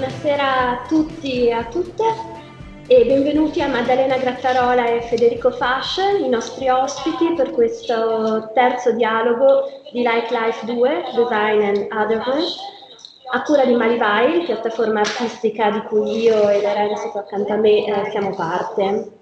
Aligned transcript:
buonasera 0.00 0.70
a 0.70 0.86
tutti 0.88 1.48
e 1.48 1.52
a 1.52 1.64
tutte 1.64 2.04
e 2.86 3.04
benvenuti 3.04 3.60
a 3.60 3.68
Maddalena 3.68 4.16
Grattarola 4.16 4.88
e 4.88 5.02
Federico 5.02 5.50
Fasce, 5.50 6.16
i 6.24 6.28
nostri 6.30 6.70
ospiti 6.70 7.34
per 7.34 7.50
questo 7.50 8.50
terzo 8.54 8.92
dialogo 8.92 9.64
di 9.92 10.00
Like 10.00 10.28
Life 10.30 10.64
2, 10.64 11.04
Design 11.14 11.62
and 11.64 11.88
Otherhood, 11.92 12.46
a 13.32 13.42
cura 13.42 13.66
di 13.66 13.74
Malivai, 13.74 14.44
piattaforma 14.46 15.00
artistica 15.00 15.70
di 15.70 15.82
cui 15.82 16.22
io 16.22 16.48
e 16.48 16.62
Lorenzo 16.62 17.18
accanto 17.18 17.52
a 17.52 17.56
me 17.56 17.84
eh, 17.84 18.10
siamo 18.10 18.34
parte. 18.34 19.18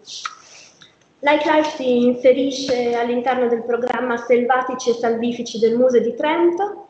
Like 1.19 1.51
Life 1.51 1.71
si 1.71 2.07
inserisce 2.07 2.95
all'interno 2.95 3.49
del 3.49 3.65
programma 3.65 4.17
Selvatici 4.17 4.91
e 4.91 4.95
Salvifici 4.95 5.59
del 5.59 5.77
Museo 5.77 6.01
di 6.01 6.15
Trento 6.15 6.87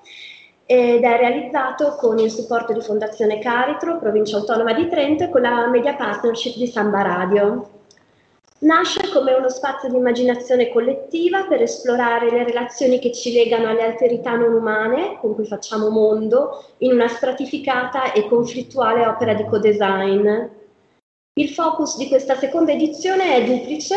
ed 0.70 1.02
è 1.02 1.16
realizzato 1.16 1.96
con 1.96 2.18
il 2.18 2.30
supporto 2.30 2.74
di 2.74 2.82
Fondazione 2.82 3.38
Caritro, 3.38 3.98
provincia 3.98 4.36
autonoma 4.36 4.74
di 4.74 4.86
Trento 4.86 5.24
e 5.24 5.30
con 5.30 5.40
la 5.40 5.66
media 5.66 5.94
partnership 5.94 6.56
di 6.56 6.66
Samba 6.66 7.00
Radio. 7.00 7.70
Nasce 8.58 9.08
come 9.08 9.32
uno 9.32 9.48
spazio 9.48 9.88
di 9.88 9.96
immaginazione 9.96 10.68
collettiva 10.68 11.44
per 11.44 11.62
esplorare 11.62 12.30
le 12.30 12.44
relazioni 12.44 12.98
che 12.98 13.14
ci 13.14 13.32
legano 13.32 13.68
alle 13.70 13.84
alterità 13.84 14.36
non 14.36 14.52
umane 14.52 15.16
con 15.22 15.34
cui 15.34 15.46
facciamo 15.46 15.88
mondo 15.88 16.62
in 16.78 16.92
una 16.92 17.08
stratificata 17.08 18.12
e 18.12 18.28
conflittuale 18.28 19.06
opera 19.06 19.32
di 19.32 19.46
co-design. 19.46 20.28
Il 21.32 21.48
focus 21.48 21.96
di 21.96 22.08
questa 22.08 22.36
seconda 22.36 22.72
edizione 22.72 23.36
è 23.36 23.44
duplice. 23.44 23.94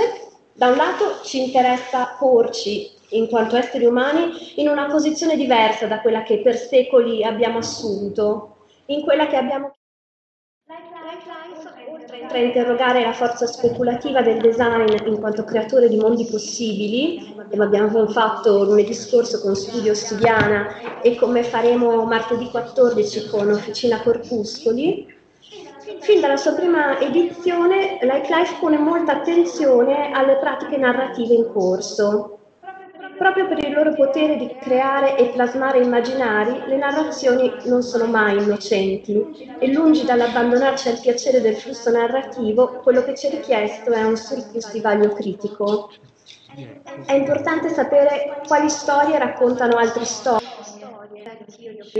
Da 0.54 0.68
un 0.68 0.78
lato 0.78 1.20
ci 1.24 1.44
interessa 1.44 2.16
porci 2.18 3.00
in 3.12 3.28
quanto 3.28 3.56
esseri 3.56 3.86
umani 3.86 4.62
in 4.62 4.68
una 4.68 4.86
posizione 4.88 5.36
diversa 5.36 5.88
da 5.88 6.02
quella 6.02 6.24
che 6.24 6.42
per 6.42 6.56
secoli 6.56 7.24
abbiamo 7.24 7.60
assunto, 7.60 8.56
in 8.88 9.02
quella 9.04 9.28
che 9.28 9.36
abbiamo 9.36 9.74
oltre 11.88 12.40
a 12.40 12.44
interrogare 12.46 13.04
la 13.04 13.14
forza 13.14 13.46
speculativa 13.46 14.22
del 14.22 14.40
design 14.40 14.88
in 15.06 15.20
quanto 15.20 15.44
creatore 15.44 15.90
di 15.90 15.98
mondi 15.98 16.26
possibili, 16.26 17.34
come 17.50 17.64
abbiamo 17.66 18.08
fatto 18.08 18.64
lunedì 18.64 18.94
scorso 18.94 19.42
con 19.42 19.56
Studio 19.56 19.94
Studiana 19.94 21.02
e 21.02 21.16
come 21.16 21.44
faremo 21.44 22.06
martedì 22.06 22.50
14 22.50 23.28
con 23.28 23.50
Officina 23.50 24.02
Corpuscoli, 24.02 25.20
fin 26.00 26.22
dalla 26.22 26.38
sua 26.38 26.54
prima 26.54 27.00
edizione 27.00 27.98
Like 28.02 28.34
Life 28.34 28.56
pone 28.60 28.78
molta 28.78 29.18
attenzione 29.18 30.12
alle 30.12 30.38
pratiche 30.38 30.78
narrative 30.78 31.34
in 31.34 31.52
corso 31.52 32.38
Proprio 33.22 33.48
per 33.48 33.60
il 33.60 33.72
loro 33.72 33.94
potere 33.94 34.36
di 34.36 34.58
creare 34.60 35.16
e 35.16 35.30
plasmare 35.30 35.78
immaginari, 35.80 36.64
le 36.66 36.76
narrazioni 36.76 37.60
non 37.66 37.84
sono 37.84 38.08
mai 38.08 38.42
innocenti 38.42 39.56
e 39.60 39.72
lungi 39.72 40.06
dall'abbandonarci 40.06 40.90
al 40.90 41.00
piacere 41.00 41.40
del 41.40 41.56
flusso 41.56 41.92
narrativo, 41.92 42.80
quello 42.82 43.04
che 43.04 43.14
ci 43.14 43.28
è 43.28 43.30
richiesto 43.30 43.92
è 43.92 44.02
un 44.02 44.18
surplus 44.18 44.72
di 44.72 44.82
vaglio 44.82 45.14
critico. 45.14 45.92
È 47.06 47.14
importante 47.14 47.70
sapere 47.70 48.42
quali 48.48 48.70
storie 48.70 49.20
raccontano 49.20 49.78
altre 49.78 50.06
storie 50.06 50.42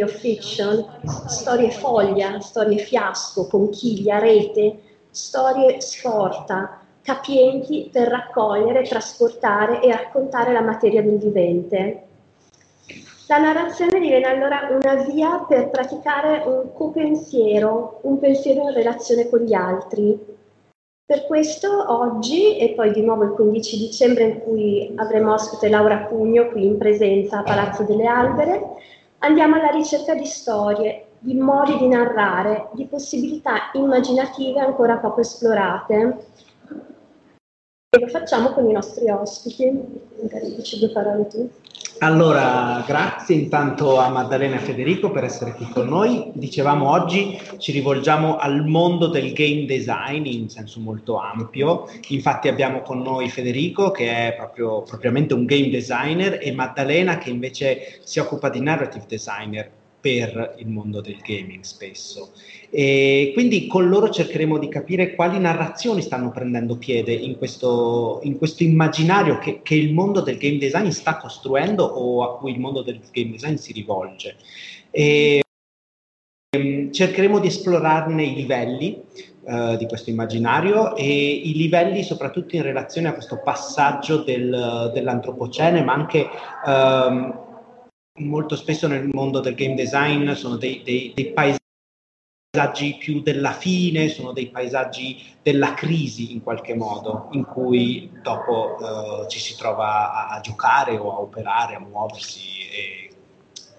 of 0.02 0.18
fiction, 0.18 0.84
storie 1.28 1.70
foglia, 1.70 2.40
storie 2.40 2.80
fiasco, 2.80 3.46
conchiglia, 3.46 4.18
rete, 4.18 4.82
storie 5.12 5.82
sforta, 5.82 6.81
capienti 7.02 7.90
per 7.92 8.08
raccogliere, 8.08 8.84
trasportare 8.84 9.82
e 9.82 9.92
raccontare 9.92 10.54
la 10.54 10.62
materia 10.62 11.02
del 11.02 11.18
vivente. 11.18 12.06
La 13.28 13.38
narrazione 13.38 14.00
diviene 14.00 14.26
allora 14.26 14.68
una 14.70 15.04
via 15.04 15.46
per 15.48 15.70
praticare 15.70 16.44
un 16.46 16.74
copensiero, 16.74 18.00
un 18.04 18.20
pensiero 18.20 18.64
in 18.64 18.74
relazione 18.74 19.30
con 19.30 19.40
gli 19.40 19.54
altri. 19.54 20.20
Per 21.06 21.26
questo 21.26 21.92
oggi, 21.92 22.58
e 22.58 22.74
poi 22.74 22.92
di 22.92 23.02
nuovo 23.02 23.24
il 23.24 23.32
15 23.32 23.78
dicembre 23.78 24.24
in 24.26 24.40
cui 24.42 24.92
avremo 24.98 25.34
ospite 25.34 25.70
Laura 25.70 25.98
Pugno 26.00 26.50
qui 26.50 26.66
in 26.66 26.78
presenza 26.78 27.40
a 27.40 27.44
Palazzo 27.44 27.84
delle 27.84 28.06
Albere, 28.06 28.62
andiamo 29.20 29.56
alla 29.56 29.72
ricerca 29.72 30.14
di 30.14 30.26
storie, 30.26 31.06
di 31.20 31.34
modi 31.34 31.78
di 31.78 31.88
narrare, 31.88 32.70
di 32.74 32.86
possibilità 32.86 33.70
immaginative 33.74 34.60
ancora 34.60 34.98
poco 34.98 35.22
esplorate 35.22 36.26
e 37.94 38.00
lo 38.00 38.08
facciamo 38.08 38.54
con 38.54 38.70
i 38.70 38.72
nostri 38.72 39.10
ospiti. 39.10 39.70
Magari 40.22 40.56
dici 40.56 40.80
due 40.80 40.92
parole 40.92 41.28
tu. 41.28 41.50
Allora, 42.00 42.82
grazie 42.88 43.36
intanto 43.36 43.98
a 43.98 44.08
Maddalena 44.08 44.56
e 44.56 44.60
Federico 44.60 45.12
per 45.12 45.26
essere 45.26 45.54
qui 45.56 45.68
con 45.70 45.90
noi. 45.90 46.32
Dicevamo 46.34 46.90
oggi 46.90 47.38
ci 47.58 47.74
rivolgiamo 47.74 48.38
al 48.38 48.66
mondo 48.66 49.08
del 49.08 49.34
game 49.34 49.66
design 49.66 50.26
in 50.26 50.48
senso 50.48 50.80
molto 50.80 51.18
ampio. 51.18 51.90
Infatti 52.08 52.48
abbiamo 52.48 52.82
con 52.82 53.02
noi 53.02 53.28
Federico 53.28 53.92
che 53.92 54.30
è 54.30 54.36
proprio, 54.38 54.84
propriamente 54.84 55.34
un 55.34 55.44
game 55.44 55.70
designer 55.70 56.40
e 56.42 56.54
Maddalena 56.54 57.18
che 57.18 57.30
invece 57.30 58.00
si 58.04 58.20
occupa 58.20 58.48
di 58.48 58.62
narrative 58.62 59.04
designer 59.06 59.70
per 60.02 60.56
il 60.58 60.68
mondo 60.68 61.00
del 61.00 61.20
gaming 61.24 61.62
spesso. 61.62 62.34
E 62.72 63.32
quindi 63.34 63.68
con 63.68 63.88
loro 63.88 64.10
cercheremo 64.10 64.58
di 64.58 64.68
capire 64.68 65.14
quali 65.14 65.40
narrazioni 65.40 66.02
stanno 66.02 66.32
prendendo 66.32 66.78
piede 66.78 67.14
in 67.14 67.38
questo, 67.38 68.20
in 68.24 68.38
questo 68.38 68.64
immaginario 68.64 69.38
che, 69.38 69.62
che, 69.62 69.76
il 69.76 69.94
mondo 69.94 70.22
del 70.22 70.38
game 70.38 70.58
design 70.58 70.88
sta 70.90 71.18
costruendo 71.18 71.84
o 71.84 72.24
a 72.24 72.38
cui 72.38 72.52
il 72.52 72.60
mondo 72.60 72.82
del 72.82 73.00
game 73.12 73.32
design 73.32 73.56
si 73.56 73.72
rivolge. 73.74 74.38
E, 74.90 75.42
ehm, 76.50 76.92
cercheremo 76.92 77.40
di 77.40 77.48
esplorarne 77.48 78.24
i 78.24 78.34
livelli 78.34 79.02
uh, 79.42 79.78
di 79.78 79.86
questo 79.86 80.10
immaginario 80.10 80.96
e 80.96 81.06
i 81.06 81.54
livelli 81.54 82.04
soprattutto 82.04 82.56
in 82.56 82.64
relazione 82.64 83.10
a 83.10 83.14
questo 83.14 83.40
passaggio 83.44 84.24
del, 84.24 84.92
dell'antropocene, 84.94 85.84
ma 85.84 85.94
anche... 85.94 86.28
Um, 86.66 87.50
molto 88.20 88.56
spesso 88.56 88.88
nel 88.88 89.10
mondo 89.12 89.40
del 89.40 89.56
game 89.56 89.76
design 89.76 90.32
sono 90.34 90.58
dei, 90.58 90.82
dei, 90.84 91.14
dei 91.16 91.32
paesaggi 91.32 92.98
più 93.00 93.22
della 93.22 93.54
fine, 93.54 94.10
sono 94.10 94.34
dei 94.34 94.50
paesaggi 94.50 95.18
della 95.42 95.74
crisi 95.74 96.34
in 96.34 96.44
qualche 96.44 96.76
modo, 96.76 97.30
in 97.32 97.46
cui 97.46 98.12
dopo 98.22 98.76
uh, 98.80 99.28
ci 99.28 99.40
si 99.40 99.56
trova 99.56 100.28
a, 100.28 100.36
a, 100.36 100.42
giocare 100.42 100.98
o 100.98 101.12
a 101.14 101.22
operare, 101.22 101.76
a 101.76 101.80
muoversi 101.80 102.42
e, 102.70 103.10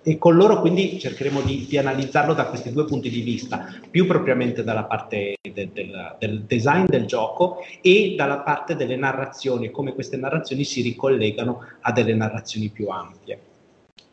e 0.03 0.19
con 0.19 0.35
loro 0.35 0.61
quindi 0.61 0.99
cercheremo 0.99 1.43
di, 1.43 1.67
di, 1.69 1.77
analizzarlo 1.77 2.33
da 2.33 2.47
questi 2.47 2.73
due 2.73 2.87
punti 2.87 3.11
di 3.11 3.21
vista, 3.21 3.69
più 3.91 4.07
propriamente 4.07 4.65
dalla 4.65 4.85
parte 4.85 5.37
de, 5.43 5.71
del, 5.73 6.17
del 6.19 6.43
design 6.45 6.87
del 6.87 7.05
gioco 7.05 7.59
e 7.83 8.15
dalla 8.17 8.39
parte 8.39 8.75
delle 8.75 8.97
narrazioni, 8.97 9.71
come 9.71 9.93
queste 9.93 10.17
narrazioni 10.17 10.65
si 10.65 10.81
ricollegano 10.81 11.61
a 11.83 11.93
delle 11.93 12.15
narrazioni 12.15 12.71
più 12.71 12.89
ampie. 12.89 13.51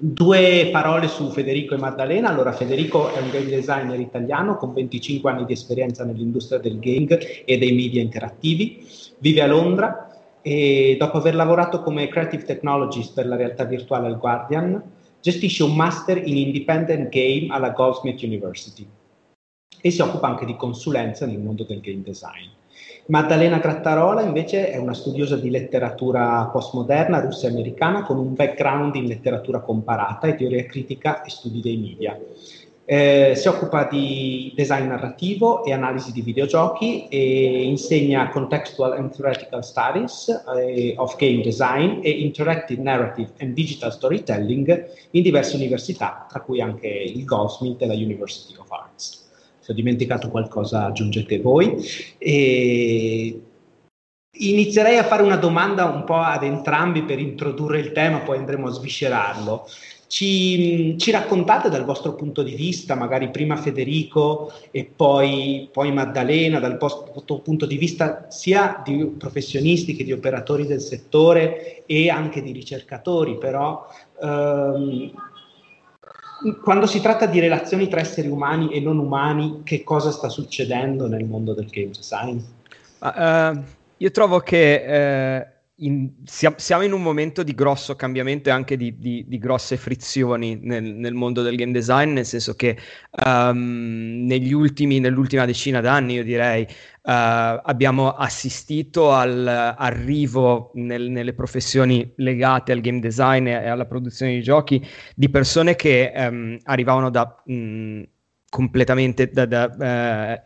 Due 0.02 0.70
parole 0.72 1.10
su 1.10 1.30
Federico 1.30 1.76
e 1.76 1.78
Maddalena. 1.78 2.30
Allora, 2.30 2.54
Federico 2.54 3.14
è 3.14 3.20
un 3.20 3.30
game 3.32 3.50
designer 3.50 4.00
italiano 4.00 4.56
con 4.56 4.72
25 4.72 5.30
anni 5.30 5.44
di 5.44 5.52
esperienza 5.52 6.06
nell'industria 6.06 6.58
del 6.58 6.80
gaming 6.80 7.20
e 7.44 7.58
dei 7.58 7.74
media 7.74 8.02
interattivi. 8.02 8.88
Vive 9.18 9.42
a 9.42 9.48
Londra 9.48 10.10
e 10.42 10.96
dopo 10.98 11.18
aver 11.18 11.36
lavorato 11.36 11.82
come 11.82 12.08
Creative 12.08 12.44
Technologist 12.44 13.14
per 13.14 13.28
la 13.28 13.36
realtà 13.36 13.66
virtuale 13.66 14.08
al 14.08 14.18
Guardian, 14.18 14.82
gestisce 15.20 15.64
un 15.64 15.76
master 15.76 16.26
in 16.26 16.38
Independent 16.38 17.10
Game 17.10 17.48
alla 17.50 17.72
Goldsmith 17.72 18.22
University 18.22 18.88
e 19.82 19.92
si 19.92 20.00
occupa 20.00 20.28
anche 20.28 20.46
di 20.46 20.56
consulenza 20.56 21.26
nel 21.26 21.40
mondo 21.40 21.66
del 21.66 21.82
game 21.82 22.04
design. 22.04 22.48
Maddalena 23.08 23.58
Grattarola 23.58 24.22
invece 24.22 24.70
è 24.70 24.78
una 24.78 24.94
studiosa 24.94 25.36
di 25.36 25.50
letteratura 25.50 26.48
postmoderna 26.52 27.20
russa 27.20 27.48
americana 27.48 28.04
con 28.04 28.20
un 28.20 28.36
background 28.36 28.96
in 28.96 29.06
letteratura 29.06 29.62
comparata 29.62 30.28
e 30.28 30.36
teoria 30.36 30.64
critica 30.66 31.24
e 31.24 31.30
studi 31.30 31.60
dei 31.60 31.78
media. 31.78 32.18
Eh, 32.86 33.34
si 33.36 33.48
occupa 33.48 33.84
di 33.84 34.52
design 34.56 34.88
narrativo 34.88 35.64
e 35.64 35.74
analisi 35.74 36.12
di 36.12 36.22
videogiochi 36.22 37.08
e 37.08 37.64
insegna 37.64 38.30
Contextual 38.30 38.94
and 38.94 39.12
Theoretical 39.12 39.64
Studies 39.64 40.44
eh, 40.58 40.96
of 40.98 41.16
Game 41.16 41.42
Design 41.42 42.00
e 42.02 42.10
Interactive 42.10 42.82
Narrative 42.82 43.32
and 43.40 43.54
Digital 43.54 43.92
Storytelling 43.92 44.88
in 45.12 45.22
diverse 45.22 45.56
università, 45.56 46.26
tra 46.30 46.42
cui 46.42 46.62
anche 46.62 46.88
il 46.88 47.24
Goldsmith 47.26 47.82
e 47.82 47.86
la 47.86 47.94
University 47.94 48.56
of 48.58 48.72
Arts 48.72 49.19
se 49.70 49.72
ho 49.72 49.76
dimenticato 49.76 50.30
qualcosa 50.30 50.86
aggiungete 50.86 51.40
voi. 51.40 51.78
E 52.18 53.42
inizierei 54.32 54.98
a 54.98 55.04
fare 55.04 55.24
una 55.24 55.36
domanda 55.36 55.86
un 55.86 56.04
po' 56.04 56.18
ad 56.18 56.44
entrambi 56.44 57.04
per 57.04 57.20
introdurre 57.20 57.80
il 57.80 57.92
tema, 57.92 58.20
poi 58.20 58.38
andremo 58.38 58.68
a 58.68 58.72
sviscerarlo. 58.72 59.68
Ci, 60.08 60.98
ci, 60.98 61.12
raccontate 61.12 61.70
dal 61.70 61.86
vostro 61.86 62.16
punto 62.16 62.42
di 62.42 62.56
vista, 62.56 62.96
magari 62.96 63.30
prima 63.30 63.56
Federico 63.58 64.52
e 64.72 64.90
poi, 64.96 65.70
poi, 65.72 65.92
Maddalena, 65.92 66.60
dal 66.60 66.80
vostro 66.80 67.38
punto 67.44 67.68
di 67.68 67.78
vista 67.78 68.26
sia 68.28 68.82
di 68.84 69.06
professionisti 69.06 69.96
che 69.96 70.04
di 70.04 70.12
operatori 70.12 70.66
del 70.66 70.82
settore 70.82 71.84
e 71.86 72.10
anche 72.10 72.42
di 72.42 72.52
ricercatori, 72.52 73.38
però 73.38 73.86
ehm, 74.20 75.12
quando 76.62 76.86
si 76.86 77.02
tratta 77.02 77.26
di 77.26 77.40
relazioni 77.40 77.88
tra 77.88 78.00
esseri 78.00 78.28
umani 78.28 78.72
e 78.74 78.80
non 78.80 78.98
umani, 78.98 79.62
che 79.64 79.84
cosa 79.84 80.12
sta 80.12 80.30
succedendo 80.30 81.08
nel 81.08 81.26
mondo 81.26 81.54
del 81.54 81.68
game 81.68 81.92
design? 81.92 82.40
Uh, 83.00 83.62
io 83.98 84.12
trovo 84.12 84.40
che 84.40 85.46
uh, 85.46 85.59
in, 85.80 86.12
siamo 86.26 86.84
in 86.84 86.92
un 86.92 87.02
momento 87.02 87.44
di 87.44 87.54
grosso 87.54 87.96
cambiamento 87.96 88.50
e 88.50 88.52
anche 88.52 88.76
di, 88.76 88.98
di, 88.98 89.24
di 89.28 89.38
grosse 89.38 89.78
frizioni 89.78 90.60
nel, 90.62 90.84
nel, 90.84 91.14
mondo 91.14 91.42
del 91.42 91.56
game 91.56 91.72
design, 91.72 92.12
nel 92.14 92.26
senso 92.26 92.56
che 92.56 92.78
um, 93.26 94.24
negli 94.26 94.52
ultimi, 94.52 95.00
nell'ultima 95.00 95.46
decina 95.46 95.80
d'anni, 95.80 96.16
io 96.16 96.24
direi, 96.24 96.64
uh, 96.64 96.68
abbiamo 97.04 98.12
assistito 98.12 99.16
all'arrivo 99.16 100.72
nel, 100.74 101.10
nelle 101.10 101.34
professioni 101.34 102.12
legate 102.18 102.72
al 102.72 102.82
game 102.82 103.00
design 103.00 103.48
e 103.48 103.68
alla 103.68 103.86
produzione 103.86 104.34
di 104.34 104.42
giochi 104.42 104.86
di 105.16 105.30
persone 105.30 105.76
che 105.76 106.12
um, 106.16 106.58
arrivavano 106.64 107.10
da 107.10 107.42
mh, 107.46 108.02
completamente 108.50 109.30
da, 109.30 109.46
da 109.46 110.42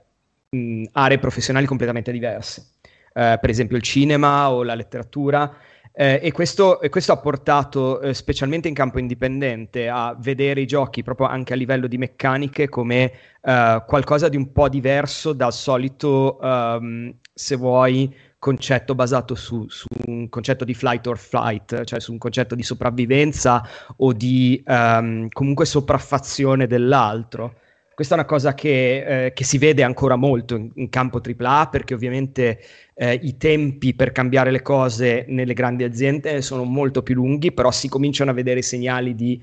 uh, 0.52 0.56
mh, 0.58 0.84
aree 0.92 1.20
professionali 1.20 1.66
completamente 1.66 2.12
diverse 2.12 2.73
eh, 3.14 3.38
per 3.40 3.50
esempio 3.50 3.78
il 3.78 3.84
cinema 3.84 4.52
o 4.52 4.64
la 4.64 4.76
letteratura. 4.76 5.56
Eh, 5.96 6.20
e, 6.24 6.32
questo, 6.32 6.82
e, 6.82 6.90
questo, 6.90 7.12
ha 7.12 7.18
portato, 7.18 8.02
eh, 8.02 8.16
specialmente 8.16 8.68
in 8.68 8.74
campo 8.74 8.98
indipendente, 8.98 9.88
a 9.88 10.16
vedere 10.18 10.62
i 10.62 10.66
giochi 10.66 11.04
proprio 11.04 11.28
anche 11.28 11.54
a 11.54 11.56
livello 11.56 11.86
di 11.86 12.00
meccaniche 12.00 12.68
come 12.68 13.12
eh, 13.42 13.84
qualcosa 13.86 14.28
di 14.28 14.36
un 14.36 14.52
po' 14.52 14.70
diverso 14.70 15.34
dal 15.34 15.54
solito, 15.54 16.40
um, 16.42 17.14
se 17.32 17.56
vuoi, 17.56 18.12
concetto 18.40 18.96
basato 18.96 19.36
su, 19.36 19.68
su, 19.70 19.86
un 20.08 20.28
concetto 20.30 20.66
di 20.66 20.74
flight 20.74 21.06
or 21.06 21.18
flight, 21.18 21.84
cioè 21.84 22.00
su 22.00 22.12
un 22.12 22.18
concetto 22.18 22.56
di 22.56 22.64
sopravvivenza 22.64 23.66
o 23.98 24.14
di 24.14 24.62
um, 24.66 25.30
comunque 25.30 25.66
sopraffazione 25.66 26.66
dell'altro. 26.66 27.54
Questa 27.96 28.16
è 28.16 28.18
una 28.18 28.28
cosa 28.28 28.54
che, 28.54 29.26
eh, 29.26 29.34
che 29.34 29.44
si 29.44 29.58
vede 29.58 29.84
ancora 29.84 30.16
molto 30.16 30.56
in, 30.56 30.72
in 30.76 30.90
campo 30.90 31.22
AAA 31.22 31.70
perché 31.70 31.94
ovviamente 31.94 32.60
eh, 32.96 33.20
i 33.22 33.38
tempi 33.38 33.94
per 33.94 34.12
cambiare 34.12 34.50
le 34.52 34.62
cose 34.62 35.26
nelle 35.28 35.54
grandi 35.54 35.84
aziende 35.84 36.42
sono 36.42 36.64
molto 36.64 37.04
più 37.04 37.16
lunghi, 37.16 37.52
però 37.52 37.72
si 37.72 37.90
cominciano 37.90 38.32
a 38.32 38.34
vedere 38.34 38.62
segnali 38.62 39.14
di 39.16 39.42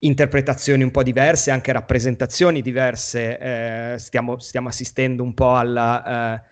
interpretazioni 0.00 0.82
un 0.82 0.90
po' 0.90 1.02
diverse, 1.02 1.50
anche 1.50 1.72
rappresentazioni 1.72 2.62
diverse. 2.62 3.38
Eh, 3.38 3.98
stiamo, 3.98 4.38
stiamo, 4.38 4.68
assistendo 4.68 5.22
un 5.22 5.34
po' 5.34 5.56
alla... 5.56 6.44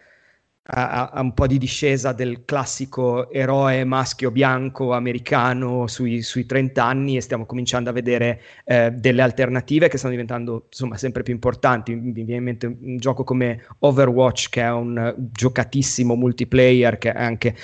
Eh, 0.67 0.81
a, 0.81 1.11
a, 1.11 1.21
un 1.21 1.35
po' 1.35 1.47
di 1.47 1.59
discesa 1.59 2.13
del 2.13 2.47
classico 2.47 3.31
eroe 3.31 3.85
maschio 3.85 4.31
bianco 4.31 4.95
americano 4.95 5.87
sui, 5.87 6.23
sui 6.23 6.47
30 6.47 6.83
anni 6.83 7.17
e 7.19 7.21
stiamo 7.21 7.45
cominciando 7.45 7.91
a 7.91 7.93
vedere 7.93 8.41
eh, 8.65 8.91
delle 8.91 9.21
alternative 9.21 9.89
che 9.89 9.99
stanno 9.99 10.13
diventando 10.13 10.65
insomma 10.69 10.97
sempre 10.97 11.23
più 11.23 11.35
importanti. 11.35 11.95
Mi 11.95 12.13
viene 12.13 12.37
in 12.37 12.45
mente 12.45 12.67
un 12.67 12.97
gioco 12.97 13.25
come 13.25 13.67
Overwatch 13.81 14.49
che 14.49 14.63
è 14.63 14.71
un 14.71 15.15
giocatissimo 15.33 16.15
multiplayer 16.15 16.97
che 16.97 17.13
anche 17.13 17.55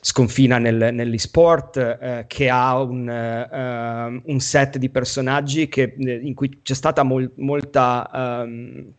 sconfina 0.00 0.58
nel, 0.58 0.90
nell'esport, 0.92 1.76
eh, 1.76 2.24
che 2.26 2.48
ha 2.48 2.80
un, 2.82 3.06
uh, 3.06 4.30
un, 4.30 4.40
set 4.40 4.78
di 4.78 4.88
personaggi 4.90 5.68
che, 5.68 5.94
eh, 5.96 6.20
in 6.22 6.34
cui 6.34 6.60
c'è 6.62 6.74
stata 6.74 7.04
mol, 7.04 7.30
molta... 7.36 8.08
Um, 8.12 8.94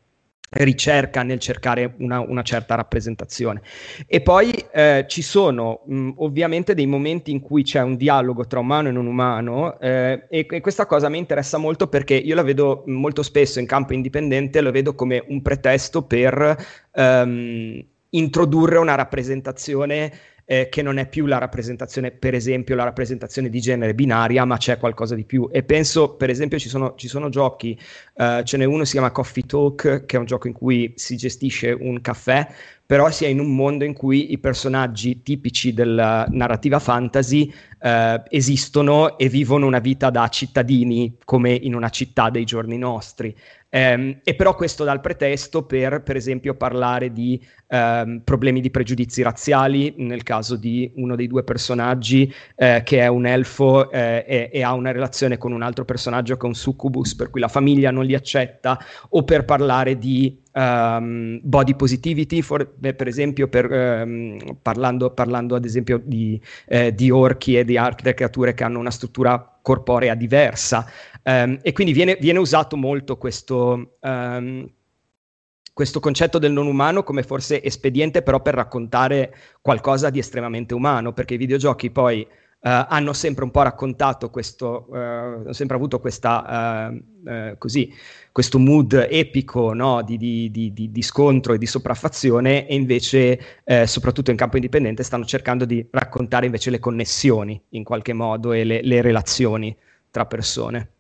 ricerca 0.50 1.24
nel 1.24 1.40
cercare 1.40 1.94
una, 2.00 2.20
una, 2.20 2.42
certa 2.42 2.76
rappresentazione. 2.76 3.62
E 4.08 4.22
poi 4.22 4.52
eh, 4.72 5.06
ci 5.08 5.22
sono 5.22 5.82
mh, 5.86 6.12
ovviamente 6.18 6.74
dei 6.74 6.88
momenti 6.88 7.32
in 7.32 7.40
cui 7.40 7.64
c'è 7.64 7.82
un 7.82 7.96
dialogo 7.96 8.48
tra 8.48 8.60
umano 8.60 8.90
e 8.90 8.92
non 8.92 9.06
umano 9.06 9.80
eh, 9.80 10.26
e, 10.30 10.46
e, 10.50 10.62
questa 10.62 10.86
cosa 10.86 11.10
mi 11.10 11.18
interessa 11.18 11.58
molto 11.58 11.88
perché 11.88 12.16
io 12.16 12.36
la 12.36 12.44
vedo 12.44 12.84
molto 12.88 13.24
spesso 13.24 13.60
in 13.60 13.66
campo 13.66 13.94
indipendente, 13.94 14.62
lo 14.62 14.72
vedo 14.72 14.96
come 14.96 15.24
un 15.28 15.42
pretesto 15.42 16.04
per 16.04 16.58
ehm, 16.92 17.86
introdurre 18.12 18.78
una 18.78 18.96
rappresentazione 18.96 20.12
eh, 20.52 20.68
che 20.68 20.82
non 20.82 20.98
è 20.98 21.08
più 21.08 21.28
la 21.28 21.38
rappresentazione, 21.38 22.10
per 22.10 22.34
esempio, 22.34 22.76
la 22.76 22.84
rappresentazione 22.84 23.50
di 23.50 23.62
genere 23.62 23.94
binaria, 23.94 24.46
ma 24.46 24.58
c'è 24.58 24.80
qualcosa 24.80 25.14
di 25.14 25.24
più. 25.24 25.48
E 25.52 25.62
penso, 25.62 26.16
per 26.16 26.32
esempio, 26.32 26.58
ci 26.58 26.70
sono, 26.70 26.96
ci 26.98 27.08
sono 27.08 27.30
giochi, 27.30 27.80
uh, 28.16 28.42
ce 28.42 28.58
n'è 28.58 28.66
uno 28.66 28.84
si 28.84 28.94
chiama 28.94 29.12
Coffee 29.12 29.44
Talk, 29.46 30.06
che 30.08 30.16
è 30.16 30.20
un 30.20 30.26
gioco 30.26 30.48
in 30.48 30.54
cui 30.54 30.94
si 30.96 31.18
gestisce 31.18 31.70
un 31.70 32.02
caffè, 32.02 32.48
però 32.84 33.12
si 33.12 33.26
è 33.26 33.28
in 33.28 33.40
un 33.40 33.54
mondo 33.54 33.84
in 33.84 33.94
cui 33.94 34.32
i 34.32 34.40
personaggi 34.40 35.22
tipici 35.22 35.76
della 35.76 36.26
narrativa 36.32 36.80
fantasy 36.80 37.54
uh, 37.82 38.24
esistono 38.28 39.20
e 39.20 39.30
vivono 39.30 39.68
una 39.68 39.78
vita 39.78 40.10
da 40.10 40.28
cittadini, 40.30 41.16
come 41.26 41.52
in 41.52 41.76
una 41.76 41.90
città 41.90 42.32
dei 42.32 42.46
giorni 42.46 42.80
nostri. 42.80 43.36
Um, 43.72 44.20
e 44.24 44.34
però 44.34 44.56
questo 44.56 44.84
dà 44.84 44.92
il 44.94 45.00
pretesto 45.00 45.64
per, 45.64 46.02
per 46.02 46.16
esempio, 46.16 46.56
parlare 46.56 47.12
di 47.12 47.40
um, 47.68 48.22
problemi 48.24 48.62
di 48.62 48.72
pregiudizi 48.72 49.22
razziali, 49.22 49.94
nel 49.98 50.24
caso 50.24 50.56
di 50.56 50.92
uno 50.96 51.16
dei 51.16 51.28
due 51.28 51.44
personaggi 51.44 52.34
eh, 52.56 52.82
che 52.84 53.00
è 53.00 53.08
un 53.08 53.28
elfo 53.28 53.92
eh, 53.92 54.26
e, 54.28 54.50
e, 54.52 54.64
ha 54.64 54.74
una 54.74 54.92
relazione 54.92 55.38
con 55.38 55.52
un 55.52 55.62
altro 55.62 55.86
personaggio 55.86 56.36
che 56.36 56.46
è 56.46 56.48
un 56.48 56.56
succubus, 56.56 57.14
per 57.14 57.30
cui 57.30 57.40
la 57.40 57.48
famiglia 57.48 57.92
non 57.92 58.06
li 58.06 58.16
accetta, 58.16 58.80
o 59.10 59.24
per 59.24 59.46
parlare 59.46 60.00
di 60.00 60.42
um, 60.60 61.40
body 61.42 61.76
positivity, 61.76 62.42
for, 62.42 62.68
per 62.68 63.08
esempio, 63.08 63.48
per, 63.48 63.66
parlando, 64.62 65.12
parlando, 65.12 65.56
ad 65.56 65.66
esempio 65.66 66.02
di, 66.04 66.42
eh, 66.68 66.94
di 66.94 67.10
orchi 67.10 67.58
e 67.58 67.64
di 67.64 67.78
altre 67.78 68.14
creature 68.14 68.54
che 68.54 68.64
hanno 68.64 68.80
una 68.80 68.92
struttura 68.92 69.60
corporea 69.62 70.16
diversa. 70.16 70.86
Um, 71.24 71.60
e 71.62 71.72
quindi 71.72 71.94
viene, 71.94 72.18
viene, 72.20 72.40
usato 72.40 72.76
molto 72.76 73.18
questo, 73.18 73.98
um, 74.00 74.70
questo 75.74 76.00
concetto 76.00 76.40
del 76.40 76.52
non 76.52 76.68
umano 76.68 77.04
come 77.04 77.24
forse 77.24 77.64
espediente 77.64 78.22
però 78.22 78.42
per 78.42 78.56
raccontare 78.56 79.34
qualcosa 79.62 80.10
di 80.10 80.20
estremamente 80.20 80.74
umano, 80.74 81.14
perché 81.14 81.36
i 81.36 81.38
videogiochi 81.38 81.92
poi 81.92 82.28
hanno 82.62 83.14
sempre 83.14 83.44
un 83.44 83.52
po' 83.52 83.62
raccontato 83.62 84.30
questo, 84.30 84.88
uh, 84.90 84.96
hanno 84.96 85.54
sempre 85.54 85.78
avuto 85.78 86.00
questa, 86.00 86.92
uh, 86.92 87.58
così, 87.58 87.94
questo 88.32 88.60
mood 88.60 89.08
epico 89.10 89.74
no? 89.74 90.02
di, 90.02 90.18
di, 90.18 90.52
di, 90.52 90.74
di, 90.74 91.02
scontro 91.02 91.54
e 91.54 91.58
di 91.58 91.66
sopraffazione 91.66 92.68
e 92.68 92.76
invece, 92.76 93.40
soprattutto 93.86 94.32
in 94.32 94.38
campo 94.38 94.56
indipendente, 94.56 95.04
stanno 95.04 95.26
cercando 95.26 95.66
di 95.66 95.86
raccontare 95.92 96.46
invece 96.46 96.70
le 96.70 96.80
connessioni 96.80 97.62
in 97.70 97.84
qualche 97.84 98.14
modo 98.14 98.54
e 98.54 98.64
le, 98.64 98.82
le 98.82 99.02
relazioni 99.02 99.76
tra 100.12 100.26
persone. 100.26 100.92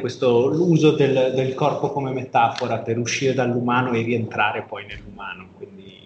questo 0.00 0.46
l'uso 0.46 0.92
del, 0.92 1.32
del, 1.34 1.52
corpo 1.52 1.90
come 1.90 2.12
metafora 2.12 2.78
per 2.78 2.96
uscire 2.96 3.34
dall'umano 3.34 3.92
e 3.92 4.02
rientrare 4.02 4.62
poi 4.62 4.86
nell'umano, 4.86 5.50
quindi. 5.54 6.01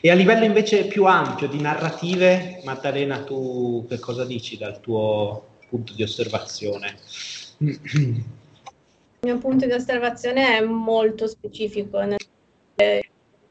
E 0.00 0.10
a 0.10 0.14
livello 0.14 0.44
invece 0.44 0.86
più 0.86 1.04
ampio 1.04 1.48
di 1.48 1.60
narrative, 1.60 2.60
Maddalena, 2.64 3.24
tu 3.24 3.86
che 3.88 3.98
cosa 3.98 4.24
dici 4.24 4.58
dal 4.58 4.80
tuo 4.80 5.54
punto 5.68 5.94
di 5.94 6.02
osservazione? 6.02 6.98
Il 7.58 8.22
mio 9.22 9.38
punto 9.38 9.66
di 9.66 9.72
osservazione 9.72 10.58
è 10.58 10.60
molto 10.60 11.26
specifico. 11.26 12.00
I 12.00 12.18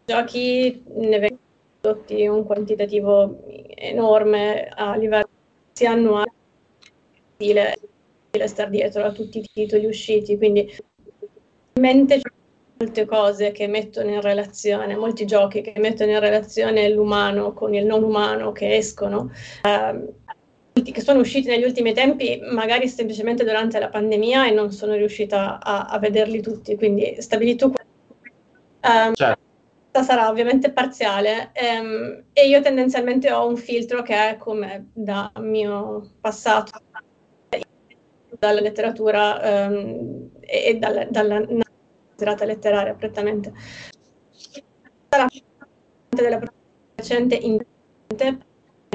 giochi 0.06 0.84
ne 0.86 1.20
vengono 1.20 1.40
prodotti 1.82 2.28
un 2.28 2.46
quantitativo 2.46 3.44
enorme 3.76 4.68
a 4.68 4.96
livello 4.96 5.30
sia 5.72 5.92
annuale 5.92 6.32
stare 8.46 8.70
dietro 8.70 9.04
a 9.04 9.12
tutti 9.12 9.40
i 9.40 9.50
titoli 9.52 9.86
usciti, 9.86 10.38
quindi 10.38 10.62
in 10.62 11.82
mente 11.82 12.20
c'è 12.20 12.30
molte 12.78 13.06
cose 13.06 13.52
che 13.52 13.68
mettono 13.68 14.10
in 14.10 14.22
relazione, 14.22 14.96
molti 14.96 15.26
giochi 15.26 15.62
che 15.62 15.74
mettono 15.78 16.12
in 16.12 16.20
relazione 16.20 16.90
l'umano 16.90 17.54
con 17.54 17.74
il 17.74 17.86
non 17.86 18.04
umano 18.04 18.52
che 18.52 18.76
escono, 18.76 19.32
eh, 19.64 20.92
che 20.92 21.02
sono 21.02 21.20
usciti 21.22 21.48
negli 21.48 21.64
ultimi 21.64 21.94
tempi, 21.94 22.40
magari 22.52 22.90
semplicemente 22.90 23.46
durante 23.46 23.80
la 23.80 23.88
pandemia 23.88 24.48
e 24.48 24.52
non 24.52 24.72
sono 24.72 24.94
riuscita 24.96 25.60
a, 25.62 25.86
a 25.86 26.00
vederli 26.00 26.42
tutti, 26.42 26.76
quindi 26.76 27.16
stabilito 27.20 27.68
um, 27.68 29.14
certo. 29.14 30.04
sarà 30.04 30.28
ovviamente 30.28 30.72
parziale 30.72 31.52
um, 31.80 32.24
e 32.34 32.48
io 32.48 32.62
tendenzialmente 32.62 33.32
ho 33.32 33.48
un 33.48 33.56
filtro 33.56 34.02
che 34.02 34.32
è 34.32 34.38
come 34.38 34.90
da 34.92 35.32
mio 35.40 36.12
passato 36.20 36.82
dalla 38.38 38.60
letteratura 38.60 39.68
um, 39.70 40.30
e 40.42 40.76
dalla, 40.78 41.06
dalla 41.06 41.42
serata 42.16 42.46
letteraria 42.46 42.94
prettamente. 42.94 43.54
Della 46.10 46.40
recente 46.96 47.36
in 47.36 47.60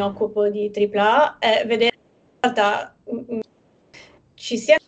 mi 0.01 0.03
occupo 0.03 0.49
di 0.49 0.71
AAA 0.75 1.39
è 1.39 1.65
vedere 1.67 1.95
in 1.95 2.39
realtà 2.41 2.95
mm, 3.13 3.41
ci 4.35 4.57
sia 4.57 4.79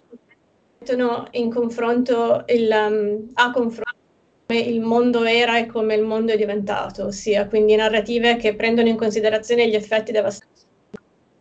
in 1.32 1.50
confronto 1.50 2.44
il, 2.48 2.70
um, 2.70 3.30
a 3.34 3.50
confronto 3.52 4.00
come 4.46 4.60
il 4.60 4.80
mondo 4.80 5.22
era 5.24 5.58
e 5.58 5.66
come 5.66 5.94
il 5.94 6.02
mondo 6.02 6.32
è 6.32 6.36
diventato, 6.36 7.06
ossia 7.06 7.46
quindi 7.46 7.76
narrative 7.76 8.36
che 8.36 8.56
prendono 8.56 8.88
in 8.88 8.96
considerazione 8.96 9.68
gli 9.68 9.74
effetti 9.74 10.10
devastanti 10.10 10.60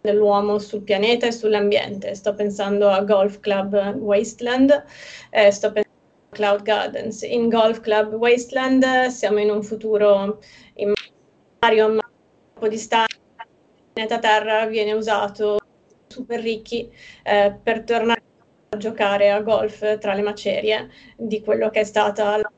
dell'uomo 0.02 0.60
sul 0.60 0.82
pianeta 0.82 1.28
e 1.28 1.32
sull'ambiente. 1.32 2.14
Sto 2.16 2.34
pensando 2.34 2.90
a 2.90 3.02
Golf 3.02 3.40
Club 3.40 3.96
Wasteland, 3.96 4.84
eh, 5.30 5.52
sto 5.52 5.72
pensando 5.72 5.91
Cloud 6.32 6.64
Gardens. 6.64 7.22
In 7.22 7.50
Golf 7.50 7.82
Club 7.82 8.14
Wasteland 8.14 9.08
siamo 9.08 9.40
in 9.40 9.50
un 9.50 9.64
futuro 9.64 10.40
immaginario, 10.76 11.88
ma 11.88 12.02
un 12.04 12.60
po' 12.60 12.68
distante. 12.68 13.16
Il 13.38 13.94
pianeta 13.94 14.20
Terra 14.20 14.66
viene 14.66 14.94
usato 14.94 15.60
super 16.08 16.40
ricchi 16.40 16.92
eh, 17.24 17.56
per 17.62 17.84
tornare 17.84 18.24
a 18.70 18.78
giocare 18.78 19.32
a 19.32 19.42
golf 19.42 19.98
tra 20.00 20.14
le 20.14 20.22
macerie 20.22 20.90
di 21.18 21.42
quello 21.42 21.70
che 21.70 21.82
è 21.82 21.84
stata 21.84 22.38
la 22.38 22.52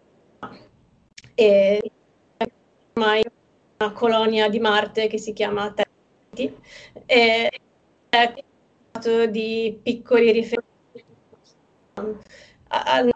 e 1.35 1.81
ormai 2.93 3.23
una 3.79 3.91
colonia 3.91 4.49
di 4.49 4.59
Marte 4.59 5.07
che 5.07 5.17
si 5.17 5.33
chiama 5.33 5.73
Terra 5.73 5.89
e 7.05 7.61
è 8.09 8.33
di 9.29 9.79
piccoli 9.81 10.31
riferimenti 10.31 11.05
al 12.67 13.13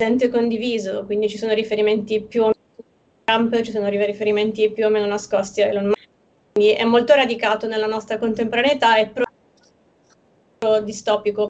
presente 0.00 0.30
condiviso, 0.30 1.04
quindi 1.04 1.28
ci 1.28 1.36
sono 1.36 1.52
riferimenti 1.52 2.22
più 2.22 2.44
o 2.44 2.46
meno 2.46 2.56
a 2.78 3.36
Trump, 3.36 3.60
ci 3.60 3.70
sono 3.70 3.86
riferimenti 3.88 4.72
più 4.72 4.86
o 4.86 4.88
meno 4.88 5.04
nascosti 5.04 5.60
a 5.60 5.66
Elon 5.66 5.88
Musk, 5.88 6.08
quindi 6.52 6.72
è 6.72 6.84
molto 6.84 7.12
radicato 7.14 7.66
nella 7.66 7.86
nostra 7.86 8.16
contemporaneità 8.16 8.96
e 8.96 9.10
proprio 9.10 10.80
distopico 10.80 11.48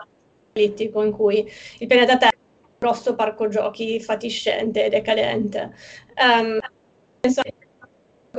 politico 0.53 1.01
in 1.05 1.13
cui 1.13 1.49
il 1.79 1.87
pianeta 1.87 2.17
Terra 2.17 2.33
è 2.33 2.39
un 2.61 2.71
grosso 2.77 3.15
parco 3.15 3.47
giochi 3.47 4.01
fatiscente 4.01 4.85
e 4.85 4.89
decadente. 4.89 5.73
Um, 6.17 6.59
penso 7.21 7.43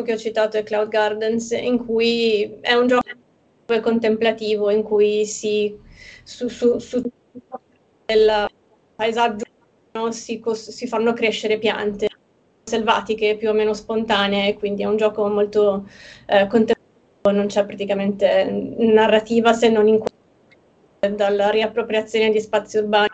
che 0.04 0.14
ho 0.14 0.18
citato 0.18 0.58
è 0.58 0.64
Cloud 0.64 0.90
Gardens, 0.90 1.52
in 1.52 1.86
cui 1.86 2.58
è 2.60 2.74
un 2.74 2.88
gioco 2.88 3.08
contemplativo, 3.82 4.70
in 4.72 4.84
cui 4.84 5.26
si 5.26 5.74
su, 6.24 6.50
su, 6.50 6.80
su 6.80 7.02
del 8.06 8.50
paesaggio 8.96 9.46
si, 10.12 10.42
si, 10.54 10.88
fanno 10.88 11.14
crescere 11.14 11.58
piante 11.58 12.10
selvatiche 12.64 13.36
più 13.36 13.50
o 13.50 13.54
meno 13.54 13.74
spontanee, 13.74 14.56
quindi 14.56 14.84
è 14.84 14.86
un 14.86 14.98
gioco 14.98 15.28
molto 15.28 15.88
eh, 16.28 16.48
contemplativo, 16.48 17.32
non 17.32 17.48
c'è 17.48 17.66
praticamente 17.66 18.50
narrativa 18.78 19.54
se 19.54 19.70
non 19.70 19.88
in 19.88 20.02
dalla 21.16 21.50
riappropriazione 21.50 22.30
di 22.30 22.40
spazi 22.40 22.78
urbani 22.78 23.10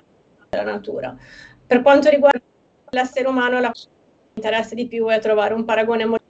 della 0.49 0.63
natura. 0.63 1.17
Per 1.65 1.81
quanto 1.81 2.09
riguarda 2.09 2.41
l'essere 2.89 3.27
umano, 3.27 3.59
la 3.59 3.71
cosa 3.71 3.87
che 3.87 3.95
mi 3.95 4.31
interessa 4.35 4.75
di 4.75 4.87
più 4.87 5.07
è 5.07 5.19
trovare 5.19 5.53
un 5.53 5.65
paragone 5.65 6.05
molto 6.05 6.25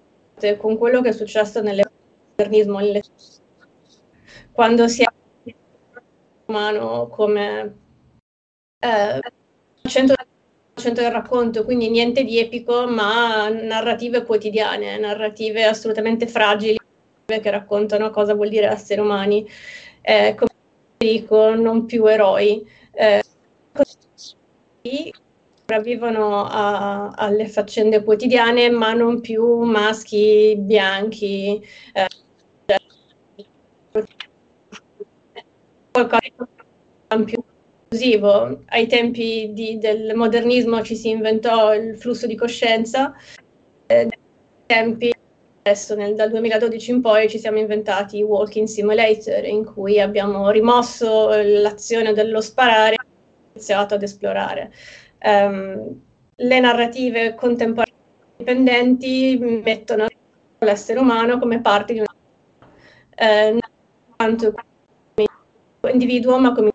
con 0.57 0.77
quello 0.77 1.01
che 1.01 1.09
è 1.09 1.13
successo 1.13 1.61
nell'esternismo, 1.61 2.79
quando 4.51 4.87
si 4.87 5.01
è 5.01 5.07
umano 6.45 7.07
come 7.07 7.75
eh, 8.79 9.19
centro, 9.87 10.15
centro 10.77 11.03
del 11.03 11.11
racconto, 11.11 11.63
quindi 11.65 11.89
niente 11.89 12.23
di 12.23 12.39
epico, 12.39 12.87
ma 12.87 13.49
narrative 13.49 14.23
quotidiane, 14.23 14.97
narrative 14.97 15.65
assolutamente 15.65 16.27
fragili 16.27 16.77
che 17.25 17.51
raccontano 17.51 18.09
cosa 18.09 18.33
vuol 18.33 18.49
dire 18.49 18.67
essere 18.67 19.01
umani. 19.01 19.47
Eh, 20.01 20.35
come 20.37 20.51
dico, 20.97 21.53
non 21.55 21.85
più 21.85 22.05
eroi. 22.05 22.65
Eh, 22.93 23.21
sopravvivono 25.67 26.45
a, 26.45 27.09
alle 27.09 27.47
faccende 27.47 28.03
quotidiane, 28.03 28.69
ma 28.69 28.93
non 28.93 29.19
più 29.19 29.63
maschi 29.63 30.55
bianchi. 30.57 31.61
Eh, 31.93 32.07
qualcosa 35.91 36.21
più 37.25 37.43
inclusivo. 37.89 38.63
Ai 38.67 38.87
tempi 38.87 39.51
di, 39.53 39.77
del 39.77 40.13
modernismo 40.15 40.81
ci 40.83 40.95
si 40.95 41.09
inventò 41.09 41.73
il 41.73 41.97
flusso 41.97 42.27
di 42.27 42.35
coscienza, 42.35 43.13
eh, 43.87 44.07
tempi 44.65 45.11
adesso 45.67 45.95
nel, 45.95 46.15
dal 46.15 46.29
2012 46.29 46.91
in 46.91 47.01
poi 47.01 47.29
ci 47.29 47.39
siamo 47.39 47.57
inventati 47.57 48.17
i 48.17 48.23
walking 48.23 48.67
simulator 48.67 49.43
in 49.45 49.65
cui 49.65 49.99
abbiamo 49.99 50.49
rimosso 50.49 51.29
l'azione 51.29 52.13
dello 52.13 52.39
sparare 52.39 52.95
e 52.95 53.05
iniziato 53.53 53.95
ad 53.95 54.03
esplorare 54.03 54.71
um, 55.23 56.01
le 56.35 56.59
narrative 56.59 57.35
contemporanee 57.35 57.93
indipendenti 58.37 59.37
mettono 59.37 60.05
l'essere 60.59 60.99
umano 60.99 61.37
come 61.37 61.59
parte 61.59 61.93
di 61.93 61.99
una 61.99 62.15
eh, 63.15 63.51
non 63.51 63.59
tanto 64.15 64.53
come 64.53 65.27
individuo 65.91 66.39
ma 66.39 66.53
come 66.53 66.71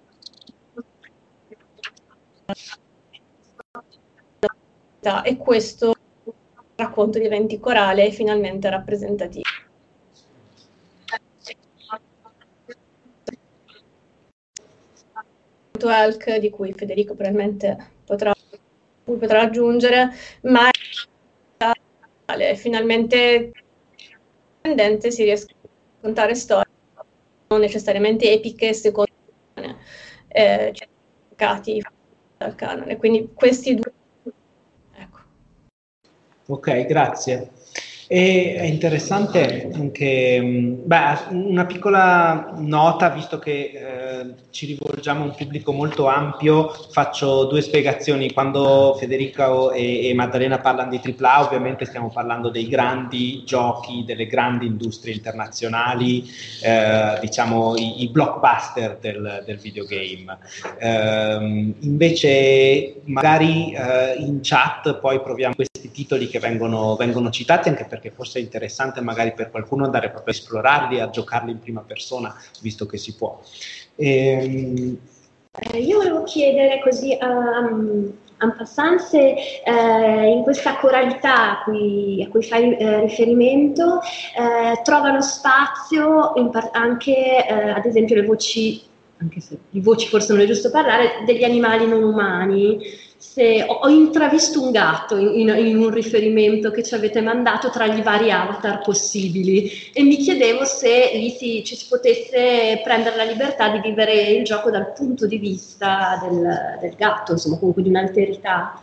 e 5.25 5.37
questo 5.37 5.95
racconto 6.77 7.19
di 7.19 7.25
eventi 7.25 7.59
corale 7.59 8.07
è 8.07 8.11
finalmente 8.11 8.71
rappresentativo. 8.71 9.49
Elk, 15.85 16.37
di 16.37 16.49
cui 16.51 16.73
Federico 16.73 17.15
probabilmente 17.15 17.77
potrà, 18.05 18.33
potrà 19.03 19.41
aggiungere, 19.41 20.11
ma 20.43 20.71
è 22.27 22.55
finalmente 22.55 23.51
indipendente 24.63 25.11
si 25.11 25.25
riescono 25.25 25.59
a 25.61 25.69
raccontare 25.97 26.35
storie 26.37 26.71
non 27.49 27.59
necessariamente 27.61 28.31
epiche 28.31 28.73
secondo 28.73 29.11
eh, 30.29 30.73
cercati 30.73 31.83
dal 32.39 32.55
canone. 32.55 32.97
Quindi 32.97 33.31
questi 33.35 33.75
due. 33.75 33.93
Ok, 36.53 36.85
grazie. 36.85 37.51
E 38.15 38.57
è 38.57 38.65
interessante 38.65 39.71
anche 39.73 40.39
mm, 40.39 40.83
beh, 40.85 41.19
una 41.31 41.65
piccola 41.65 42.53
nota, 42.59 43.09
visto 43.09 43.39
che 43.39 43.71
eh, 43.73 44.35
ci 44.51 44.67
rivolgiamo 44.67 45.23
a 45.23 45.29
un 45.29 45.35
pubblico 45.35 45.73
molto 45.73 46.09
ampio, 46.09 46.69
faccio 46.91 47.45
due 47.45 47.63
spiegazioni. 47.63 48.31
Quando 48.35 48.95
Federica 48.99 49.71
e, 49.73 50.09
e 50.09 50.13
Maddalena 50.13 50.59
parlano 50.59 50.91
di 50.91 51.01
AAA, 51.03 51.47
ovviamente 51.47 51.87
stiamo 51.87 52.11
parlando 52.11 52.51
dei 52.51 52.69
grandi 52.69 53.45
giochi, 53.47 54.05
delle 54.05 54.27
grandi 54.27 54.67
industrie 54.67 55.15
internazionali, 55.15 56.31
eh, 56.63 57.19
diciamo 57.19 57.77
i, 57.77 58.03
i, 58.03 58.09
blockbuster 58.11 58.99
del, 59.01 59.43
del 59.47 59.57
videogame. 59.57 60.37
Eh, 60.79 61.75
invece, 61.81 62.97
magari 63.05 63.73
eh, 63.73 64.17
in 64.19 64.41
chat 64.43 64.99
poi 64.99 65.19
proviamo 65.23 65.55
questi 65.55 65.91
titoli 65.91 66.29
che 66.29 66.41
vengono, 66.41 66.95
vengono 66.97 67.31
citati 67.31 67.71
anche 67.71 67.87
perché 67.87 68.02
perché 68.11 68.39
è 68.39 68.43
interessante 68.43 69.01
magari 69.01 69.33
per 69.33 69.51
qualcuno 69.51 69.85
andare 69.85 70.11
proprio 70.11 70.35
a 70.35 70.37
esplorarli, 70.37 71.01
a 71.01 71.11
giocarli 71.11 71.51
in 71.51 71.61
prima 71.61 71.81
persona, 71.81 72.35
visto 72.61 72.87
che 72.87 72.99
si 72.99 73.15
può. 73.15 73.41
Ehm... 73.97 74.99
Eh, 75.55 75.79
io 75.81 75.99
volevo 75.99 76.23
chiedere 76.23 76.81
così 76.83 77.17
um, 77.21 78.11
en 78.43 78.55
passant 78.57 78.99
se 79.01 79.35
eh, 79.65 80.27
in 80.27 80.43
questa 80.43 80.77
coralità 80.77 81.61
a 81.61 81.63
cui, 81.63 82.25
a 82.27 82.29
cui 82.29 82.43
fai 82.43 82.75
eh, 82.75 83.01
riferimento 83.01 84.01
eh, 84.01 84.81
trovano 84.83 85.21
spazio 85.21 86.33
par- 86.51 86.71
anche 86.73 87.47
eh, 87.47 87.71
ad 87.71 87.85
esempio 87.85 88.17
le 88.17 88.25
voci, 88.25 88.83
anche 89.19 89.41
se 89.41 89.59
di 89.69 89.81
voci 89.81 90.09
forse 90.09 90.33
non 90.33 90.43
è 90.43 90.47
giusto 90.47 90.71
parlare, 90.71 91.23
degli 91.27 91.45
animali 91.45 91.87
non 91.87 92.03
umani 92.03 92.79
se 93.23 93.63
ho, 93.63 93.75
ho 93.75 93.89
intravisto 93.89 94.61
un 94.61 94.73
gatto 94.73 95.17
in, 95.17 95.49
in, 95.49 95.67
in, 95.67 95.77
un 95.77 95.91
riferimento 95.91 96.73
che 96.73 96.83
ci 96.83 96.95
avete 96.95 97.21
mandato 97.21 97.71
tra 97.71 97.87
gli 97.87 98.03
vari 98.03 98.33
avatar 98.33 98.83
possibili 98.83 99.71
e 99.93 100.03
mi 100.03 100.17
chiedevo 100.17 100.65
se 100.65 101.13
lì 101.15 101.31
si, 101.31 101.63
ci 101.65 101.77
si 101.77 101.87
potesse 101.89 102.81
prendere 102.83 103.15
la 103.15 103.23
libertà 103.23 103.69
di 103.69 103.79
vivere 103.79 104.33
il 104.33 104.45
gioco 104.45 104.71
dal 104.71 104.93
punto 104.93 105.29
di 105.29 105.39
vista 105.39 106.21
del, 106.21 106.79
del 106.81 106.95
gatto, 106.97 107.31
insomma 107.33 107.59
comunque 107.59 107.85
di 107.85 107.91
un'alterità. 107.91 108.83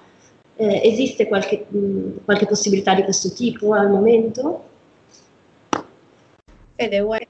Eh, 0.55 0.81
esiste 0.85 1.27
qualche, 1.27 1.65
mh, 1.67 2.23
qualche 2.23 2.45
possibilità 2.45 2.93
di 2.93 3.03
questo 3.03 3.33
tipo 3.33 3.73
al 3.73 3.89
momento? 3.89 4.63
Fede, 6.75 7.01
vuoi... 7.01 7.27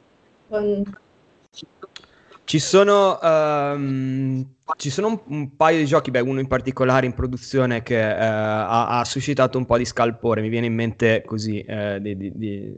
Ci 2.44 2.60
sono, 2.60 3.20
um, 3.22 4.46
ci 4.78 4.90
sono 4.90 5.08
un, 5.08 5.20
un, 5.28 5.56
paio 5.56 5.78
di 5.78 5.86
giochi, 5.86 6.12
beh, 6.12 6.20
uno 6.20 6.40
in 6.40 6.48
particolare 6.48 7.06
in 7.06 7.14
produzione 7.14 7.84
che 7.84 8.00
uh, 8.00 8.18
ha, 8.20 9.00
ha, 9.00 9.06
suscitato 9.06 9.58
un 9.58 9.66
po' 9.66 9.78
di 9.78 9.86
scalpore. 9.86 10.42
Mi 10.42 10.50
viene 10.50 10.68
in 10.68 10.74
mente 10.74 11.24
così 11.26 11.64
uh, 11.68 12.00
di, 12.00 12.16
di, 12.16 12.32
di, 12.36 12.76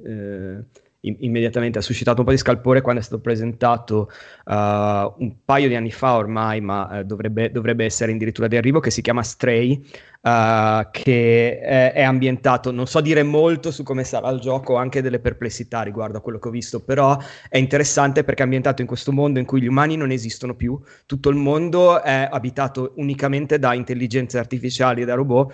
immediatamente 1.01 1.79
ha 1.79 1.81
suscitato 1.81 2.19
un 2.19 2.25
po' 2.25 2.31
di 2.31 2.37
scalpore 2.37 2.81
quando 2.81 3.01
è 3.01 3.03
stato 3.03 3.21
presentato 3.21 4.09
uh, 4.45 4.53
un 4.53 5.35
paio 5.43 5.67
di 5.67 5.75
anni 5.75 5.91
fa 5.91 6.15
ormai, 6.15 6.61
ma 6.61 6.99
uh, 6.99 7.03
dovrebbe, 7.03 7.51
dovrebbe, 7.51 7.85
essere 7.85 8.11
addirittura 8.11 8.47
di 8.47 8.57
arrivo, 8.57 8.79
che 8.79 8.91
si 8.91 9.01
chiama 9.01 9.23
Stray, 9.23 9.83
uh, 10.21 10.87
che 10.91 11.59
è, 11.59 11.93
è, 11.93 12.03
ambientato, 12.03 12.71
non 12.71 12.85
so 12.85 13.01
dire 13.01 13.23
molto 13.23 13.71
su 13.71 13.83
come 13.83 14.03
sarà 14.03 14.29
il 14.29 14.39
gioco, 14.39 14.73
ho 14.73 14.77
anche 14.77 15.01
delle 15.01 15.19
perplessità 15.19 15.81
riguardo 15.81 16.19
a 16.19 16.21
quello 16.21 16.37
che 16.37 16.49
ho 16.49 16.51
visto, 16.51 16.83
però 16.83 17.17
è 17.49 17.57
interessante 17.57 18.23
perché 18.23 18.41
è 18.41 18.45
ambientato 18.45 18.81
in 18.81 18.87
questo 18.87 19.11
mondo 19.11 19.39
in 19.39 19.45
cui 19.45 19.61
gli 19.61 19.67
umani 19.67 19.95
non 19.95 20.11
esistono 20.11 20.55
più, 20.55 20.79
tutto 21.07 21.29
il 21.29 21.35
mondo 21.35 22.01
è 22.01 22.27
abitato 22.31 22.93
unicamente 22.97 23.57
da 23.57 23.73
intelligenze 23.73 24.37
artificiali 24.37 25.01
e 25.01 25.05
da 25.05 25.15
robot 25.15 25.53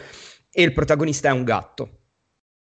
e 0.52 0.64
il 0.64 0.74
protagonista 0.74 1.30
è 1.30 1.32
un 1.32 1.44
gatto 1.44 1.90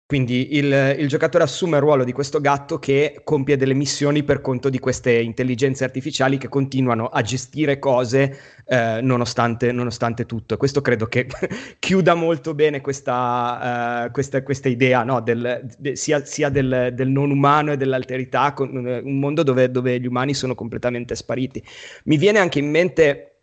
quindi 0.08 0.56
il, 0.56 0.98
il, 1.00 1.08
giocatore 1.08 1.46
assume 1.46 1.78
il 1.78 1.82
ruolo 1.82 2.04
di 2.04 2.12
questo 2.12 2.40
gatto 2.40 2.78
che 2.78 3.22
compie 3.24 3.58
delle 3.58 3.74
missioni 3.74 4.22
per 4.22 4.40
conto 4.40 4.70
di 4.70 4.78
queste 4.78 5.12
intelligenze 5.20 5.84
artificiali 5.84 6.38
che 6.38 6.48
continuano 6.48 7.08
a 7.08 7.24
gestire 7.24 7.80
cose 7.80 8.38
eh, 8.68 9.00
nonostante, 9.02 9.72
nonostante, 9.72 10.28
tutto. 10.28 10.58
Questo 10.58 10.82
credo 10.82 11.08
che 11.08 11.26
chiuda 11.80 12.14
molto 12.14 12.54
bene 12.54 12.82
questa, 12.82 14.06
uh, 14.06 14.12
questa, 14.12 14.44
questa 14.44 14.70
idea 14.70 15.04
no? 15.04 15.22
del, 15.22 15.66
de, 15.76 15.96
sia, 15.96 16.24
sia 16.24 16.50
del, 16.50 16.92
del, 16.94 17.08
non 17.08 17.32
umano 17.32 17.72
e 17.72 17.78
dell'alterità, 17.78 18.54
con, 18.54 18.76
uh, 18.76 19.08
un 19.08 19.18
mondo 19.18 19.42
dove, 19.42 19.72
dove 19.72 20.00
gli 20.00 20.06
umani 20.06 20.36
sono 20.36 20.54
completamente 20.54 21.16
spariti. 21.16 21.64
Mi 22.04 22.18
viene 22.18 22.38
anche 22.38 22.60
in 22.60 22.70
mente, 22.70 23.38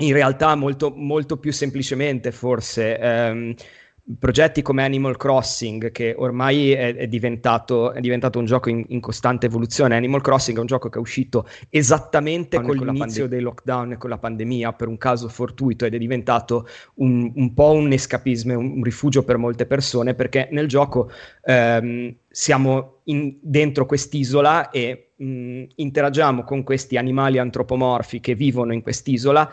in 0.00 0.12
realtà 0.12 0.54
molto, 0.54 0.92
molto 0.94 1.38
più 1.38 1.50
semplicemente 1.50 2.30
forse... 2.30 2.98
Um, 3.00 3.54
progetti 4.18 4.60
come 4.60 4.84
Animal 4.84 5.16
Crossing, 5.16 5.90
che 5.90 6.14
ormai 6.16 6.72
è, 6.72 6.94
è, 6.94 7.06
diventato, 7.06 7.92
è 7.92 8.00
diventato, 8.00 8.38
un 8.38 8.44
gioco 8.44 8.68
in, 8.68 8.84
in, 8.88 9.00
costante 9.00 9.46
evoluzione. 9.46 9.96
Animal 9.96 10.20
Crossing 10.20 10.58
è 10.58 10.60
un 10.60 10.66
gioco 10.66 10.90
che 10.90 10.98
è 10.98 11.00
uscito 11.00 11.48
esattamente 11.70 12.60
con, 12.60 12.76
con 12.76 12.86
l'inizio 12.86 13.26
dei 13.26 13.40
lockdown 13.40 13.92
e 13.92 13.96
con 13.96 14.10
la 14.10 14.18
pandemia, 14.18 14.74
per 14.74 14.88
un 14.88 14.98
caso 14.98 15.28
fortuito, 15.28 15.86
ed 15.86 15.94
è 15.94 15.98
diventato 15.98 16.68
un, 16.96 17.32
un 17.34 17.54
po' 17.54 17.72
un 17.72 17.92
escapismo, 17.92 18.58
un, 18.58 18.72
un, 18.76 18.82
rifugio 18.82 19.24
per 19.24 19.38
molte 19.38 19.64
persone, 19.64 20.14
perché 20.14 20.48
nel 20.52 20.68
gioco 20.68 21.10
ehm, 21.42 22.14
siamo 22.28 23.00
in, 23.04 23.38
dentro 23.40 23.86
quest'isola 23.86 24.68
e 24.70 25.12
mh, 25.16 25.64
interagiamo 25.76 26.44
con 26.44 26.62
questi 26.62 26.98
animali 26.98 27.38
antropomorfi 27.38 28.20
che 28.20 28.34
vivono 28.34 28.74
in 28.74 28.82
quest'isola 28.82 29.50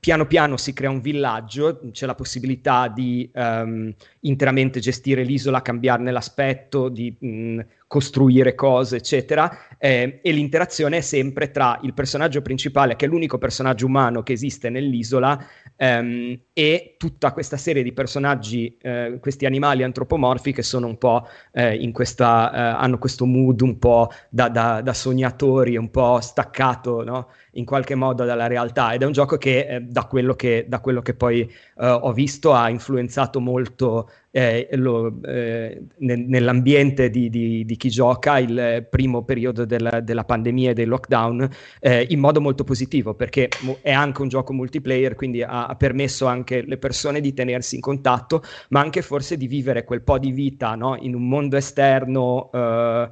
piano 0.00 0.26
piano 0.26 0.56
si 0.56 0.72
crea 0.72 0.88
un 0.88 1.02
villaggio, 1.02 1.78
c'è 1.92 2.06
la 2.06 2.14
possibilità 2.14 2.88
di 2.88 3.30
um, 3.34 3.94
interamente 4.20 4.80
gestire 4.80 5.22
l'isola, 5.22 5.60
cambiarne 5.60 6.10
l'aspetto, 6.10 6.88
di 6.88 7.14
mh, 7.20 7.60
costruire 7.86 8.54
cose, 8.54 8.96
eccetera, 8.96 9.50
eh, 9.76 10.20
e 10.22 10.32
l'interazione 10.32 10.98
è 10.98 11.00
sempre 11.02 11.50
tra 11.50 11.78
il 11.82 11.92
personaggio 11.92 12.40
principale, 12.40 12.96
che 12.96 13.04
è 13.04 13.08
l'unico 13.08 13.36
personaggio 13.36 13.86
umano 13.86 14.22
che 14.22 14.32
esiste 14.32 14.70
nell'isola, 14.70 15.38
ehm, 15.76 16.40
e 16.54 16.94
tutta 16.96 17.32
questa 17.32 17.58
serie 17.58 17.82
di 17.82 17.92
personaggi, 17.92 18.76
eh, 18.80 19.18
questi 19.20 19.44
animali 19.44 19.82
antropomorfi 19.82 20.52
che 20.52 20.62
sono 20.62 20.86
un 20.86 20.96
po' 20.96 21.26
eh, 21.52 21.74
in 21.74 21.92
questa, 21.92 22.52
eh, 22.52 22.80
hanno 22.80 22.96
questo 22.98 23.26
mood 23.26 23.60
un 23.60 23.78
po' 23.78 24.08
da, 24.30 24.48
da, 24.48 24.80
da 24.80 24.94
sognatori, 24.94 25.76
un 25.76 25.90
po' 25.90 26.20
staccato, 26.20 27.04
no? 27.04 27.28
In 27.52 27.64
qualche 27.64 27.94
modo 27.94 28.24
dalla 28.24 28.46
realtà 28.46 28.92
ed 28.92 29.02
è 29.02 29.06
un 29.06 29.12
gioco 29.12 29.36
che 29.36 29.66
eh, 29.66 29.80
da, 29.80 30.04
quello 30.04 30.34
che, 30.34 30.66
da 30.68 30.80
quello 30.80 31.02
che 31.02 31.14
poi 31.14 31.40
eh, 31.40 31.86
ho 31.86 32.12
visto 32.12 32.52
ha 32.52 32.68
influenzato 32.68 33.40
molto 33.40 34.10
eh, 34.30 34.68
lo, 34.72 35.20
eh, 35.24 35.82
nel, 35.98 36.20
nell'ambiente 36.20 37.10
di, 37.10 37.28
di, 37.28 37.64
di, 37.64 37.76
chi 37.76 37.88
gioca 37.88 38.38
il 38.38 38.86
primo 38.88 39.24
periodo 39.24 39.64
del, 39.64 40.02
della 40.04 40.24
pandemia 40.24 40.70
e 40.70 40.74
del 40.74 40.88
lockdown 40.88 41.48
eh, 41.80 42.06
in 42.10 42.20
modo 42.20 42.40
molto 42.40 42.62
positivo 42.62 43.14
perché 43.14 43.48
è 43.82 43.90
anche 43.90 44.22
un 44.22 44.28
gioco 44.28 44.52
multiplayer 44.52 45.16
quindi 45.16 45.42
ha, 45.42 45.66
ha, 45.66 45.74
permesso 45.74 46.26
anche 46.26 46.62
le 46.62 46.78
persone 46.78 47.20
di 47.20 47.34
tenersi 47.34 47.74
in 47.74 47.80
contatto 47.80 48.42
ma 48.68 48.80
anche 48.80 49.02
forse 49.02 49.36
di 49.36 49.48
vivere 49.48 49.82
quel 49.82 50.02
po' 50.02 50.18
di 50.18 50.30
vita 50.30 50.76
no? 50.76 50.96
in 51.00 51.14
un 51.16 51.26
mondo 51.26 51.56
esterno 51.56 52.50
eh, 52.52 53.08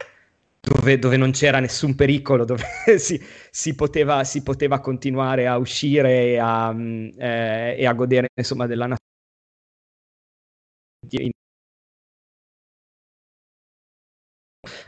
dove, 0.61 0.99
dove, 0.99 1.17
non 1.17 1.31
c'era 1.33 1.61
nessun 1.61 1.95
pericolo, 1.95 2.45
dove 2.45 2.65
si, 2.99 3.21
si, 3.51 3.75
poteva, 3.75 4.25
si, 4.25 4.43
poteva, 4.43 4.81
continuare 4.81 5.47
a 5.47 5.57
uscire 5.57 6.33
e 6.33 6.39
a, 6.39 6.75
eh, 6.75 7.77
e 7.79 7.87
a 7.87 7.93
godere 7.93 8.29
insomma, 8.35 8.67
della 8.67 8.87
natura. 8.87 9.07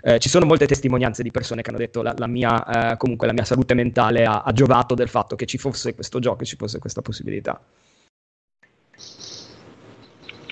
Eh, 0.02 0.18
ci 0.18 0.28
sono 0.28 0.46
molte 0.46 0.66
testimonianze 0.66 1.22
di 1.22 1.30
persone 1.30 1.62
che 1.62 1.70
hanno 1.70 1.78
detto 1.78 2.02
la, 2.02 2.14
la 2.16 2.26
mia, 2.26 2.92
eh, 2.92 2.96
comunque 2.96 3.26
la 3.26 3.32
mia 3.32 3.44
salute 3.44 3.74
mentale 3.74 4.24
ha, 4.24 4.42
ha 4.42 4.52
giovato 4.52 4.94
del 4.94 5.08
fatto 5.08 5.36
che 5.36 5.46
ci 5.46 5.58
fosse 5.58 5.94
questo 5.94 6.18
gioco 6.18 6.42
e 6.42 6.46
ci 6.46 6.56
fosse 6.56 6.78
questa 6.78 7.02
possibilità. 7.02 7.60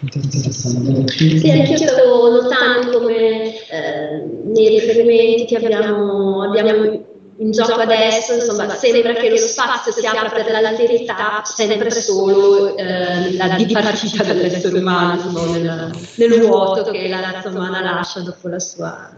Sì, 0.07 1.51
anche 1.51 1.73
io 1.73 1.77
stavo 1.77 2.31
notando 2.31 3.01
come 3.01 3.69
eh, 3.69 4.23
nei 4.45 4.69
riferimenti 4.69 5.45
che 5.47 5.57
abbiamo, 5.57 6.45
abbiamo 6.45 7.07
in 7.41 7.51
gioco 7.51 7.81
adesso, 7.81 8.35
insomma, 8.35 8.69
sembra 8.75 9.15
che 9.15 9.31
lo 9.31 9.37
spazio 9.37 9.91
si 9.91 10.07
apra 10.07 10.29
per 10.29 10.51
l'alterità 10.51 11.43
sempre 11.45 11.91
solo 11.91 12.77
eh, 12.77 13.35
la 13.35 13.55
dipartita 13.57 14.23
dell'essere 14.23 14.79
umano 14.79 15.47
nel, 15.47 15.91
nel 16.15 16.41
vuoto 16.41 16.91
che 16.91 17.09
la 17.09 17.21
razza 17.21 17.49
umana 17.49 17.81
lascia 17.81 18.21
dopo 18.21 18.49
la 18.49 18.59
sua 18.61 19.11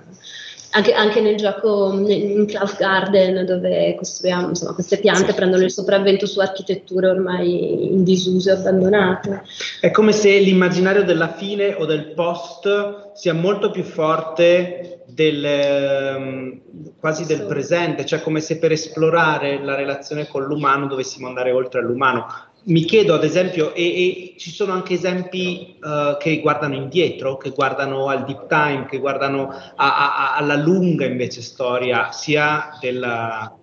anche, 0.70 0.92
anche, 0.92 1.20
nel 1.20 1.37
gioco 1.37 1.92
in 1.92 2.46
Cloud 2.46 2.76
Garden 2.76 3.44
dove 3.44 3.94
costruiamo 3.96 4.48
insomma, 4.48 4.74
queste 4.74 4.98
piante 4.98 5.35
prendono 5.35 5.64
il 5.64 5.70
sopravvento 5.70 6.26
su 6.26 6.38
architetture 6.40 7.09
ormai 7.09 7.92
in 7.92 8.04
disuso 8.04 8.50
e 8.50 8.52
abbandonate. 8.52 9.42
È 9.80 9.90
come 9.90 10.12
se 10.12 10.38
l'immaginario 10.38 11.04
della 11.04 11.33
fine 11.33 11.74
o 11.74 11.87
del 11.87 12.12
post 12.12 13.12
sia 13.14 13.35
molto 13.35 13.70
più 13.70 13.83
forte 13.83 15.02
del, 15.06 15.44
ehm, 15.44 16.61
quasi 16.98 17.26
del 17.26 17.42
presente, 17.42 18.06
cioè 18.06 18.20
come 18.20 18.40
se 18.40 18.59
per 18.59 18.72
esplorare 18.72 19.62
la 19.62 19.74
relazione 19.74 20.28
con 20.28 20.44
l'umano 20.44 20.87
dovessimo 20.87 21.26
andare 21.26 21.50
oltre 21.50 21.80
all'umano 21.80 22.26
mi 22.64 22.85
chiedo 22.85 23.14
ad 23.14 23.25
esempio, 23.25 23.75
e, 23.75 23.83
e 23.83 24.35
ci 24.38 24.51
sono 24.51 24.73
anche 24.73 24.94
esempi 24.94 25.79
uh, 25.81 26.16
che 26.18 26.40
guardano 26.40 26.75
indietro, 26.75 27.37
che 27.37 27.51
guardano 27.51 28.09
al 28.09 28.25
deep 28.25 28.46
time, 28.49 28.87
che 28.87 28.99
guardano 28.99 29.49
a, 29.49 29.75
a, 29.77 30.37
alla 30.37 30.57
lunga 30.57 31.07
invece 31.07 31.40
storia 31.42 32.12
sia 32.12 32.77
della, 32.81 33.57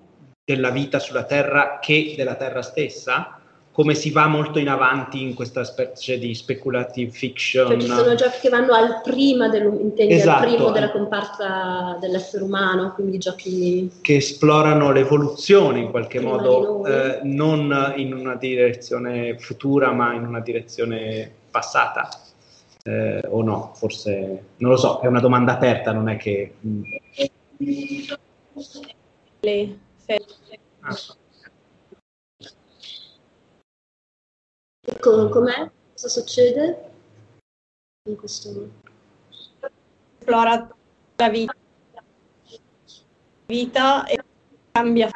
della 0.44 0.70
vita 0.72 1.00
sulla 1.00 1.26
Terra 1.26 1.80
che 1.80 2.14
della 2.18 2.36
Terra 2.36 2.62
stessa? 2.62 3.37
Come 3.78 3.94
si 3.94 4.10
va 4.10 4.26
molto 4.26 4.58
in 4.58 4.70
avanti 4.70 5.22
in 5.22 5.36
questa 5.36 5.64
specie 5.64 6.18
di 6.18 6.34
speculative 6.34 7.12
fiction. 7.12 7.68
Cioè 7.68 7.80
ci 7.80 7.86
sono 7.86 8.16
giochi 8.16 8.40
che 8.42 8.50
vanno 8.50 8.74
al 8.74 9.02
prima, 9.04 9.52
esatto. 9.54 10.46
al 10.46 10.50
primo 10.52 10.72
della 10.72 10.90
comparsa 10.90 11.96
dell'essere 12.00 12.44
umano, 12.44 12.94
quindi 12.96 13.20
giochi 13.20 13.92
che 14.02 14.16
esplorano 14.16 14.92
l'evoluzione 14.92 15.78
in 15.78 15.92
qualche 15.92 16.20
modo, 16.20 16.88
eh, 16.88 17.20
non 17.22 17.94
in 17.98 18.16
una 18.16 18.34
direzione 18.34 19.38
futura, 19.38 19.92
ma 19.92 20.12
in 20.16 20.26
una 20.26 20.40
direzione 20.40 21.32
passata. 21.52 22.10
Eh, 22.82 23.22
o 23.28 23.44
no, 23.44 23.74
forse 23.76 24.44
non 24.58 24.72
lo 24.72 24.78
so, 24.78 25.02
è 25.02 25.06
una 25.06 25.20
domanda 25.20 25.54
aperta, 25.54 25.92
non 25.92 26.10
è 26.10 26.18
che. 26.18 26.56
Lei, 29.42 29.80
ah. 30.80 30.98
Com- 34.96 35.30
com'è? 35.30 35.70
Cosa 35.92 36.08
succede 36.08 36.92
in 38.08 38.16
questo 38.16 38.70
Esplora 40.18 40.70
la 41.16 41.30
vita, 41.30 41.54
vita 43.48 44.06
e 44.06 44.24
cambia 44.72 45.10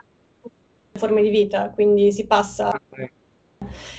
forme 0.91 1.21
di 1.21 1.29
vita, 1.29 1.69
quindi 1.69 2.11
si 2.11 2.27
passa. 2.27 2.71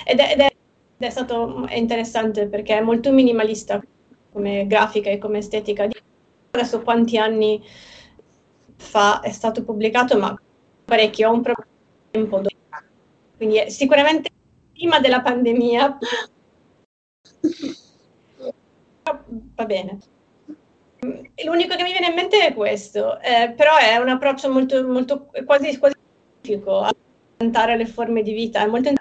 Ed 0.04 0.18
è, 0.18 0.32
ed 0.32 0.40
è, 0.40 0.52
è 0.98 1.10
stato 1.10 1.66
interessante 1.70 2.46
perché 2.48 2.76
è 2.76 2.80
molto 2.80 3.10
minimalista 3.10 3.82
come 4.30 4.66
grafica 4.66 5.10
e 5.10 5.18
come 5.18 5.38
estetica. 5.38 5.88
Adesso 6.50 6.82
quanti 6.82 7.16
anni 7.16 7.62
fa 8.76 9.20
è 9.20 9.30
stato 9.30 9.64
pubblicato, 9.64 10.18
ma 10.18 10.38
parecchio, 10.84 11.30
ho 11.30 11.32
un 11.32 11.42
problema. 11.42 12.56
Quindi 13.36 13.56
è 13.56 13.68
sicuramente 13.70 14.31
prima 14.72 15.00
della 15.00 15.22
pandemia. 15.22 15.98
Va 19.54 19.64
bene. 19.64 19.98
L'unico 21.44 21.74
che 21.74 21.82
mi 21.82 21.90
viene 21.90 22.08
in 22.08 22.14
mente 22.14 22.46
è 22.46 22.54
questo, 22.54 23.18
eh, 23.20 23.52
però 23.56 23.76
è 23.76 23.96
un 23.96 24.08
approccio 24.08 24.50
molto, 24.50 24.86
molto 24.86 25.26
quasi, 25.44 25.76
quasi 25.78 25.96
specifico 26.38 26.78
a 26.78 26.94
presentare 27.36 27.76
le 27.76 27.86
forme 27.86 28.22
di 28.22 28.32
vita, 28.32 28.62
è 28.62 28.66
molto, 28.66 28.92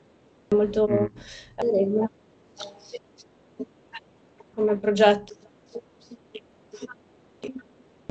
molto 0.50 1.12
eh, 1.56 2.08
come 4.56 4.78
progetto. 4.78 5.36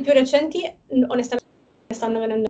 più 0.03 0.13
recenti 0.13 0.63
onestamente 1.09 1.95
stanno 1.95 2.19
venendo 2.21 2.50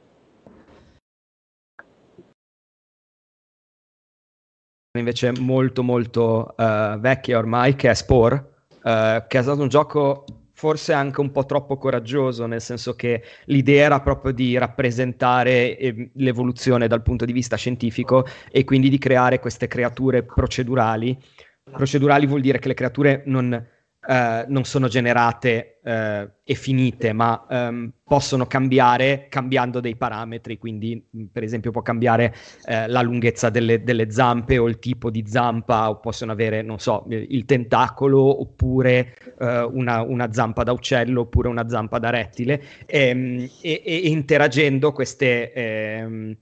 invece 4.99 5.33
molto 5.39 5.83
molto 5.83 6.55
uh, 6.57 6.99
vecchia 6.99 7.39
ormai 7.39 7.77
che 7.77 7.91
è 7.91 7.95
Spore 7.95 8.35
uh, 8.83 9.25
che 9.27 9.39
è 9.39 9.43
stato 9.43 9.63
un 9.63 9.69
gioco 9.69 10.25
forse 10.53 10.93
anche 10.93 11.23
un 11.23 11.31
po' 11.31 11.47
troppo 11.47 11.79
coraggioso, 11.79 12.45
nel 12.45 12.61
senso 12.61 12.95
che 12.95 13.23
l'idea 13.47 13.87
era 13.87 14.01
proprio 14.03 14.31
di 14.31 14.59
rappresentare 14.59 15.79
eh, 15.79 16.11
l'evoluzione 16.17 16.87
dal 16.87 17.01
punto 17.01 17.25
di 17.25 17.33
vista 17.33 17.57
scientifico 17.57 18.27
e 18.51 18.65
quindi 18.65 18.91
di 18.91 18.99
creare 18.99 19.39
queste 19.39 19.69
creature 19.69 20.23
procedurali. 20.23 21.19
Procedurali 21.63 22.27
vuol 22.27 22.43
dire 22.43 22.59
che 22.59 22.69
le 22.69 22.75
creature 22.75 23.23
non 23.25 23.67
eh, 24.07 24.45
non 24.49 24.65
sono 24.65 24.89
generate 24.89 25.79
eh, 25.85 26.31
e 26.43 26.55
finite, 26.55 27.13
ma 27.13 27.47
ehm, 27.49 27.93
possono 28.03 28.47
cambiare 28.47 29.27
cambiando 29.29 29.79
dei 29.81 29.95
parametri, 29.95 30.57
quindi 30.57 31.07
per 31.31 31.43
esempio 31.43 31.71
può 31.71 31.83
cambiare 31.83 32.35
eh, 32.65 32.89
la 32.89 33.03
lunghezza 33.03 33.51
delle, 33.51 33.83
delle, 33.83 34.11
zampe 34.11 34.57
o 34.57 34.69
il 34.69 34.79
tipo 34.79 35.11
di 35.11 35.25
zampa, 35.27 35.91
o 35.91 36.01
possono 36.01 36.33
avere, 36.33 36.63
non 36.63 36.79
so, 36.79 37.05
il 37.11 37.45
tentacolo 37.45 38.41
oppure 38.41 39.17
eh, 39.39 39.63
una, 39.71 40.01
una, 40.01 40.33
zampa 40.33 40.63
da 40.63 40.73
uccello 40.73 41.23
oppure 41.23 41.49
una 41.49 41.69
zampa 41.69 41.99
da 41.99 42.09
rettile, 42.09 42.63
ehm, 42.87 43.49
e, 43.61 43.83
e, 43.85 44.03
e 44.05 44.09
interagendo 44.09 44.93
queste, 44.93 45.53
ehm, 45.53 46.37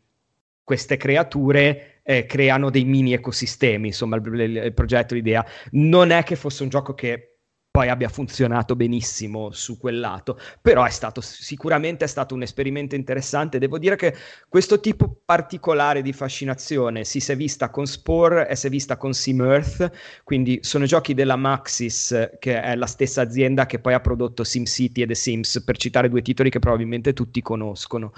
queste 0.62 0.96
creature 0.96 2.00
eh, 2.02 2.24
creano 2.24 2.70
dei 2.70 2.84
mini 2.84 3.14
ecosistemi, 3.14 3.88
insomma 3.88 4.16
il, 4.16 4.26
il, 4.26 4.56
il 4.66 4.74
progetto, 4.74 5.14
l'idea. 5.14 5.44
Non 5.72 6.10
è 6.10 6.22
che 6.22 6.36
fosse 6.36 6.62
un 6.62 6.68
gioco 6.68 6.94
che 6.94 7.37
poi 7.78 7.90
abbia 7.90 8.08
funzionato 8.08 8.74
benissimo 8.74 9.52
su 9.52 9.78
quel 9.78 10.00
lato, 10.00 10.36
però 10.60 10.82
è 10.82 10.90
stato 10.90 11.20
sicuramente 11.20 12.06
è 12.06 12.08
stato 12.08 12.34
un 12.34 12.42
esperimento 12.42 12.96
interessante. 12.96 13.60
Devo 13.60 13.78
dire 13.78 13.94
che 13.94 14.16
questo 14.48 14.80
tipo 14.80 15.20
particolare 15.24 16.02
di 16.02 16.12
fascinazione 16.12 17.04
si 17.04 17.20
è 17.30 17.36
vista 17.36 17.70
con 17.70 17.86
Spore 17.86 18.48
e 18.48 18.56
si 18.56 18.66
è 18.66 18.70
vista 18.70 18.96
con 18.96 19.12
SimEarth, 19.12 19.92
quindi 20.24 20.58
sono 20.62 20.86
giochi 20.86 21.14
della 21.14 21.36
Maxis, 21.36 22.30
che 22.40 22.60
è 22.60 22.74
la 22.74 22.86
stessa 22.86 23.20
azienda 23.20 23.66
che 23.66 23.78
poi 23.78 23.94
ha 23.94 24.00
prodotto 24.00 24.42
SimCity 24.42 25.02
e 25.02 25.06
The 25.06 25.14
Sims, 25.14 25.62
per 25.64 25.76
citare 25.76 26.08
due 26.08 26.22
titoli 26.22 26.50
che 26.50 26.58
probabilmente 26.58 27.12
tutti 27.12 27.40
conoscono. 27.42 28.10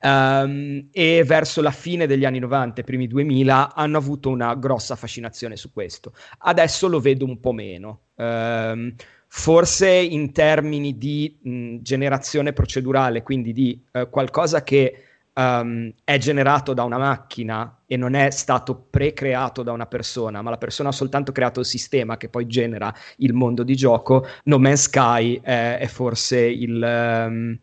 Um, 0.00 0.90
e 0.92 1.24
verso 1.26 1.60
la 1.60 1.72
fine 1.72 2.06
degli 2.06 2.24
anni 2.24 2.38
90, 2.38 2.84
primi 2.84 3.08
2000, 3.08 3.74
hanno 3.74 3.98
avuto 3.98 4.28
una 4.28 4.54
grossa 4.54 4.94
fascinazione 4.94 5.56
su 5.56 5.72
questo. 5.72 6.12
Adesso 6.38 6.86
lo 6.86 7.00
vedo 7.00 7.24
un 7.24 7.40
po' 7.40 7.50
meno. 7.50 8.02
Um, 8.18 8.94
forse 9.28 9.88
in 9.88 10.32
termini 10.32 10.98
di 10.98 11.38
mh, 11.40 11.76
generazione 11.82 12.52
procedurale, 12.52 13.22
quindi 13.22 13.52
di 13.52 13.80
uh, 13.92 14.08
qualcosa 14.10 14.62
che 14.64 15.04
um, 15.34 15.92
è 16.02 16.18
generato 16.18 16.74
da 16.74 16.82
una 16.82 16.98
macchina 16.98 17.82
e 17.86 17.96
non 17.96 18.14
è 18.14 18.30
stato 18.30 18.74
pre-creato 18.90 19.62
da 19.62 19.72
una 19.72 19.86
persona, 19.86 20.42
ma 20.42 20.50
la 20.50 20.58
persona 20.58 20.88
ha 20.88 20.92
soltanto 20.92 21.30
creato 21.30 21.60
il 21.60 21.66
sistema 21.66 22.16
che 22.16 22.28
poi 22.28 22.46
genera 22.46 22.92
il 23.18 23.32
mondo 23.32 23.62
di 23.62 23.76
gioco, 23.76 24.26
No 24.44 24.58
Man's 24.58 24.82
Sky 24.82 25.40
è, 25.40 25.78
è 25.78 25.86
forse 25.86 26.40
il... 26.40 26.82
Um, 26.82 27.58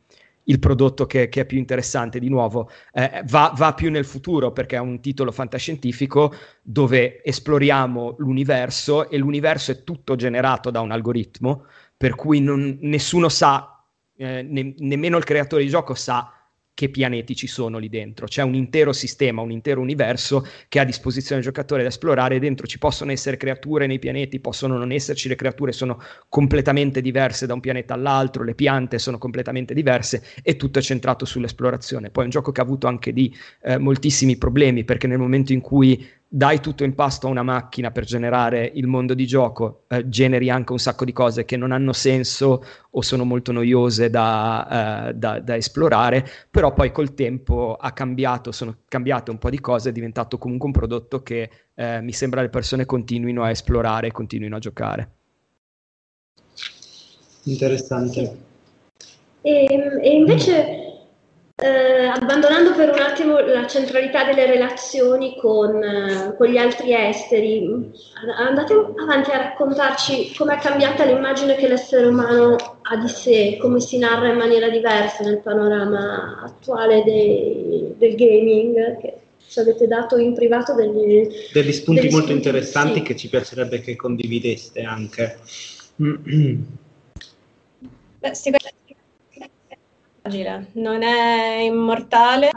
il 0.46 0.60
prodotto 0.60 1.06
che, 1.06 1.30
che, 1.30 1.42
è 1.42 1.46
più 1.46 1.58
interessante. 1.58 2.20
Di 2.20 2.30
nuovo, 2.30 2.70
eh, 2.94 3.24
va, 3.26 3.54
va, 3.56 3.74
più 3.74 3.90
nel 3.92 4.06
futuro 4.06 4.52
perché 4.52 4.76
è 4.76 4.80
un 4.80 5.00
titolo 5.00 5.32
fantascientifico 5.32 6.34
dove 6.62 7.24
esploriamo 7.24 8.16
l'universo 8.18 9.10
e 9.10 9.18
l'universo 9.18 9.72
è 9.72 9.84
tutto 9.84 10.16
generato 10.16 10.70
da 10.72 10.82
un 10.82 10.92
algoritmo, 10.92 11.66
per 11.96 12.16
cui 12.16 12.42
non, 12.42 12.78
nessuno 12.82 13.30
sa, 13.30 13.84
eh, 14.18 14.42
ne, 14.44 14.74
nemmeno 14.78 15.18
il 15.18 15.24
creatore 15.24 15.64
di 15.64 15.70
gioco 15.70 15.94
sa 15.94 16.35
che 16.76 16.90
pianeti 16.90 17.36
ci 17.36 17.48
sono 17.48 17.78
lì 17.78 17.88
dentro. 17.88 18.28
C'è 18.28 18.44
un 18.44 18.54
intero 18.54 18.92
sistema, 18.92 19.42
un 19.42 19.50
intero 19.50 19.80
universo 19.80 20.46
che 20.68 20.78
ha 20.78 20.82
a 20.82 20.86
disposizione 20.86 21.40
il 21.40 21.48
giocatore 21.48 21.82
da 21.82 21.88
esplorare. 21.88 22.38
Dentro 22.38 22.68
ci 22.68 22.78
possono 22.78 23.12
essere 23.12 23.38
creature 23.38 23.88
nei 23.88 23.98
pianeti, 23.98 24.42
possono 24.42 24.78
non 24.78 24.92
esserci, 24.92 25.30
le 25.30 25.36
creature 25.36 25.72
sono 25.72 26.00
completamente 26.28 27.02
diverse 27.02 27.48
da 27.48 27.54
un 27.54 27.62
pianeta 27.62 27.94
all'altro, 27.94 28.44
le 28.44 28.56
piante 28.56 29.00
sono 29.00 29.18
completamente 29.18 29.74
diverse 29.74 30.22
e 30.44 30.58
tutto 30.58 30.80
è 30.80 30.82
centrato 30.82 31.24
sull'esplorazione. 31.24 32.10
Poi 32.10 32.24
è 32.24 32.26
un 32.26 32.32
gioco 32.32 32.52
che 32.52 32.60
ha 32.60 32.64
avuto 32.64 32.88
anche 32.88 33.14
di 33.14 33.34
eh, 33.64 33.78
moltissimi 33.78 34.36
problemi 34.36 34.84
perché 34.84 35.08
nel 35.08 35.18
momento 35.18 35.54
in 35.54 35.62
cui 35.62 36.06
dai 36.28 36.60
tutto 36.60 36.84
in 36.84 36.96
pasto 36.96 37.28
a 37.28 37.30
una 37.30 37.44
macchina 37.44 37.92
per 37.92 38.04
generare 38.04 38.70
il 38.74 38.88
mondo 38.88 39.14
di 39.14 39.26
gioco, 39.26 39.84
eh, 39.88 40.10
generi 40.10 40.50
anche 40.50 40.72
un 40.72 40.80
sacco 40.80 41.06
di 41.06 41.14
cose 41.14 41.46
che 41.46 41.56
non 41.56 41.72
hanno 41.72 41.94
senso 41.94 42.64
o 42.90 43.02
sono 43.02 43.24
molto 43.24 43.52
noiose 43.52 44.10
da, 44.10 45.10
eh, 45.10 45.14
da, 45.14 45.40
da, 45.40 45.56
esplorare, 45.56 46.28
però 46.50 46.74
poi 46.74 46.92
col 46.92 47.14
tempo 47.14 47.78
ha 47.80 47.92
cambiato, 47.92 48.52
sono 48.52 48.78
cambiate 48.88 49.32
un 49.32 49.38
po' 49.38 49.50
di 49.50 49.60
cose, 49.60 49.90
è 49.90 49.94
diventato 49.94 50.38
comunque 50.38 50.68
un 50.68 50.74
prodotto 50.74 51.24
che 51.24 51.50
eh, 51.74 52.02
mi 52.02 52.12
sembra 52.12 52.42
le 52.42 52.50
persone 52.50 52.86
continuino 52.86 53.44
a 53.44 53.50
esplorare 53.50 54.08
e 54.08 54.12
continuino 54.12 54.56
a 54.56 54.60
giocare. 54.60 55.10
Interessante. 57.44 58.38
E, 59.42 59.66
e 60.02 60.10
invece 60.10 60.85
eh, 61.58 62.06
abbandonando 62.08 62.74
per 62.74 62.89
un 62.89 63.00
attimo 63.00 63.39
la 63.39 63.65
centralità 63.65 64.26
delle 64.26 64.46
relazioni 64.46 65.38
con, 65.39 65.82
eh, 65.82 66.36
con, 66.38 66.48
gli 66.48 66.58
altri 66.58 66.94
esteri, 66.94 67.91
andate 68.38 68.74
avanti 68.74 69.32
a 69.32 69.38
raccontarci 69.38 70.34
come 70.36 70.56
è 70.56 70.60
cambiata 70.60 71.06
l'immagine 71.06 71.56
che 71.56 71.70
l'essere 71.70 72.08
umano 72.08 72.56
ha 72.82 72.98
di 72.98 73.08
sé, 73.08 73.58
come 73.62 73.80
si 73.80 73.98
narra 73.98 74.32
in 74.32 74.38
maniera 74.38 74.68
diversa 74.68 75.24
nel 75.24 75.39
panorama 75.39 76.41
attuale 76.44 77.04
dei, 77.04 77.94
del 77.98 78.15
gaming, 78.15 79.00
che 79.00 79.20
ci 79.48 79.60
avete 79.60 79.88
dato 79.88 80.18
in 80.18 80.34
privato 80.34 80.74
degli, 80.74 81.30
degli 81.54 81.72
spunti 81.72 82.02
degli 82.02 82.12
molto 82.12 82.28
spunti, 82.28 82.48
interessanti 82.48 82.96
sì. 82.96 83.02
che 83.02 83.15
ci 83.15 83.30
piacerebbe 83.30 83.80
che 83.80 83.96
condivideste 83.96 84.82
anche. 84.82 85.39
Beh, 88.20 88.34
sicuramente 90.30 90.80
non 90.80 91.02
è 91.04 91.62
immortale 91.62 92.52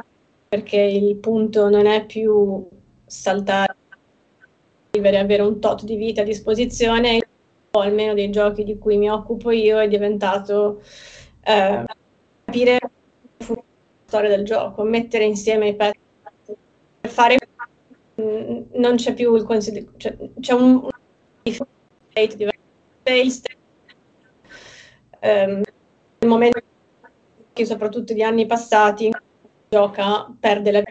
perché 0.48 0.76
il 0.76 1.16
punto 1.16 1.68
non 1.68 1.86
è 1.86 2.06
più 2.06 2.66
saltare, 3.04 3.76
vivere, 4.90 5.18
avere 5.18 5.42
un 5.42 5.60
tot 5.60 5.84
di 5.84 5.96
vita 5.96 6.22
a 6.22 6.24
disposizione, 6.24 7.20
o 7.70 7.80
almeno 7.80 8.14
dei 8.14 8.30
giochi 8.30 8.64
di 8.64 8.78
cui 8.78 8.96
mi 8.96 9.10
occupo 9.10 9.50
io, 9.50 9.78
è 9.78 9.88
diventato 9.88 10.82
eh, 11.42 11.84
capire 12.44 12.78
la 13.36 13.62
storia 14.06 14.30
del 14.30 14.44
gioco, 14.44 14.82
mettere 14.84 15.24
insieme 15.24 15.68
i 15.68 15.76
pezzi. 15.76 15.98
Per 17.00 17.10
fare 17.10 17.36
non 18.16 18.96
c'è 18.96 19.14
più 19.14 19.34
il 19.36 19.44
consiglio, 19.44 19.92
cioè, 19.96 20.16
c'è 20.40 20.52
un, 20.54 20.88
diverso, 22.12 22.56
um, 25.20 25.62
nel 26.18 26.28
momento 26.28 26.60
soprattutto 27.64 28.12
di 28.12 28.22
anni 28.22 28.46
passati, 28.46 29.10
gioca, 29.68 30.26
perde 30.38 30.72
la 30.72 30.82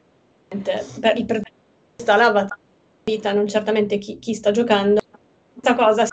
per 0.99 1.17
il 1.17 1.25
protagonista 1.25 2.15
la 2.15 2.47
vita, 3.03 3.33
non 3.33 3.47
certamente 3.47 3.97
chi, 3.97 4.19
chi 4.19 4.33
sta 4.33 4.51
giocando. 4.51 5.01
Questa 5.53 5.75
cosa 5.75 6.07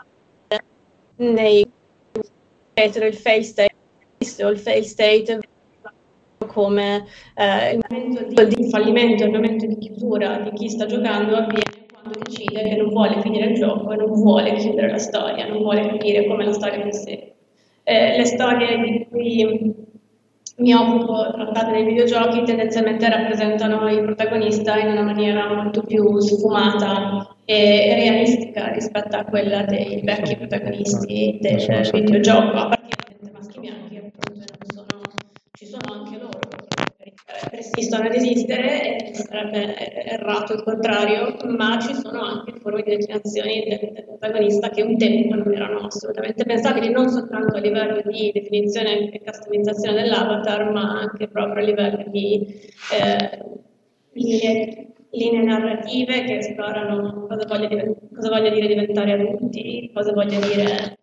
nei 1.17 1.65
il 2.77 3.13
fail 3.13 3.43
state 3.43 3.73
il 4.19 4.57
fail 4.57 4.83
state 4.83 5.39
come 6.47 7.05
eh, 7.35 7.73
il 7.73 7.85
momento 7.89 8.43
di 8.43 8.69
fallimento, 8.69 9.23
il 9.23 9.31
momento 9.31 9.65
di 9.65 9.77
chiusura 9.77 10.39
di 10.39 10.51
chi 10.53 10.69
sta 10.69 10.85
giocando 10.85 11.35
avviene 11.35 11.85
quando 11.91 12.19
decide 12.23 12.63
che 12.63 12.75
non 12.75 12.89
vuole 12.89 13.21
finire 13.21 13.47
il 13.47 13.55
gioco 13.55 13.91
e 13.91 13.95
non 13.95 14.11
vuole 14.11 14.53
chiudere 14.55 14.91
la 14.91 14.97
storia, 14.97 15.47
non 15.47 15.59
vuole 15.59 15.87
capire 15.87 16.27
come 16.27 16.45
la 16.45 16.53
storia 16.53 16.79
prosegue. 16.79 17.35
Eh, 17.83 18.17
le 18.17 18.25
storie 18.25 18.79
di 18.79 19.07
cui 19.09 19.75
mi 20.57 20.73
occupo 20.73 21.31
trattate 21.33 21.71
dei 21.71 21.83
videogiochi 21.83 22.43
tendenzialmente 22.43 23.09
rappresentano 23.09 23.89
il 23.89 24.03
protagonista 24.03 24.77
in 24.77 24.87
una 24.87 25.01
maniera 25.01 25.53
molto 25.53 25.81
più 25.81 26.17
sfumata 26.19 27.35
e 27.43 27.93
realistica 27.95 28.71
rispetto 28.71 29.17
a 29.17 29.25
quella 29.25 29.63
dei 29.63 30.01
vecchi 30.03 30.37
protagonisti 30.37 31.39
del 31.41 31.89
videogioco, 31.91 32.57
a 32.57 32.67
partire 32.69 33.17
da 33.19 33.31
maschi 33.33 33.59
bianchi, 33.59 33.97
appunto, 33.97 34.45
sono, 34.73 35.01
ci 35.51 35.65
sono 35.65 35.93
anche 35.93 36.17
loro 36.17 36.39
persistono 37.75 38.07
ad 38.07 38.15
esistere, 38.15 39.11
sarebbe 39.11 39.75
errato 40.05 40.53
il 40.53 40.63
contrario, 40.63 41.35
ma 41.45 41.77
ci 41.79 41.93
sono 41.93 42.21
anche 42.21 42.53
forme 42.61 42.83
di 42.83 42.95
declinazioni 42.95 43.65
del, 43.67 43.91
del 43.91 44.05
protagonista 44.05 44.69
che 44.69 44.81
un 44.81 44.97
tempo 44.97 45.35
non 45.35 45.53
erano 45.53 45.79
assolutamente 45.79 46.45
pensabili, 46.45 46.89
non 46.89 47.09
soltanto 47.09 47.57
a 47.57 47.59
livello 47.59 48.01
di 48.05 48.31
definizione 48.33 49.11
e 49.11 49.21
customizzazione 49.21 50.03
dell'avatar, 50.03 50.71
ma 50.71 50.99
anche 51.01 51.27
proprio 51.27 51.61
a 51.61 51.65
livello 51.65 52.03
di 52.07 52.47
eh, 52.93 53.43
linee, 54.13 54.87
linee, 55.11 55.43
narrative 55.43 56.23
che 56.23 56.37
esplorano 56.37 57.27
cosa 57.27 57.45
voglia, 57.45 57.67
cosa 58.13 58.29
voglia, 58.29 58.49
dire 58.49 58.67
diventare 58.67 59.11
adulti, 59.11 59.91
cosa 59.93 60.13
voglia 60.13 60.39
dire 60.39 60.97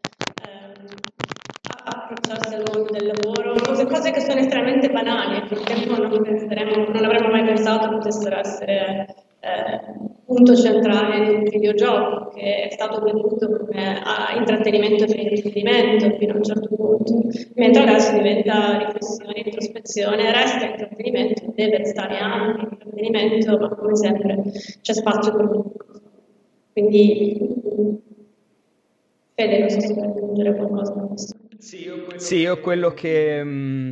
al 2.57 2.63
mondo 2.73 2.91
del 2.93 3.13
lavoro, 3.15 3.55
cose, 3.65 3.87
cose 3.87 4.11
che 4.11 4.21
sono 4.21 4.41
estremamente 4.41 4.91
banali 4.91 5.39
e 5.39 5.43
che 5.43 5.55
un 5.55 5.65
tempo 5.65 5.97
non, 5.97 7.05
avremmo 7.05 7.29
mai 7.29 7.45
pensato 7.45 7.89
potessero 7.89 8.39
essere 8.39 9.07
eh, 9.41 9.81
punto 10.25 10.55
centrale 10.55 11.27
di 11.27 11.35
un 11.35 11.43
videogioco 11.43 12.29
che 12.35 12.69
è 12.69 12.71
stato 12.71 13.01
venduto 13.01 13.49
come 13.51 14.01
a 14.03 14.37
intrattenimento 14.37 15.05
per 15.05 15.19
intrattenimento 15.19 16.17
fino 16.19 16.33
a 16.33 16.37
un 16.37 16.43
certo 16.43 16.69
punto, 16.75 17.15
mentre 17.55 17.83
adesso 17.83 18.13
diventa 18.13 18.79
riflessione, 18.79 19.43
introspezione, 19.45 20.33
resta 20.33 20.67
intrattenimento, 20.67 21.53
deve 21.55 21.79
restare 21.79 22.19
anche 22.19 22.69
intrattenimento, 22.71 23.59
ma 23.59 23.69
come 23.69 23.97
sempre 23.97 24.43
c'è 24.81 24.93
spazio 24.93 25.35
per 25.35 25.49
tutto. 25.49 25.87
Quindi, 26.73 27.61
Fede, 29.35 29.59
non 29.59 29.69
so 29.69 29.81
se 29.81 29.93
vuoi 29.93 30.07
aggiungere 30.07 30.57
qualcosa 30.57 30.93
a 30.93 31.07
questo. 31.07 31.32
Sì, 31.63 31.85
io 31.85 32.03
quello, 32.03 32.19
sì, 32.19 32.37
io 32.39 32.59
quello 32.59 32.93
che... 32.93 33.43
Mh 33.45 33.49
mm, 33.49 33.91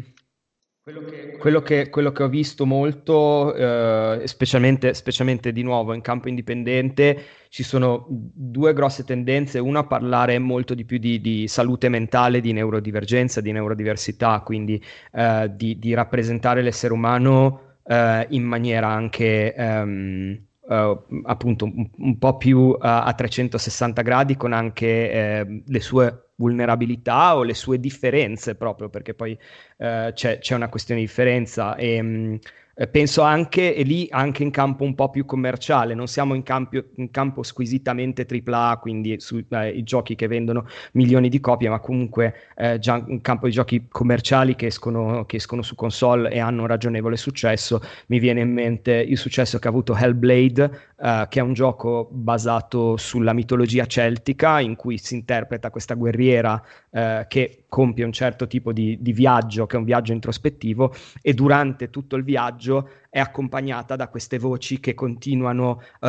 quello 1.39 1.61
che, 1.63 1.89
quello 1.89 2.11
che, 2.11 2.23
ho 2.25 2.29
visto 2.29 2.67
molto, 2.67 3.55
eh, 3.55 4.23
specialmente, 4.27 4.93
specialmente, 4.93 5.53
di 5.53 5.63
nuovo 5.63 5.93
in 5.93 6.01
campo 6.01 6.29
indipendente, 6.29 7.27
ci 7.49 7.63
sono 7.63 8.07
due 8.09 8.73
grosse 8.73 9.05
tendenze. 9.05 9.61
Una 9.61 9.81
a 9.81 9.87
parlare 9.87 10.37
molto 10.41 10.75
di 10.75 10.85
più 10.85 10.99
di, 10.99 11.21
di 11.21 11.47
salute 11.47 11.89
mentale, 11.89 12.41
di 12.41 12.53
neurodivergenza, 12.53 13.41
di 13.41 13.53
neurodiversità, 13.53 14.41
quindi 14.41 14.83
eh, 15.13 15.49
di, 15.55 15.79
di, 15.79 15.95
rappresentare 15.95 16.63
l'essere 16.63 16.93
umano 16.93 17.77
eh, 17.87 18.27
in 18.31 18.43
maniera 18.43 18.89
anche... 18.89 19.55
Um, 19.57 20.45
Uh, 20.71 20.97
appunto 21.25 21.65
un, 21.65 21.91
un, 21.97 22.19
po' 22.19 22.37
più 22.37 22.59
uh, 22.59 22.77
a 22.79 23.13
360 23.13 24.03
gradi 24.03 24.37
con 24.37 24.53
anche 24.53 25.11
eh, 25.11 25.63
le 25.67 25.81
sue 25.81 26.30
vulnerabilità 26.41 27.37
o 27.37 27.43
le 27.43 27.53
sue 27.53 27.79
differenze 27.79 28.55
proprio, 28.55 28.89
perché 28.89 29.13
poi 29.13 29.39
eh, 29.77 30.11
c'è, 30.15 30.39
c'è, 30.39 30.55
una 30.55 30.71
questione 30.71 31.01
di 31.01 31.07
differenza. 31.07 31.77
E, 31.77 32.01
mh, 32.01 32.39
eh, 32.81 32.89
penso 32.89 33.21
anche, 33.21 33.75
e 33.75 33.83
lì 33.83 34.09
anche 34.11 34.43
in 34.43 34.51
campo 34.51 34.85
un 34.85 34.95
po' 34.95 35.11
più 35.11 35.27
commerciale, 35.27 35.93
non 35.93 36.07
siamo 36.07 36.33
in 36.33 36.43
campo, 36.43 36.83
in 36.95 37.11
campo 37.11 37.43
squisitamente 37.43 38.27
AAA, 38.27 38.79
quindi 38.79 39.21
sui 39.21 39.45
eh, 39.51 39.83
giochi 39.83 40.15
che 40.15 40.27
vendono 40.27 40.67
milioni 40.93 41.29
di 41.29 41.41
copie, 41.41 41.69
ma 41.69 41.79
comunque 41.79 42.35
eh, 42.57 42.79
già 42.79 43.05
in 43.07 43.21
campo 43.21 43.47
di 43.47 43.53
giochi 43.53 43.87
commerciali 43.87 44.55
che 44.57 44.67
escono, 44.67 45.27
che 45.27 45.37
escono, 45.37 45.61
su 45.61 45.75
console 45.75 46.31
e 46.31 46.39
hanno 46.39 46.63
un 46.63 46.69
ragionevole 46.69 47.19
successo. 47.19 47.83
Mi 48.07 48.19
viene 48.19 48.41
in 48.41 48.51
mente 48.51 48.93
il 48.93 49.19
successo 49.19 49.59
che 49.59 49.67
ha 49.67 49.71
avuto 49.71 49.95
Hellblade, 49.95 50.71
eh, 50.99 51.27
che 51.29 51.39
è 51.39 51.43
un 51.43 51.53
gioco 51.53 52.09
basato 52.11 52.97
sulla 52.97 53.35
mitologia 53.35 53.85
celtica, 53.85 54.59
in 54.59 54.75
cui 54.77 54.97
si 54.97 55.15
interpreta 55.17 55.69
questa 55.69 55.93
guerriera 55.93 56.63
eh, 56.91 57.27
che 57.29 57.60
compie 57.71 58.05
un 58.05 58.13
certo 58.13 58.47
tipo 58.47 58.75
di, 58.75 58.99
di 59.01 59.13
viaggio, 59.15 59.65
che 59.65 59.77
è 59.77 59.79
un 59.79 59.87
viaggio 59.87 60.13
introspettivo, 60.13 60.93
e 61.23 61.33
durante 61.33 61.89
tutto 61.89 62.17
il 62.17 62.25
viaggio 62.25 62.91
è 63.09 63.19
accompagnata 63.19 63.97
da 63.97 64.09
queste 64.09 64.39
voci 64.39 64.79
che 64.79 64.93
continuano 64.93 65.81
uh, 66.01 66.09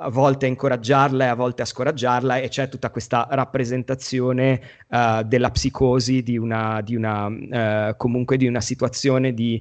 a 0.00 0.10
volte 0.10 0.46
a 0.46 0.48
incoraggiarla 0.48 1.24
e 1.24 1.28
a 1.28 1.34
volte 1.34 1.62
a 1.62 1.64
scoraggiarla 1.64 2.38
e 2.38 2.48
c'è 2.48 2.68
tutta 2.68 2.90
questa 2.90 3.26
rappresentazione 3.30 4.60
uh, 4.88 5.22
della 5.24 5.50
psicosi 5.50 6.22
di 6.22 6.38
una, 6.38 6.80
di 6.82 6.94
una 6.94 7.26
uh, 7.26 7.96
comunque 7.96 8.36
di 8.36 8.46
una 8.46 8.60
situazione 8.60 9.34
di, 9.34 9.60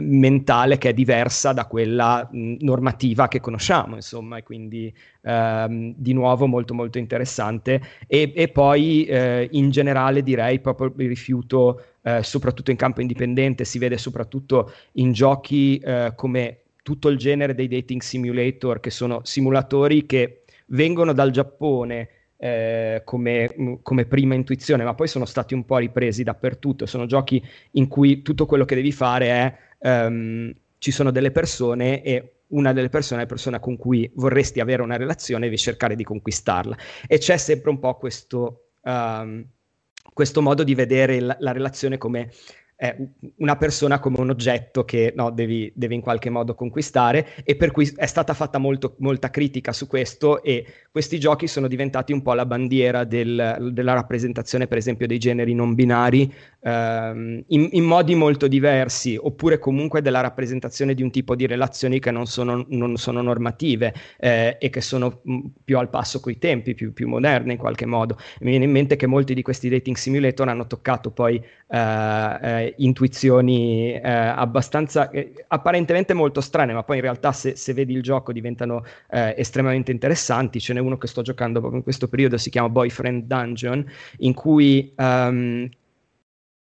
mentale 0.00 0.78
che 0.78 0.88
è 0.90 0.92
diversa 0.94 1.52
da 1.52 1.66
quella 1.66 2.26
mh, 2.30 2.56
normativa 2.60 3.28
che 3.28 3.40
conosciamo 3.40 3.96
insomma 3.96 4.38
e 4.38 4.42
quindi 4.42 4.94
ehm, 5.22 5.94
di 5.96 6.12
nuovo 6.12 6.46
molto 6.46 6.72
molto 6.72 6.98
interessante. 6.98 7.80
E, 8.06 8.32
e 8.34 8.48
poi 8.48 9.08
in 9.50 9.70
generale 9.70 10.22
direi 10.22 10.60
proprio 10.60 10.92
il 10.96 11.08
rifiuto 11.08 11.82
eh, 12.02 12.22
soprattutto 12.22 12.70
in 12.70 12.76
campo 12.76 13.00
indipendente, 13.00 13.64
si 13.64 13.78
vede 13.78 13.96
soprattutto 13.98 14.72
in 14.92 15.12
giochi 15.12 15.78
eh, 15.78 16.12
come 16.16 16.61
tutto 16.82 17.08
il 17.08 17.16
genere 17.16 17.54
dei 17.54 17.68
dating 17.68 18.00
simulator, 18.00 18.80
che 18.80 18.90
sono 18.90 19.20
simulatori 19.24 20.04
che 20.06 20.44
vengono 20.66 21.12
dal 21.12 21.30
Giappone. 21.30 22.08
Eh, 22.42 23.02
come, 23.04 23.78
come, 23.82 24.04
prima 24.04 24.34
intuizione, 24.34 24.82
ma 24.82 24.94
poi 24.94 25.06
sono 25.06 25.26
stati 25.26 25.54
un 25.54 25.64
po' 25.64 25.76
ripresi 25.76 26.24
dappertutto. 26.24 26.86
Sono 26.86 27.06
giochi 27.06 27.40
in 27.72 27.86
cui 27.86 28.22
tutto 28.22 28.46
quello 28.46 28.64
che 28.64 28.74
devi 28.74 28.90
fare 28.90 29.28
è 29.28 29.56
um, 30.06 30.52
ci 30.78 30.90
sono 30.90 31.12
delle 31.12 31.30
persone 31.30 32.02
e 32.02 32.32
una 32.48 32.72
delle 32.72 32.88
persone 32.88 33.20
è 33.20 33.22
la 33.22 33.28
persona 33.28 33.60
con 33.60 33.76
cui 33.76 34.10
vorresti 34.16 34.58
avere 34.58 34.82
una 34.82 34.96
relazione 34.96 35.44
e 35.44 35.48
devi 35.50 35.58
cercare 35.60 35.94
di 35.94 36.02
conquistarla. 36.02 36.76
E 37.06 37.18
c'è 37.18 37.36
sempre 37.36 37.70
un 37.70 37.78
po' 37.78 37.94
questo. 37.96 38.70
Um, 38.80 39.46
questo 40.12 40.42
modo 40.42 40.62
di 40.62 40.74
vedere 40.74 41.20
la, 41.20 41.36
la 41.40 41.52
relazione 41.52 41.96
come 41.96 42.30
una 43.36 43.56
persona 43.56 44.00
come 44.00 44.18
un 44.18 44.30
oggetto 44.30 44.84
che 44.84 45.12
no, 45.14 45.30
devi, 45.30 45.70
devi, 45.74 45.94
in 45.94 46.00
qualche 46.00 46.30
modo 46.30 46.56
conquistare 46.56 47.28
e 47.44 47.54
per 47.54 47.70
cui 47.70 47.88
è 47.94 48.06
stata 48.06 48.34
fatta 48.34 48.58
molto, 48.58 48.96
molta 48.98 49.30
critica 49.30 49.72
su 49.72 49.86
questo 49.86 50.42
e 50.42 50.66
questi 50.90 51.20
giochi 51.20 51.46
sono 51.46 51.68
diventati 51.68 52.12
un 52.12 52.22
po' 52.22 52.34
la 52.34 52.44
bandiera 52.44 53.04
del, 53.04 53.70
della 53.72 53.92
rappresentazione 53.92 54.66
per 54.66 54.78
esempio 54.78 55.06
dei 55.06 55.18
generi 55.18 55.54
non 55.54 55.74
binari 55.74 56.32
ehm, 56.60 57.44
in, 57.46 57.68
in, 57.70 57.84
modi 57.84 58.16
molto 58.16 58.48
diversi 58.48 59.16
oppure 59.20 59.60
comunque 59.60 60.02
della 60.02 60.20
rappresentazione 60.20 60.94
di 60.94 61.02
un 61.02 61.12
tipo 61.12 61.36
di 61.36 61.46
relazioni 61.46 62.00
che 62.00 62.10
non 62.10 62.26
sono, 62.26 62.64
non 62.70 62.96
sono 62.96 63.22
normative 63.22 63.94
eh, 64.18 64.56
e 64.58 64.70
che 64.70 64.80
sono 64.80 65.20
mh, 65.22 65.38
più 65.64 65.78
al 65.78 65.88
passo 65.88 66.18
coi 66.18 66.38
tempi, 66.38 66.74
più, 66.74 66.92
più 66.92 67.06
moderne 67.06 67.52
in 67.52 67.58
qualche 67.58 67.86
modo. 67.86 68.16
Mi 68.40 68.50
viene 68.50 68.64
in 68.64 68.72
mente 68.72 68.96
che 68.96 69.06
molti 69.06 69.34
di 69.34 69.42
questi 69.42 69.68
dating 69.68 69.96
simulator 69.96 70.48
hanno 70.48 70.66
toccato 70.66 71.10
poi 71.10 71.36
eh, 71.36 72.38
eh, 72.42 72.71
intuizioni 72.78 73.92
eh, 73.92 74.00
abbastanza 74.02 75.10
eh, 75.10 75.32
apparentemente 75.48 76.14
molto 76.14 76.40
strane, 76.40 76.72
ma 76.72 76.82
poi 76.82 76.96
in 76.96 77.02
realtà 77.02 77.32
se, 77.32 77.56
se 77.56 77.72
vedi 77.72 77.92
il 77.92 78.02
gioco 78.02 78.32
diventano 78.32 78.84
eh, 79.10 79.34
estremamente 79.36 79.92
interessanti. 79.92 80.60
Ce 80.60 80.72
n'è 80.72 80.80
uno 80.80 80.98
che 80.98 81.06
sto 81.06 81.22
giocando 81.22 81.58
proprio 81.58 81.78
in 81.78 81.84
questo 81.84 82.08
periodo, 82.08 82.36
si 82.36 82.50
chiama 82.50 82.68
Boyfriend 82.68 83.24
Dungeon, 83.24 83.84
in 84.18 84.34
cui 84.34 84.92
um, 84.96 85.68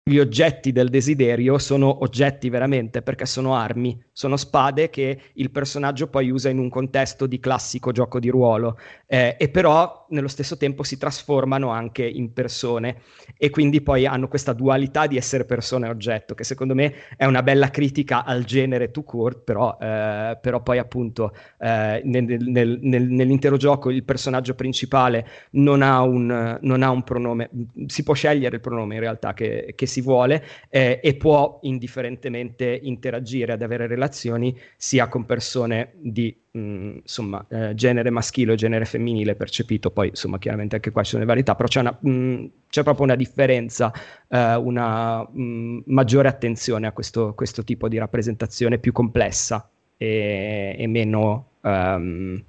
gli 0.10 0.18
oggetti 0.18 0.72
del 0.72 0.90
desiderio 0.90 1.58
sono 1.60 2.02
oggetti 2.02 2.50
veramente 2.50 3.02
perché 3.02 3.26
sono 3.26 3.56
armi, 3.56 4.02
sono 4.20 4.36
spade 4.36 4.90
che 4.90 5.18
il 5.36 5.50
personaggio 5.50 6.08
poi 6.08 6.30
usa 6.30 6.50
in 6.50 6.60
un 6.60 6.68
contesto 6.68 7.26
di 7.26 7.40
classico 7.40 7.94
gioco 7.94 8.20
di 8.20 8.28
ruolo 8.28 8.78
eh, 9.08 9.38
e 9.40 9.48
però 9.48 10.08
nello 10.10 10.28
stesso 10.28 10.58
tempo 10.58 10.84
si 10.84 10.98
trasformano 10.98 11.70
anche 11.70 12.06
in 12.06 12.34
persone 12.34 12.98
e 13.38 13.50
quindi 13.50 13.80
poi 13.80 14.06
hanno 14.06 14.28
questa 14.28 14.52
dualità 14.52 15.08
di 15.08 15.16
essere 15.16 15.46
persona 15.46 15.88
e 15.88 15.92
oggetto 15.92 16.36
che 16.36 16.44
secondo 16.44 16.76
me 16.76 16.94
è 17.16 17.24
una 17.24 17.42
bella 17.42 17.70
critica 17.70 18.26
al 18.26 18.44
genere 18.44 18.92
to 18.92 19.04
court 19.04 19.40
però, 19.40 19.78
eh, 19.80 20.38
però 20.42 20.62
poi 20.62 20.80
appunto 20.80 21.34
eh, 21.58 22.02
nel, 22.04 22.26
nel, 22.26 22.78
nel, 22.82 23.08
nell'intero 23.08 23.56
gioco 23.56 23.90
il 23.90 24.04
personaggio 24.04 24.54
principale 24.54 25.26
non 25.52 25.82
ha, 25.82 26.02
un, 26.02 26.58
non 26.60 26.84
ha 26.84 26.90
un 26.90 27.04
pronome, 27.04 27.52
si 27.86 28.04
può 28.04 28.16
scegliere 28.16 28.56
il 28.56 28.62
pronome 28.62 28.96
in 28.96 29.00
realtà 29.00 29.34
che, 29.34 29.72
che 29.78 29.86
si 29.86 30.02
vuole 30.02 30.44
eh, 30.70 31.00
e 31.02 31.16
può 31.16 31.60
indifferentemente 31.62 32.78
interagire 32.84 33.54
ad 33.54 33.62
avere 33.62 33.88
relazioni 33.88 34.08
sia 34.12 35.08
con 35.08 35.26
persone 35.26 35.94
di 35.98 36.36
mh, 36.52 36.60
mm, 36.60 36.96
insomma, 37.02 37.46
eh, 37.50 37.74
genere 37.76 38.10
maschile 38.10 38.54
o 38.54 38.56
genere 38.56 38.86
femminile 38.86 39.36
percepito, 39.36 39.92
poi 39.92 40.10
insomma 40.10 40.38
chiaramente 40.38 40.76
anche 40.76 40.92
qua 40.92 41.04
ci 41.04 41.12
sono 41.12 41.22
le 41.22 41.28
varietà, 41.28 41.56
però 41.56 41.68
c'è, 41.68 41.80
una, 41.80 41.98
mh, 42.00 42.10
mm, 42.10 42.46
c'è 42.70 42.84
proprio 42.84 43.06
una 43.06 43.16
differenza, 43.16 43.92
eh, 44.28 44.56
una 44.56 45.22
mh, 45.22 45.42
mm, 45.42 45.80
maggiore 45.86 46.28
attenzione 46.28 46.88
a 46.88 46.92
questo, 46.92 47.34
questo, 47.34 47.64
tipo 47.64 47.88
di 47.88 47.98
rappresentazione 47.98 48.80
più 48.80 48.92
complessa 48.92 49.70
e, 49.98 50.76
e 50.78 50.88
meno, 50.88 51.52
um, 51.62 52.44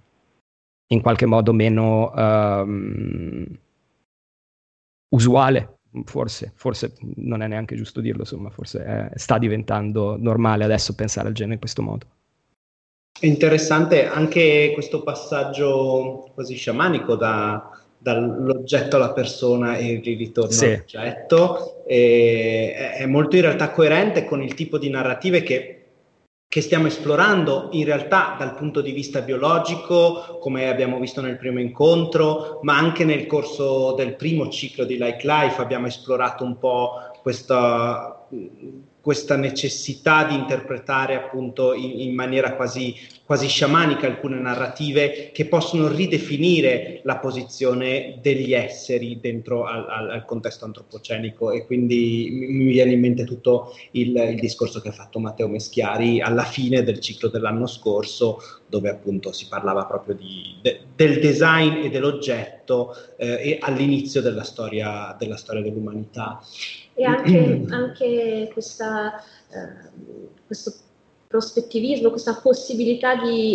in 0.89 1.01
qualche 1.01 1.27
modo 1.27 1.53
meno 1.53 2.13
um, 2.15 3.47
usuale 5.11 5.80
forse, 6.05 6.53
forse 6.55 6.95
non 7.17 7.43
è 7.43 7.47
neanche 7.47 7.77
giusto 7.77 8.01
dirlo, 8.01 8.21
insomma, 8.21 8.51
forse 8.51 8.85
è, 8.85 9.11
sta 9.15 9.39
diventando 9.39 10.17
normale 10.19 10.65
adesso 10.65 10.95
pensare 10.95 11.29
al 11.29 11.35
genere 11.35 11.55
in 11.55 11.61
questo 11.61 11.83
modo. 11.83 12.07
È 13.19 13.27
interessante 13.27 14.07
anche 14.07 14.71
questo 14.73 15.03
passaggio 15.03 16.31
quasi 16.33 16.55
sciamanico 16.55 17.17
da, 17.17 17.71
dall'oggetto 17.99 18.97
alla 18.97 19.13
persona 19.13 19.77
e 19.77 19.93
il 19.93 20.17
ritorno 20.17 20.51
sì. 20.51 20.67
all'oggetto. 20.67 21.85
È 21.85 23.05
molto 23.07 23.37
in 23.37 23.43
realtà 23.43 23.71
coerente 23.71 24.25
con 24.25 24.43
il 24.43 24.55
tipo 24.55 24.79
di 24.79 24.89
narrative 24.89 25.43
che, 25.43 25.80
che, 26.51 26.63
stiamo 26.63 26.89
esplorando 26.89 27.69
in 27.71 27.85
realtà 27.85 28.35
dal 28.37 28.57
punto 28.57 28.81
di 28.81 28.91
vista 28.91 29.21
biologico, 29.21 30.39
come 30.41 30.69
abbiamo 30.69 30.99
visto 30.99 31.21
nel 31.21 31.37
primo 31.37 31.61
incontro, 31.61 32.59
ma 32.63 32.77
anche 32.77 33.05
nel 33.05 33.27
corso 33.27 33.93
del 33.93 34.17
primo 34.17 34.49
ciclo 34.49 34.85
di 34.85 34.99
Like 34.99 35.25
Life 35.25 35.63
abbiamo 35.63 35.87
esplorato 35.87 36.43
un 36.43 36.59
po' 36.59 36.95
questa 37.23 38.27
questa 39.01 39.37
necessità 39.37 40.25
di 40.25 40.35
interpretare 40.35 41.15
appunto 41.15 41.73
in, 41.73 42.01
in 42.01 42.15
maniera 42.15 42.55
quasi, 42.55 42.95
quasi, 43.31 43.47
sciamanica 43.47 44.09
alcune 44.09 44.41
narrative 44.41 45.31
che 45.33 45.47
possono 45.47 45.87
ridefinire 45.87 47.01
la 47.05 47.19
posizione 47.19 48.19
degli 48.21 48.53
esseri 48.53 49.21
dentro 49.21 49.67
al, 49.67 49.87
al, 49.89 50.11
al 50.11 50.25
contesto 50.25 50.65
antropocenico. 50.65 51.53
E 51.53 51.65
quindi 51.65 52.29
mi, 52.33 52.65
viene 52.65 52.91
in 52.91 52.99
mente 52.99 53.23
tutto 53.23 53.73
il, 53.93 54.17
il, 54.17 54.41
discorso 54.41 54.81
che 54.81 54.89
ha 54.89 54.93
fatto 54.93 55.21
Matteo 55.21 55.47
Meschiari 55.47 56.21
alla 56.21 56.43
fine 56.43 56.83
del 56.83 56.99
ciclo 56.99 57.29
dell'anno 57.29 57.69
scorso 57.69 58.39
dove 58.67 58.91
appunto 58.91 59.31
si 59.31 59.47
parlava 59.47 59.85
proprio 59.85 60.17
di, 60.17 60.57
de, 60.61 60.81
del 60.97 61.21
design 61.21 61.85
e 61.85 61.89
dell'oggetto 61.89 62.97
eh, 63.17 63.27
e 63.27 63.59
all'inizio 63.61 64.23
della 64.23 64.43
storia, 64.43 65.15
della 65.17 65.37
storia 65.37 65.63
dell'umanità. 65.63 66.43
E 66.95 67.05
anche, 67.05 67.63
anche 67.71 68.51
questa, 68.53 69.23
eh, 69.51 69.89
questo 70.45 70.89
prospettivismo, 71.31 72.11
questa 72.11 72.35
possibilità 72.35 73.15
di 73.15 73.55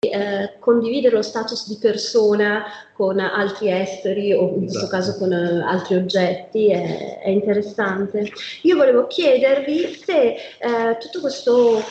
eh, 0.00 0.58
condividere 0.58 1.16
lo 1.16 1.22
status 1.22 1.68
di 1.68 1.76
persona 1.76 2.64
con 2.94 3.20
altri 3.20 3.70
esteri 3.70 4.32
o 4.32 4.54
in 4.54 4.60
questo 4.60 4.86
esatto. 4.86 4.90
caso 4.90 5.18
con 5.18 5.32
uh, 5.32 5.66
altri 5.66 5.96
oggetti 5.96 6.70
è, 6.70 7.18
è, 7.20 7.28
interessante. 7.28 8.32
Io 8.62 8.76
volevo 8.76 9.06
chiedervi 9.06 10.00
se 10.02 10.34
eh, 10.58 10.96
tutto 10.98 11.20
questo 11.20 11.82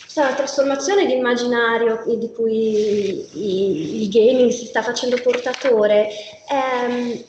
questa 0.00 0.32
trasformazione 0.34 1.04
di 1.04 1.12
immaginario 1.12 2.02
di 2.06 2.32
cui 2.32 4.00
il 4.02 4.08
gaming 4.08 4.50
si 4.50 4.64
sta 4.64 4.80
facendo 4.80 5.20
portatore 5.22 6.08
ehm, 6.50 7.22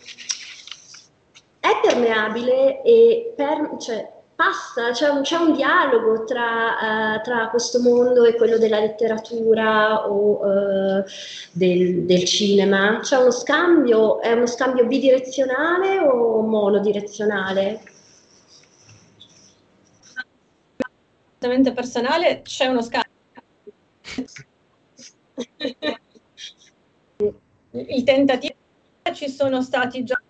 è 1.59 1.69
permeabile 1.83 2.81
e 2.83 3.33
per, 3.35 3.75
cioè, 3.81 4.16
passa, 4.37 4.91
c'è 4.91 5.09
un, 5.09 5.23
c'è 5.23 5.35
un 5.35 5.53
dialogo 5.53 6.23
tra, 6.23 7.15
uh, 7.15 7.21
tra, 7.23 7.49
questo 7.49 7.81
mondo 7.81 8.23
e 8.23 8.35
quello 8.35 8.59
della 8.59 8.79
letteratura 8.79 10.07
o 10.07 10.45
uh, 10.45 11.03
del, 11.51 12.03
del, 12.05 12.23
cinema? 12.23 12.99
C'è 13.01 13.17
uno 13.17 13.31
scambio, 13.31 14.21
è 14.21 14.31
uno 14.33 14.45
scambio 14.45 14.85
bidirezionale 14.85 15.97
o 15.97 16.41
monodirezionale? 16.41 17.81
Assolutamente 21.39 21.73
personale 21.73 22.41
c'è 22.43 22.67
uno 22.67 22.83
scambio. 22.83 23.11
Il 27.71 28.03
tentativo 28.03 28.55
ci 29.13 29.29
sono 29.29 29.63
stati 29.63 30.03
già 30.03 30.21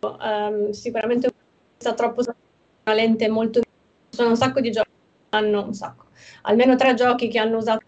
um, 0.00 0.70
sicuramente 0.70 1.32
troppo 1.78 2.22
una 2.84 2.94
lente 2.94 3.28
molto 3.28 3.60
sono 4.10 4.30
un 4.30 4.36
sacco 4.36 4.60
di 4.60 4.70
giochi 4.70 4.90
hanno 5.30 5.64
un 5.64 5.74
sacco. 5.74 6.04
Almeno 6.42 6.76
tre 6.76 6.94
giochi 6.94 7.28
che 7.28 7.38
hanno 7.38 7.56
usato 7.56 7.82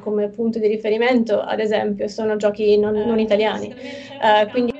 come 0.00 0.28
punto 0.28 0.58
di 0.58 0.66
riferimento 0.66 1.40
ad 1.40 1.60
esempio 1.60 2.08
sono 2.08 2.36
giochi 2.36 2.78
non, 2.78 2.94
non 2.94 3.18
italiani. 3.18 3.68
uh, 3.68 4.48
quindi 4.50 4.72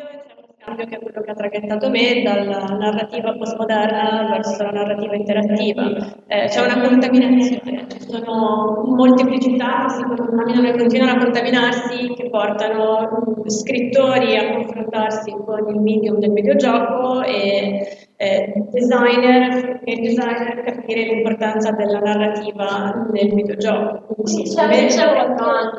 cambio 0.68 0.87
che 0.87 0.97
è 0.97 0.99
quello 0.99 1.23
che 1.23 1.31
ha 1.31 1.35
traghettato 1.35 1.88
me 1.88 2.23
dalla 2.23 2.66
narrativa 2.77 3.33
postmoderna 3.33 4.29
verso 4.31 4.62
la 4.62 4.71
narrativa 4.71 5.14
interattiva. 5.14 6.16
Eh, 6.27 6.47
c'è 6.47 6.64
una 6.64 6.81
contaminazione, 6.87 7.87
ci 7.88 8.01
sono 8.01 8.83
molteplicità 8.85 9.87
che 9.87 9.94
si 9.94 10.03
contaminano 10.03 10.68
e 10.68 10.77
continuano 10.77 11.12
a 11.12 11.25
contaminarsi 11.25 12.12
che 12.14 12.29
portano 12.29 13.44
scrittori 13.47 14.37
a 14.37 14.53
confrontarsi 14.53 15.31
con 15.31 15.68
il 15.68 15.81
medium 15.81 16.18
del 16.18 16.33
videogioco 16.33 17.23
e 17.23 18.08
eh, 18.20 18.52
designer 18.72 19.81
e 19.85 19.94
designer 20.00 20.64
capire 20.64 21.02
l'importanza 21.04 21.70
della 21.70 22.00
narrativa 22.00 23.07
nel 23.12 23.33
videogioco. 23.33 24.16
Sì, 24.24 24.42
c'è, 24.42 24.64
un 24.64 24.70
ritorno 24.70 25.70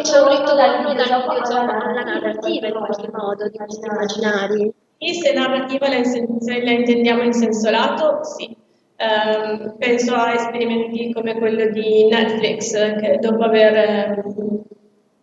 c'è 0.00 0.20
un 0.20 0.28
ritorno 0.30 0.54
dal 0.54 0.86
videogioco 0.86 1.54
alla 1.54 2.02
narrativa 2.02 2.66
in 2.66 2.72
qualche 2.72 3.10
modo 3.12 3.46
di 3.46 3.58
questi 3.58 3.86
immaginari. 3.86 4.72
Sì, 4.96 5.14
se 5.14 5.34
narrativa 5.34 5.88
la, 5.88 5.98
la 5.98 6.70
intendiamo 6.70 7.22
in 7.22 7.32
senso 7.34 7.70
lato, 7.70 8.20
sì. 8.24 8.56
Um, 9.02 9.74
penso 9.78 10.14
a 10.14 10.32
esperimenti 10.32 11.12
come 11.12 11.36
quello 11.36 11.66
di 11.70 12.06
Netflix 12.08 12.72
che 13.00 13.18
dopo 13.20 13.42
aver 13.42 14.22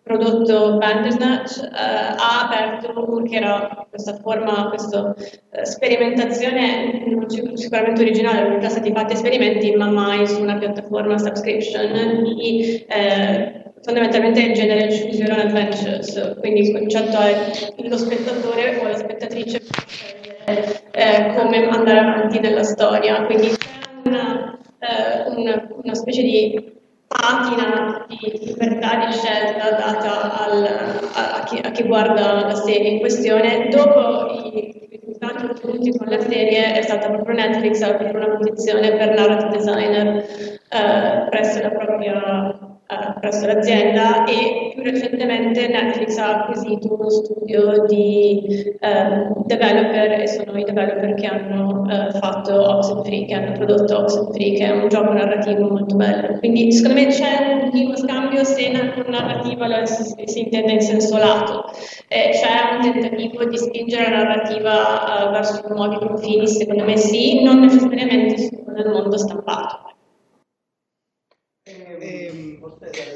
prodotto 0.10 0.78
Bandersnatch 0.78 1.62
eh, 1.62 1.70
ha 1.72 2.50
aperto 2.50 3.22
che 3.22 3.36
era 3.36 3.86
questa 3.92 4.16
forma, 4.16 4.70
questa 4.70 5.14
eh, 5.52 5.66
sperimentazione 5.68 7.04
sicuramente 7.54 8.02
originale, 8.02 8.40
erano 8.40 8.58
già 8.58 8.70
stati 8.70 8.92
fatti 8.92 9.14
esperimenti, 9.14 9.76
ma 9.76 9.92
mai 9.92 10.26
su 10.26 10.42
una 10.42 10.58
piattaforma 10.58 11.20
subscription 11.20 12.24
di 12.24 12.84
eh, 12.88 13.66
fondamentalmente 13.84 14.42
il 14.42 14.54
genere 14.54 14.88
Choose 14.88 15.24
Your 15.24 15.40
Adventures, 15.40 16.38
quindi 16.40 16.62
il 16.62 16.72
concetto 16.72 17.20
è 17.20 17.36
lo 17.88 17.98
spettatore 17.98 18.80
o 18.80 18.88
la 18.88 18.98
spettatrice 18.98 19.62
eh, 20.92 21.34
come 21.36 21.68
andare 21.68 22.00
avanti 22.00 22.40
nella 22.40 22.64
storia, 22.64 23.26
quindi 23.26 23.50
c'è 23.50 23.68
una, 24.06 24.58
eh, 24.80 25.30
una, 25.36 25.68
una 25.84 25.94
specie 25.94 26.24
di 26.24 26.78
patina 27.10 28.06
di 28.08 28.40
libertà 28.46 29.06
di 29.08 29.12
scelta 29.12 29.72
data 29.72 30.46
al, 30.46 30.64
a, 31.14 31.44
chi, 31.44 31.58
a, 31.58 31.72
chi, 31.72 31.84
guarda 31.84 32.46
la 32.46 32.56
serie 32.56 32.92
in 32.92 33.00
questione. 33.00 33.68
Dopo 33.70 34.32
i 34.44 34.88
risultati 34.92 35.46
ottenuti 35.46 35.98
con 35.98 36.08
la 36.08 36.20
serie 36.20 36.74
è 36.74 36.82
stata 36.84 37.10
proprio 37.10 37.36
Netflix 37.36 37.82
a 37.82 37.96
avere 37.96 38.16
una 38.16 38.38
posizione 38.38 38.96
per 38.96 39.16
narrative 39.16 39.58
designer 39.58 40.18
eh, 40.70 41.28
presso 41.30 41.62
la 41.64 41.72
propria 41.72 42.79
presso 43.20 43.46
l'azienda 43.46 44.26
e 44.26 44.72
più 44.74 44.82
recentemente 44.82 45.68
Netflix 45.68 46.18
ha 46.18 46.40
acquisito 46.40 46.96
uno 46.96 47.10
studio 47.10 47.86
di 47.86 48.76
uh, 48.80 49.44
developer 49.46 50.22
e 50.22 50.28
sono 50.28 50.58
i 50.58 50.64
developer 50.64 51.14
che 51.14 51.28
hanno 51.28 51.82
uh, 51.82 52.18
fatto 52.18 52.78
Oxenfree, 52.78 53.26
che 53.26 53.34
hanno 53.36 53.52
prodotto 53.52 54.00
Oxenfree, 54.00 54.54
che 54.54 54.66
è 54.66 54.72
un 54.72 54.90
gioco 54.90 55.14
narrativo 55.14 55.70
molto 55.70 55.96
bello. 55.96 56.40
Quindi 56.40 56.72
secondo 56.72 57.00
me 57.00 57.08
c'è 57.08 57.70
un 57.72 57.96
scambio 57.96 58.44
se 58.44 58.72
narrativa 58.72 59.86
si, 59.86 60.24
si, 60.26 60.40
intende 60.40 60.72
in 60.74 60.82
senso 60.82 61.18
lato. 61.18 61.66
Eh, 62.08 62.32
c'è 62.32 62.76
un 62.76 62.92
tentativo 62.92 63.46
di 63.46 63.58
spingere 63.58 64.10
la 64.10 64.24
narrativa 64.24 65.30
verso 65.32 65.62
nuovi 65.70 65.98
confini, 65.98 66.48
secondo 66.48 66.86
me 66.86 66.98
sì, 66.98 67.44
non 67.44 67.60
necessariamente 67.60 68.64
nel 68.74 68.90
mondo 68.90 69.18
stampato. 69.18 69.89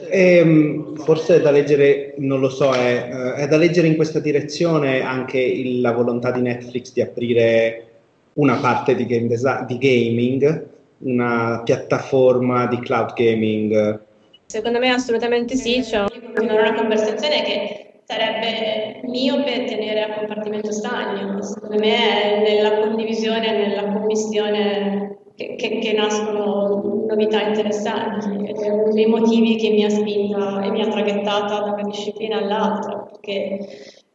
Ehm, 0.10 0.96
forse 0.98 1.38
è 1.38 1.42
da 1.42 1.52
leggere, 1.52 2.14
non 2.18 2.40
lo 2.40 2.50
so, 2.50 2.72
è, 2.72 3.10
eh, 3.12 3.34
è 3.44 3.48
da 3.48 3.58
leggere 3.58 3.88
in 3.88 3.96
questa 3.96 4.20
direzione 4.20 5.02
anche 5.02 5.40
il, 5.40 5.82
la 5.82 5.92
volontà 5.92 6.32
di 6.32 6.42
Netflix 6.42 6.94
di 6.94 7.02
aprire 7.02 7.88
una 8.34 8.58
parte 8.58 8.96
di, 8.96 9.06
game 9.06 9.28
design, 9.28 9.66
di 9.66 9.78
gaming, 9.78 10.68
una 11.00 11.62
piattaforma 11.64 12.68
di 12.68 12.80
cloud 12.80 13.14
gaming. 13.14 14.00
Secondo 14.46 14.80
me 14.80 14.90
assolutamente 14.90 15.56
sì, 15.56 15.82
c'è 15.82 16.06
una 16.38 16.74
conversazione 16.76 17.42
che 17.44 17.94
sarebbe 18.06 19.02
miope 19.04 19.66
tenere 19.66 20.02
a 20.04 20.14
compartimento 20.14 20.72
stagno, 20.72 21.42
secondo 21.42 21.78
me 21.78 22.22
è 22.22 22.42
nella 22.42 22.80
condivisione, 22.80 23.68
nella 23.68 23.92
commissione 23.92 25.18
che, 25.36 25.56
che, 25.56 25.80
che, 25.80 25.94
nascono 25.94 27.06
novità 27.08 27.42
interessanti 27.42 28.50
ed 28.50 28.58
è 28.58 28.70
uno 28.70 28.94
dei 28.94 29.08
motivi 29.08 29.56
che 29.56 29.70
mi 29.72 29.84
ha 29.84 29.90
spinta 29.90 30.62
e 30.62 30.70
mi 30.70 30.82
ha 30.82 30.88
traghettata 30.88 31.60
da 31.60 31.72
una 31.72 31.84
disciplina 31.84 32.38
all'altra, 32.38 32.98
perché 33.00 33.60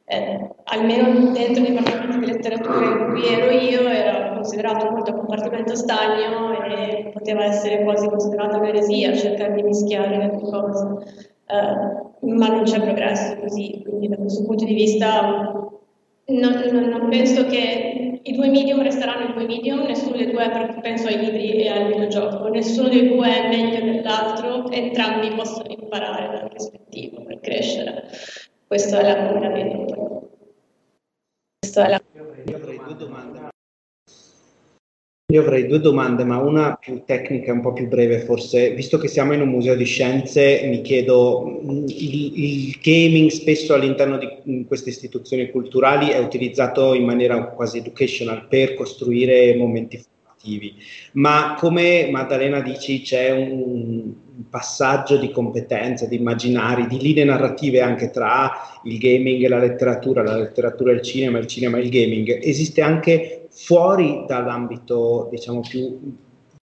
eh, 0.05 0.49
almeno 0.65 1.33
dentro 1.33 1.63
i 1.63 1.67
dipartimenti 1.67 2.19
di 2.19 2.27
letteratura 2.27 2.87
in 2.87 3.11
cui 3.11 3.27
ero 3.27 3.51
io 3.51 3.89
era 3.89 4.33
considerato 4.33 4.91
molto 4.91 5.13
compartimento 5.13 5.75
stagno 5.77 6.63
e 6.65 7.11
poteva 7.13 7.45
essere 7.45 7.83
quasi 7.83 8.09
considerata 8.09 8.57
un'eresia 8.57 9.15
cercare 9.15 9.55
di 9.55 9.63
mischiare 9.63 10.17
le 10.17 10.31
due 10.31 10.51
cose. 10.51 10.85
Uh, 11.51 12.07
ma 12.21 12.49
non 12.49 12.63
c'è 12.65 12.81
progresso 12.81 13.37
così, 13.37 13.83
quindi 13.83 14.09
da 14.09 14.17
questo 14.17 14.45
punto 14.45 14.65
di 14.65 14.75
vista 14.75 15.71
non, 16.27 16.89
non, 16.91 17.09
penso 17.09 17.47
che 17.47 17.88
due 18.49 18.51
medium 18.51 18.83
resteranno 18.83 19.29
i 19.29 19.33
due 19.33 19.47
medium, 19.47 19.83
nessuno 19.85 20.17
dei 20.17 20.31
due, 20.31 20.79
penso 20.81 21.09
ai 21.09 21.19
libri 21.19 21.63
e 21.63 21.69
al 21.69 21.87
videogioco, 21.89 22.49
nessuno 22.49 22.89
dei 22.89 23.09
due 23.09 23.29
è 23.29 23.49
meglio 23.49 23.93
dell'altro, 23.93 24.71
entrambi 24.71 25.35
possono 25.35 25.69
imparare 25.69 26.39
dal 26.39 26.49
rispettivo 26.51 27.23
per 27.23 27.41
crescere. 27.41 28.05
Questa 28.67 28.99
è 28.99 29.03
la 29.03 29.39
la 29.39 29.49
vedo. 29.49 30.31
Questa 31.61 31.87
è 31.87 31.91
la... 31.91 32.03
Io 32.45 32.57
avrei 32.57 32.81
due 32.83 32.97
domande. 32.97 33.28
Io 35.31 35.43
avrei 35.43 35.66
due 35.66 35.79
domande, 35.79 36.24
ma 36.24 36.39
una 36.39 36.76
più 36.76 37.03
tecnica 37.05 37.53
un 37.53 37.61
po' 37.61 37.74
più 37.74 37.87
breve 37.87 38.20
forse. 38.20 38.72
Visto 38.72 38.97
che 38.97 39.09
siamo 39.09 39.35
in 39.35 39.43
un 39.43 39.51
museo 39.51 39.76
di 39.76 39.85
scienze, 39.85 40.62
mi 40.64 40.81
chiedo, 40.81 41.61
mm, 41.62 41.85
il, 41.87 42.45
il 42.45 42.79
gaming 42.81 43.29
spesso 43.29 43.74
all'interno 43.74 44.16
di 44.16 44.64
queste 44.66 44.89
istituzioni 44.89 45.51
culturali 45.51 46.09
è 46.09 46.18
utilizzato 46.18 46.95
in 46.95 47.05
maniera 47.05 47.45
quasi 47.49 47.76
educational 47.76 48.49
per 48.49 48.72
costruire 48.72 49.55
momenti 49.55 50.03
formativi. 50.03 50.76
Ma 51.12 51.57
come 51.59 52.09
Maddalena 52.11 52.62
dici, 52.62 53.03
c'è 53.03 53.31
un 53.31 54.14
passaggio 54.49 55.16
di 55.16 55.30
competenze, 55.30 56.09
di 56.09 56.16
immaginari, 56.16 56.86
di 56.86 56.99
linee 56.99 57.24
narrative 57.24 57.80
anche 57.80 58.11
tra 58.11 58.51
il 58.84 58.99
gaming 58.99 59.43
e 59.43 59.49
la 59.49 59.59
letteratura, 59.59 60.22
la 60.22 60.36
letteratura 60.36 60.93
e 60.93 60.95
il 60.95 61.03
cinema, 61.03 61.39
il 61.39 61.47
cinema 61.47 61.78
e 61.78 61.82
il 61.82 61.91
gaming. 61.91 62.39
Esiste 62.43 62.80
anche 62.80 63.47
fuori 63.51 64.24
dall'ambito, 64.26 65.28
diciamo, 65.30 65.61
più 65.61 66.16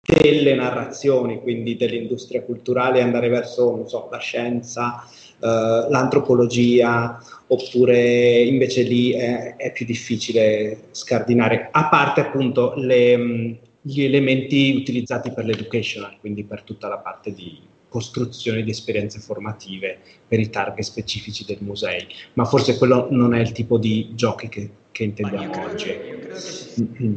delle 0.05 0.55
narrazioni, 0.55 1.41
quindi 1.41 1.77
dell'industria 1.77 2.43
culturale, 2.43 3.01
andare 3.01 3.29
verso, 3.29 3.87
so, 3.87 4.09
la 4.11 4.19
scienza, 4.19 5.05
uh, 5.39 5.89
l'antropologia, 5.89 7.19
oppure 7.47 8.43
invece 8.43 8.83
lì 8.83 9.13
è, 9.13 9.57
è, 9.57 9.73
più 9.73 9.87
difficile 9.87 10.89
scardinare, 10.91 11.69
a 11.71 11.89
parte 11.89 12.21
appunto 12.21 12.75
le, 12.77 13.59
gli 13.83 14.03
elementi 14.03 14.75
utilizzati 14.77 15.33
per 15.33 15.45
l'educational, 15.45 16.17
quindi 16.21 16.45
per 16.45 16.63
tutta 16.63 16.89
la 16.89 16.99
parte 16.99 17.35
di 17.35 17.61
costruzione 17.89 18.63
di 18.63 18.71
esperienze 18.71 19.19
formative 19.19 19.99
per 20.27 20.41
i 20.41 20.49
target 20.49 20.83
specifici 20.83 21.45
dei 21.45 21.59
musei, 21.61 22.07
ma 22.35 22.47
forse 22.47 22.79
quello 22.79 23.09
non 23.11 23.35
è 23.35 23.41
il 23.41 23.53
tipo 23.53 23.77
di 23.77 24.13
giochi 24.15 24.49
che, 24.49 24.71
che 24.91 25.05
intendiamo 25.05 25.63
oggi. 25.63 25.95
Mm-hmm. 26.81 27.15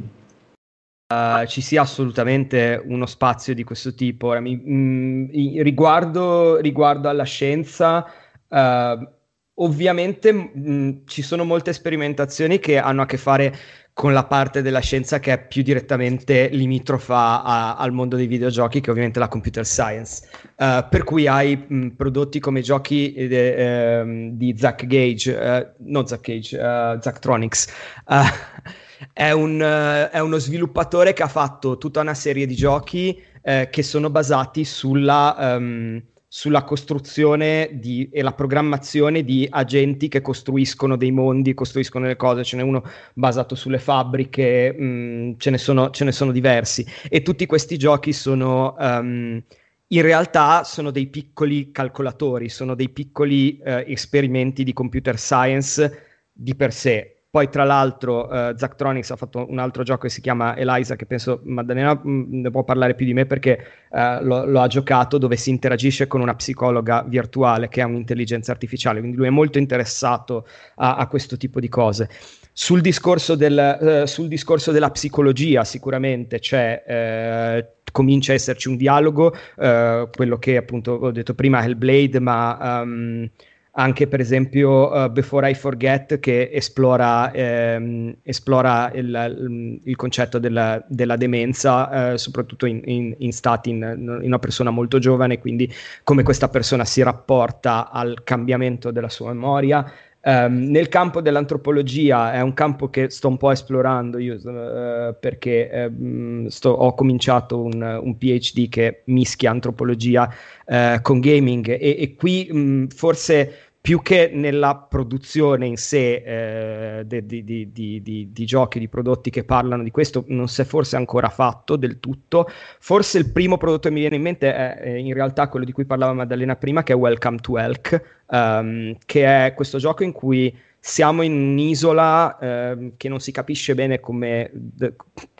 Uh, 1.07 1.45
ci 1.45 1.61
sia 1.61 1.81
assolutamente 1.81 2.81
uno 2.83 3.05
spazio 3.05 3.53
di 3.53 3.63
questo 3.63 3.93
tipo. 3.93 4.27
Ora, 4.27 4.39
mi, 4.39 4.55
mh, 4.55 4.73
mm, 4.73 5.61
riguardo, 5.61 6.57
riguardo, 6.57 7.07
alla 7.07 7.23
scienza, 7.23 8.03
uh, 8.47 9.07
ovviamente 9.53 10.31
mh, 10.33 10.51
mm, 10.57 10.91
ci 11.05 11.21
sono 11.21 11.45
molte 11.45 11.73
sperimentazioni 11.73 12.57
che 12.59 12.79
hanno 12.79 13.03
a 13.03 13.05
che 13.05 13.17
fare 13.17 13.55
con 13.95 14.11
la 14.11 14.25
parte 14.25 14.61
della 14.61 14.81
scienza 14.81 15.21
che 15.21 15.31
è 15.31 15.47
più 15.47 15.63
direttamente 15.63 16.49
limitrofa 16.49 17.41
a, 17.41 17.77
al 17.77 17.93
mondo 17.93 18.17
dei 18.17 18.27
videogiochi, 18.27 18.81
che 18.81 18.87
è 18.87 18.89
ovviamente 18.89 19.19
la 19.19 19.29
computer 19.29 19.65
science. 19.65 20.27
Uh, 20.57 20.85
per 20.89 21.05
cui 21.05 21.27
hai 21.27 21.55
mh, 21.65 21.87
prodotti 21.91 22.41
come 22.41 22.59
giochi 22.59 23.13
de, 23.13 24.01
uh, 24.03 24.35
di 24.35 24.53
Zack 24.57 24.85
Gage, 24.85 25.31
uh, 25.31 25.83
non 25.89 26.05
Zack 26.07 26.25
Gage, 26.25 26.57
uh, 26.57 26.99
Zacktronics. 26.99 27.67
È, 29.11 29.31
un, 29.31 29.59
è, 29.59 30.19
uno 30.19 30.37
sviluppatore 30.37 31.11
che 31.13 31.21
ha 31.21 31.27
fatto 31.27 31.77
tutta 31.77 31.99
una 31.99 32.13
serie 32.13 32.45
di 32.45 32.55
giochi 32.55 33.21
eh, 33.41 33.67
che 33.69 33.83
sono 33.83 34.09
basati 34.09 34.63
sulla, 34.63 35.35
um, 35.37 36.01
sulla 36.35 36.65
costruzione 36.65 37.69
di, 37.71 38.09
e 38.11 38.21
la 38.21 38.33
programmazione 38.33 39.23
di 39.23 39.47
agenti 39.49 40.09
che 40.09 40.19
costruiscono 40.19 40.97
dei 40.97 41.11
mondi, 41.11 41.53
costruiscono 41.53 42.07
le 42.07 42.17
cose. 42.17 42.43
Ce 42.43 42.57
n'è 42.57 42.61
uno 42.61 42.83
basato 43.13 43.55
sulle 43.55 43.79
fabbriche, 43.79 44.75
mh, 44.77 44.83
mm, 44.83 45.31
ce, 45.37 45.49
ne 45.49 45.57
sono, 45.57 45.91
ce, 45.91 46.03
ne 46.03 46.11
sono, 46.11 46.33
diversi. 46.33 46.85
E 47.07 47.21
tutti 47.21 47.45
questi 47.45 47.77
giochi 47.77 48.11
sono... 48.11 48.75
Um, 48.77 49.41
in 49.87 50.01
realtà 50.01 50.65
sono 50.65 50.91
dei 50.91 51.07
piccoli 51.07 51.71
calcolatori, 51.71 52.49
sono 52.49 52.75
dei 52.75 52.89
piccoli 52.89 53.57
eh, 53.59 53.85
esperimenti 53.87 54.65
di 54.65 54.73
computer 54.73 55.17
science 55.17 56.03
di 56.33 56.53
per 56.53 56.73
sé. 56.73 57.14
Poi, 57.35 57.49
tra 57.49 57.65
l'altro, 57.65 58.29
uh, 58.29 58.55
Zachtronics 58.55 59.11
ha 59.11 59.17
fatto 59.17 59.45
un 59.49 59.59
altro 59.59 59.83
gioco 59.83 60.03
che 60.03 60.09
si 60.09 60.21
chiama 60.21 60.55
Eliza, 60.55 60.95
che 60.95 61.05
penso 61.05 61.41
Maddalena 61.43 61.93
mm, 61.93 62.39
ne 62.39 62.49
può 62.49 62.63
parlare 62.63 62.95
più 62.95 63.05
di 63.05 63.13
me 63.13 63.25
perché 63.25 63.59
uh, 63.89 64.23
lo, 64.23 64.45
lo, 64.45 64.61
ha 64.61 64.67
giocato, 64.67 65.17
dove 65.17 65.35
si 65.35 65.49
interagisce 65.49 66.07
con 66.07 66.21
una 66.21 66.33
psicologa 66.33 67.03
virtuale 67.05 67.67
che 67.67 67.81
è 67.81 67.83
un'intelligenza 67.83 68.53
artificiale. 68.53 68.99
Quindi 68.99 69.17
lui 69.17 69.27
è 69.27 69.31
molto 69.31 69.57
interessato 69.57 70.47
a, 70.75 70.95
a 70.95 71.07
questo 71.07 71.35
tipo 71.35 71.59
di 71.59 71.67
cose. 71.67 72.07
Sul 72.53 72.79
discorso, 72.79 73.35
del, 73.35 73.79
uh, 73.81 74.05
sul 74.05 74.29
discorso 74.29 74.71
della 74.71 74.91
psicologia, 74.91 75.65
sicuramente 75.65 76.39
c'è 76.39 77.65
comincia 77.91 78.31
a 78.31 78.35
esserci 78.35 78.69
un 78.69 78.77
dialogo, 78.77 79.35
quello 79.55 80.37
che 80.39 80.55
appunto 80.55 80.93
ho 80.93 81.11
detto 81.11 81.33
prima, 81.33 81.63
Hellblade, 81.65 82.19
ma 82.21 82.81
um, 82.81 83.29
anche 83.77 84.07
per 84.07 84.19
esempio 84.19 84.91
uh, 84.91 85.11
Before 85.11 85.49
I 85.49 85.53
Forget 85.53 86.19
che 86.19 86.49
esplora, 86.51 87.31
ehm, 87.31 88.15
esplora 88.23 88.91
il, 88.93 89.79
il, 89.83 89.95
concetto 89.95 90.39
della, 90.39 90.83
della 90.87 91.17
demenza, 91.17 92.13
eh, 92.13 92.17
soprattutto 92.17 92.65
in, 92.65 92.81
in, 92.85 93.15
in 93.17 93.33
stati 93.33 93.71
in, 93.71 93.95
in, 93.97 94.19
una 94.23 94.39
persona 94.39 94.69
molto 94.69 94.97
giovane, 94.99 95.39
quindi 95.39 95.71
come 96.03 96.23
questa 96.23 96.47
persona 96.47 96.85
si 96.85 97.01
rapporta 97.01 97.91
al 97.91 98.23
cambiamento 98.23 98.91
della 98.91 99.09
sua 99.09 99.33
memoria. 99.33 99.91
Um, 100.27 100.71
nel 100.71 100.89
campo 100.89 101.21
dell'antropologia 101.21 102.33
è 102.33 102.41
un 102.41 102.55
campo 102.55 102.89
che 102.89 103.11
sto 103.11 103.27
un 103.27 103.37
po' 103.37 103.51
esplorando 103.51 104.17
io 104.17 104.33
uh, 104.33 105.15
perché 105.19 105.87
uh, 105.87 106.47
sto, 106.49 106.71
ho 106.71 106.95
cominciato 106.95 107.61
un, 107.61 107.99
un, 108.01 108.17
PhD 108.17 108.67
che 108.67 109.03
mischia 109.05 109.51
antropologia 109.51 110.27
uh, 110.65 110.99
con 111.03 111.19
gaming 111.19 111.69
e, 111.69 111.95
e 111.99 112.15
qui 112.15 112.51
mh, 112.51 112.87
forse 112.87 113.64
più 113.85 114.01
che 114.01 114.31
nella 114.33 114.75
produzione 114.77 115.67
in 115.67 115.77
sé 115.77 116.15
eh, 116.25 117.05
di, 117.05 117.43
di, 117.43 117.71
di, 117.71 118.29
di, 118.31 118.45
giochi, 118.45 118.79
di 118.79 118.87
prodotti 118.87 119.29
che 119.29 119.43
parlano 119.43 119.83
di 119.83 119.91
questo, 119.91 120.23
non 120.29 120.47
si 120.47 120.61
è 120.61 120.63
forse 120.63 120.95
ancora 120.95 121.29
fatto 121.29 121.75
del 121.75 121.99
tutto. 121.99 122.49
Forse 122.79 123.19
il 123.19 123.31
primo 123.31 123.57
prodotto 123.57 123.87
che 123.87 123.93
mi 123.93 123.99
viene 123.99 124.15
in 124.15 124.23
mente 124.23 124.51
è, 124.51 124.89
in 124.89 125.13
realtà 125.13 125.49
quello 125.49 125.65
di 125.65 125.71
cui 125.71 125.85
parlava 125.85 126.13
Maddalena 126.13 126.55
prima, 126.55 126.81
che 126.81 126.93
è 126.93 126.95
Welcome 126.95 127.37
to 127.37 127.59
Elk, 127.59 128.23
um, 128.29 128.97
che 129.05 129.45
è 129.45 129.53
questo 129.53 129.77
gioco 129.77 130.01
in 130.01 130.13
cui 130.13 130.51
siamo 130.79 131.21
in 131.21 131.33
un'isola 131.33 132.39
eh, 132.39 132.93
che 132.97 133.07
non 133.07 133.19
si 133.19 133.31
capisce 133.31 133.75
bene 133.75 133.99
come... 133.99 134.49
De, 134.51 134.95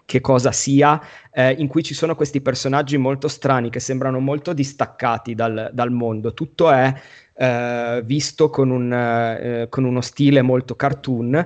che 0.06 0.22
cosa 0.22 0.52
sia, 0.52 1.02
eh, 1.32 1.54
in 1.58 1.68
cui 1.68 1.82
ci 1.82 1.96
sono 1.96 2.16
questi 2.16 2.40
personaggi 2.40 2.96
molto 2.96 3.28
strani 3.28 3.72
che 3.72 3.80
sembrano 3.80 4.20
molto 4.20 4.54
distaccati 4.54 5.34
dal, 5.34 5.72
dal 5.74 5.90
mondo. 5.90 6.36
Tutto 6.36 6.70
è 6.70 6.94
eh, 7.38 8.02
visto 8.06 8.50
con, 8.50 8.70
un, 8.70 8.92
eh, 8.94 9.68
con 9.70 9.84
uno 9.84 10.02
stile 10.02 10.42
molto 10.42 10.76
cartoon. 10.76 11.46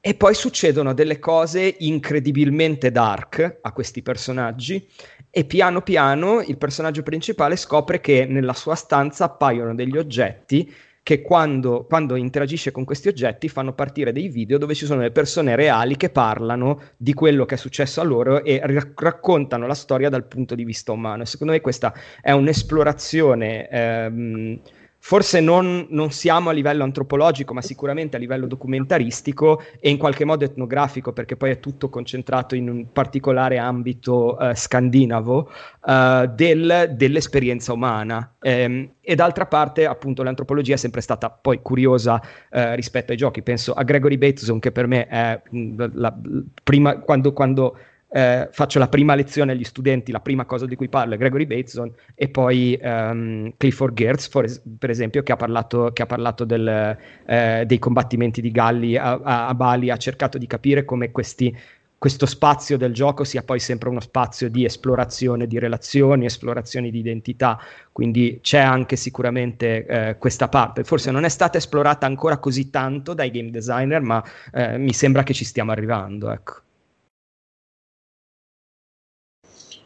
E 0.00 0.14
poi 0.14 0.34
succedono 0.34 0.94
delle 0.94 1.18
cose 1.18 1.74
incredibilmente 1.80 2.92
dark 2.92 3.58
a 3.60 3.72
questi 3.72 4.02
personaggi 4.02 4.86
e 5.28 5.44
piano 5.44 5.82
piano 5.82 6.40
il 6.42 6.56
personaggio 6.58 7.02
principale 7.02 7.56
scopre 7.56 8.00
che 8.00 8.24
nella 8.24 8.54
sua 8.54 8.76
stanza 8.76 9.24
appaiono 9.24 9.74
degli 9.74 9.98
oggetti 9.98 10.72
che 11.06 11.22
quando, 11.22 11.84
quando, 11.84 12.16
interagisce 12.16 12.72
con 12.72 12.84
questi 12.84 13.06
oggetti 13.06 13.48
fanno 13.48 13.74
partire 13.74 14.10
dei 14.10 14.28
video 14.28 14.58
dove 14.58 14.74
ci 14.74 14.86
sono 14.86 15.02
le 15.02 15.12
persone 15.12 15.54
reali 15.54 15.96
che 15.96 16.10
parlano 16.10 16.80
di 16.96 17.14
quello 17.14 17.44
che 17.44 17.54
è 17.54 17.58
successo 17.58 18.00
a 18.00 18.04
loro 18.04 18.42
e 18.42 18.60
rac- 18.60 19.00
raccontano 19.00 19.68
la 19.68 19.74
storia 19.74 20.08
dal 20.08 20.26
punto 20.26 20.56
di 20.56 20.64
vista 20.64 20.90
umano. 20.90 21.22
E 21.22 21.26
secondo 21.26 21.52
me 21.52 21.60
questa 21.60 21.94
è 22.20 22.32
un'esplorazione 22.32 23.68
ehm, 23.68 24.60
forse 25.06 25.38
non, 25.38 25.86
non, 25.90 26.10
siamo 26.10 26.50
a 26.50 26.52
livello 26.52 26.82
antropologico, 26.82 27.54
ma 27.54 27.62
sicuramente 27.62 28.16
a 28.16 28.18
livello 28.18 28.48
documentaristico 28.48 29.62
e 29.78 29.88
in 29.88 29.98
qualche 29.98 30.24
modo 30.24 30.44
etnografico, 30.44 31.12
perché 31.12 31.36
poi 31.36 31.50
è 31.50 31.60
tutto 31.60 31.88
concentrato 31.88 32.56
in 32.56 32.68
un 32.68 32.90
particolare 32.90 33.56
ambito 33.56 34.36
uh, 34.36 34.52
scandinavo 34.52 35.48
uh, 35.82 36.26
del, 36.34 36.94
dell'esperienza 36.96 37.72
umana. 37.72 38.34
Um, 38.40 38.94
e 39.00 39.14
d'altra 39.14 39.46
parte, 39.46 39.86
appunto, 39.86 40.24
l'antropologia 40.24 40.74
è 40.74 40.76
sempre 40.76 41.02
stata 41.02 41.30
poi 41.30 41.62
curiosa 41.62 42.14
uh, 42.14 42.74
rispetto 42.74 43.12
ai 43.12 43.16
giochi. 43.16 43.42
Penso 43.42 43.74
a 43.74 43.84
Gregory 43.84 44.18
Bateson, 44.18 44.58
che 44.58 44.72
per 44.72 44.88
me 44.88 45.06
è 45.06 45.40
la, 45.76 45.90
la 45.92 46.18
prima, 46.64 46.98
quando, 46.98 47.32
quando 47.32 47.78
eh, 48.16 48.48
faccio 48.50 48.78
la 48.78 48.88
prima 48.88 49.14
lezione 49.14 49.52
agli 49.52 49.62
studenti, 49.62 50.10
la 50.10 50.20
prima 50.20 50.46
cosa 50.46 50.64
di 50.64 50.74
cui 50.74 50.88
parlo 50.88 51.12
è 51.12 51.18
Gregory 51.18 51.44
Bateson 51.44 51.92
e 52.14 52.28
poi 52.28 52.78
um, 52.80 53.52
Clifford 53.58 53.94
Geertz, 53.94 54.30
es- 54.42 54.62
per 54.78 54.88
esempio, 54.88 55.22
che 55.22 55.32
ha 55.32 55.36
parlato, 55.36 55.90
che 55.92 56.00
ha 56.00 56.06
parlato 56.06 56.46
del, 56.46 56.96
eh, 57.26 57.64
dei 57.66 57.78
combattimenti 57.78 58.40
di 58.40 58.50
Galli 58.50 58.96
a, 58.96 59.20
a, 59.22 59.48
a, 59.48 59.54
Bali, 59.54 59.90
ha 59.90 59.98
cercato 59.98 60.38
di 60.38 60.46
capire 60.46 60.86
come 60.86 61.10
questi, 61.10 61.54
questo 61.98 62.24
spazio 62.24 62.78
del 62.78 62.94
gioco 62.94 63.22
sia 63.22 63.42
poi 63.42 63.60
sempre 63.60 63.90
uno 63.90 64.00
spazio 64.00 64.48
di 64.48 64.64
esplorazione 64.64 65.46
di 65.46 65.58
relazioni, 65.58 66.24
esplorazione 66.24 66.88
di 66.88 66.98
identità, 66.98 67.60
quindi 67.92 68.38
c'è 68.40 68.60
anche 68.60 68.96
sicuramente 68.96 69.84
eh, 69.84 70.16
questa 70.16 70.48
parte. 70.48 70.84
Forse 70.84 71.10
non 71.10 71.24
è 71.24 71.28
stata 71.28 71.58
esplorata 71.58 72.06
ancora 72.06 72.38
così 72.38 72.70
tanto 72.70 73.12
dai 73.12 73.30
game 73.30 73.50
designer, 73.50 74.00
ma 74.00 74.24
eh, 74.54 74.78
mi 74.78 74.94
sembra 74.94 75.22
che 75.22 75.34
ci 75.34 75.44
stiamo 75.44 75.70
arrivando, 75.70 76.30
ecco. 76.30 76.64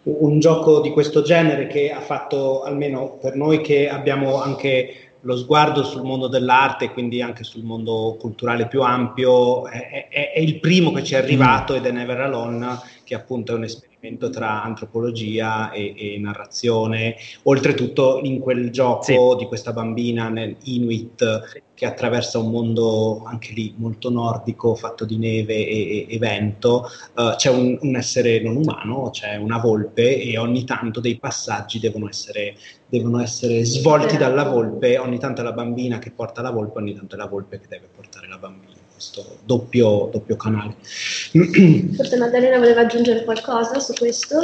Un 0.03 0.39
gioco 0.39 0.81
di 0.81 0.91
questo 0.91 1.23
genere 1.23 1.67
che 1.67 1.91
ha 1.91 2.01
fatto, 2.01 2.63
almeno 2.63 3.19
per 3.21 3.37
noi 3.37 3.61
che 3.61 3.89
abbiamo 3.89 4.41
anche 4.41 5.11
lo 5.23 5.37
sguardo 5.37 5.83
sul 5.83 6.03
mondo 6.03 6.29
dell'arte, 6.29 6.91
quindi 6.91 7.21
anche 7.21 7.45
sul 7.45 7.63
mondo 7.63 8.17
culturale 8.19 8.67
più 8.67 8.83
ampio, 8.83 9.67
è, 9.67 10.09
è, 10.09 10.33
è 10.33 10.39
il 10.39 10.59
primo 10.61 10.93
che 10.93 11.05
ci 11.05 11.15
è 11.15 11.19
arrivato 11.19 11.75
ed 11.75 11.85
è 11.85 11.91
Never 11.91 12.21
Alone, 12.21 12.79
che 13.05 13.15
appunto 13.15 13.53
è 13.53 13.57
un 13.57 13.65
esperimento 14.01 14.31
tra 14.31 14.63
antropologia 14.63 15.71
e, 15.71 15.95
e, 15.97 16.19
narrazione, 16.19 17.17
oltretutto 17.43 18.21
in 18.23 18.39
quel 18.41 18.71
gioco 18.71 19.03
sì. 19.03 19.17
di 19.39 19.47
questa 19.47 19.73
bambina 19.73 20.31
nel 20.31 20.57
Inuit 20.65 21.63
che 21.75 21.87
attraversa 21.87 22.39
un 22.39 22.51
mondo 22.51 23.23
anche 23.25 23.53
lì 23.53 23.75
molto 23.77 24.11
nordico, 24.11 24.75
fatto 24.75 25.05
di 25.05 25.17
neve 25.17 25.55
e, 25.55 26.07
e, 26.09 26.15
e 26.15 26.19
vento, 26.19 26.87
uh, 27.15 27.35
c'è 27.37 27.51
un, 27.51 27.79
un, 27.81 27.97
essere 27.97 28.41
non 28.43 28.57
umano, 28.57 29.09
c'è 29.11 29.37
una 29.37 29.59
volpe 29.59 30.21
e 30.21 30.37
ogni 30.37 30.65
tanto 30.65 31.01
dei 31.01 31.19
passaggi 31.19 31.79
devono 31.79 32.09
essere, 32.09 32.55
devono 32.87 33.21
essere 33.21 33.65
svolti 33.65 34.19
dalla 34.19 34.45
volpe, 34.45 34.99
ogni 34.99 35.19
tanto 35.19 35.41
è 35.41 35.45
la 35.45 35.53
bambina 35.53 35.99
che 35.99 36.11
porta 36.11 36.43
la 36.43 36.51
volpe, 36.51 36.81
ogni 36.81 36.95
tanto 36.95 37.15
è 37.15 37.19
la 37.19 37.27
volpe 37.27 37.59
che 37.59 37.67
deve 37.67 37.89
portare 37.95 38.29
la 38.29 38.37
bambina 38.37 38.70
questo 39.01 39.39
doppio, 39.45 40.11
doppio 40.13 40.37
canale. 40.37 40.77
Forse 40.83 42.19
Maddalena 42.19 42.59
voleva 42.59 42.83
aggiungere 42.83 43.25
qualcosa 43.25 43.81
su 43.81 43.95
questo? 43.95 44.37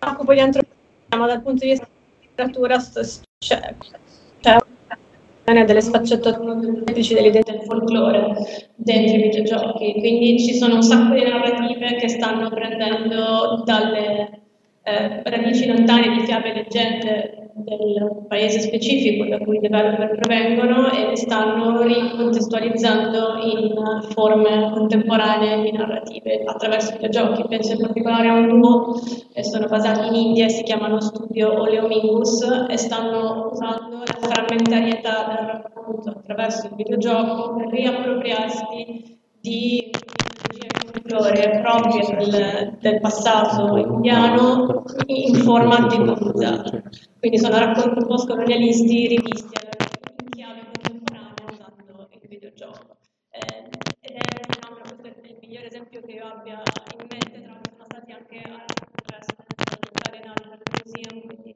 Occupo 0.00 0.34
di 0.34 0.40
antropologia, 0.40 1.16
ma 1.16 1.26
dal 1.26 1.40
punto 1.40 1.64
di 1.64 1.70
vista 1.70 1.86
della 1.86 2.48
letteratura 2.48 2.78
c'è, 3.38 3.74
c'è 4.40 4.58
delle 5.64 5.80
sfaccettature 5.80 6.54
dell'identità 6.56 7.52
del 7.52 7.62
folklore 7.64 8.72
dentro 8.74 9.16
i 9.16 9.22
videogiochi, 9.22 9.92
quindi 10.00 10.40
ci 10.40 10.54
sono 10.54 10.74
un 10.76 10.82
sacco 10.82 11.14
di 11.14 11.22
narrative 11.22 11.96
che 11.96 12.08
stanno 12.08 12.50
prendendo 12.50 13.62
dalle 13.64 14.40
eh, 14.82 15.22
radici 15.22 15.66
lontane 15.66 16.16
di 16.16 16.24
fiabe 16.24 16.50
e 16.50 16.54
leggende 16.54 17.43
del 17.56 18.24
paese 18.26 18.58
specifico 18.60 19.26
da 19.26 19.38
cui 19.38 19.56
i 19.56 19.60
developer 19.60 20.18
provengono 20.18 20.90
e 20.90 21.10
le 21.10 21.16
stanno 21.16 21.82
ricontestualizzando 21.82 23.38
in 23.42 24.08
forme 24.10 24.72
contemporanee 24.72 25.62
di 25.62 25.72
narrative 25.72 26.42
attraverso 26.44 26.90
i 26.90 26.96
videogiochi. 26.96 27.46
Penso 27.48 27.72
in 27.72 27.80
particolare 27.80 28.28
a 28.28 28.34
un 28.34 28.48
duo 28.60 29.00
che 29.32 29.44
sono 29.44 29.66
basati 29.66 30.08
in 30.08 30.14
India 30.14 30.46
e 30.46 30.50
si 30.50 30.62
chiamano 30.64 31.00
Studio 31.00 31.60
Oleomingus 31.60 32.42
e 32.68 32.76
stanno 32.76 33.50
usando 33.52 33.98
la 33.98 34.28
frammentarietà 34.28 35.24
del 35.28 35.46
racconto 35.46 36.10
attraverso 36.10 36.66
il 36.66 36.74
videogioco 36.74 37.54
per 37.54 37.68
riappropriarsi 37.68 39.18
di 39.40 39.90
folklore 40.94 41.60
proprio 41.60 42.16
del, 42.16 42.76
del, 42.80 43.00
passato 43.00 43.76
indiano 43.76 44.84
in 45.06 45.34
forma 45.34 45.86
tecnologizzata. 45.86 46.82
Quindi 47.18 47.38
sono 47.38 47.58
racconti 47.58 48.04
post-colonialisti 48.04 49.08
rivisti 49.08 49.56
in 50.22 50.28
chiave 50.30 50.62
contemporanea 50.70 51.34
usando 51.50 52.08
il 52.10 52.28
videogioco. 52.28 52.96
Eh, 53.30 53.68
ed 54.00 54.16
è 54.16 54.40
diciamo, 54.46 54.78
il 55.22 55.36
migliore 55.40 55.66
esempio 55.66 56.00
che 56.00 56.12
io 56.12 56.26
abbia 56.26 56.62
in 56.98 57.06
mente, 57.10 57.42
tra 57.42 57.52
l'altro 57.52 57.72
sono 57.72 57.86
stati 57.88 58.12
anche 58.12 58.42
altre 58.44 58.84
museum, 60.84 61.26
quindi 61.26 61.54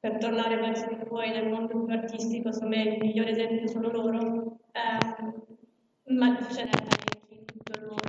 per 0.00 0.18
tornare 0.18 0.56
verso 0.56 0.86
di 0.88 0.96
voi 1.08 1.30
nel 1.30 1.48
mondo 1.48 1.84
più 1.84 1.94
artistico, 1.94 2.52
secondo 2.52 2.76
me 2.76 2.82
il 2.82 2.98
migliore 3.00 3.30
esempio 3.30 3.66
sono 3.66 3.90
loro, 3.90 4.58
eh, 4.72 6.12
ma 6.12 6.36
ce 6.50 6.64
n'è 6.64 7.13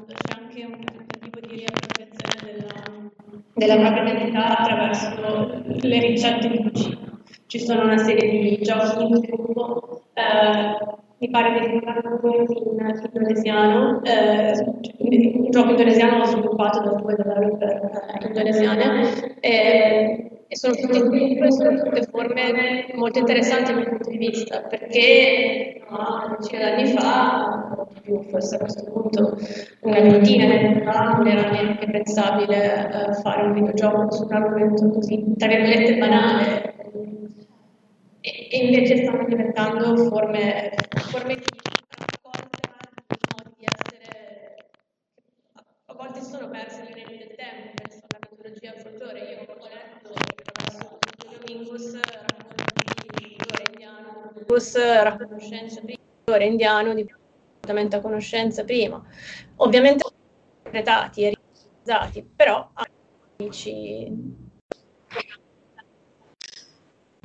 mondo, 0.06 0.14
c'è 0.14 0.40
anche 0.40 0.66
un 0.66 0.84
tentativo 0.84 1.40
di 1.40 1.56
riappropriazione 1.56 2.54
della, 2.54 3.76
della 3.76 3.92
propria 3.92 4.14
identità 4.14 4.58
attraverso 4.58 5.64
le 5.88 6.00
ricette 6.00 6.50
di 6.50 6.58
cucina. 6.58 7.20
Ci 7.48 7.60
sono 7.60 7.84
una 7.84 7.98
serie 7.98 8.30
di 8.30 8.62
giochi 8.62 9.04
in 9.04 9.20
gruppo, 9.20 10.04
eh, 10.14 11.04
mi 11.26 11.30
pare 11.32 11.60
di 11.60 11.66
ricordarlo 11.66 12.20
in 12.38 12.96
indonesiano, 13.04 14.02
eh, 14.04 14.54
un 15.00 15.50
gioco 15.50 15.70
indonesiano 15.72 16.26
sviluppato 16.26 16.82
da 16.82 16.92
due 16.92 17.16
developer 17.16 17.92
eh, 18.22 18.28
indonesiane. 18.28 19.40
Eh, 19.40 20.30
e 20.48 20.56
sono 20.58 20.76
tutte, 20.76 21.52
sono 21.52 21.82
tutte 21.82 22.04
forme 22.12 22.86
molto 22.94 23.18
interessanti 23.18 23.72
dal 23.72 23.82
mio 23.82 23.90
punto 23.90 24.10
di 24.12 24.18
vista, 24.18 24.62
perché 24.62 25.82
una 25.90 26.38
decina 26.38 26.76
di 26.76 26.82
anni 26.82 26.86
fa, 26.92 27.88
più 28.04 28.22
forse 28.30 28.56
a 28.56 28.60
questo 28.60 28.92
punto 28.92 29.38
una 29.82 30.00
ventina 30.02 30.46
di 30.46 30.66
anni 30.66 30.82
fa, 30.84 31.14
non 31.18 31.28
era 31.28 31.50
neanche 31.50 31.90
pensabile 31.90 33.08
uh, 33.08 33.14
fare 33.22 33.42
un 33.42 33.54
videogioco 33.54 34.12
su 34.12 34.26
un 34.26 34.34
argomento 34.34 34.88
così, 34.92 35.34
tra 35.36 35.48
virgolette, 35.48 35.98
banale. 35.98 36.74
E, 38.22 38.48
e 38.50 38.66
invece 38.66 38.98
stanno 38.98 39.26
diventando 39.28 39.98
forme, 39.98 40.72
forme 41.16 41.36
di 41.36 41.44
a 45.88 45.94
volte 45.94 46.22
sono 46.22 46.50
perse 46.50 46.84
le 46.84 46.92
reni 46.94 47.18
del 47.18 47.36
tempo, 47.36 47.72
penso 47.74 48.00
alla 48.10 48.28
mitologia 48.30 48.74
folklore. 48.74 49.20
Io 49.22 49.40
ho 49.40 49.56
letto 49.70 50.10
Mingus 51.46 51.94
indiano, 53.72 54.32
Mingus 54.36 54.76
era 54.76 55.16
conoscenza 55.16 55.80
prima, 55.80 56.44
indiano 56.44 56.94
di 56.94 57.06
a 57.96 58.02
conoscenza 58.02 58.66
prima. 58.66 59.02
Ovviamente 59.58 60.04
interpretati 60.66 61.22
e 61.24 61.34
realizzati, 61.86 62.24
però 62.36 62.70
amici 63.38 64.44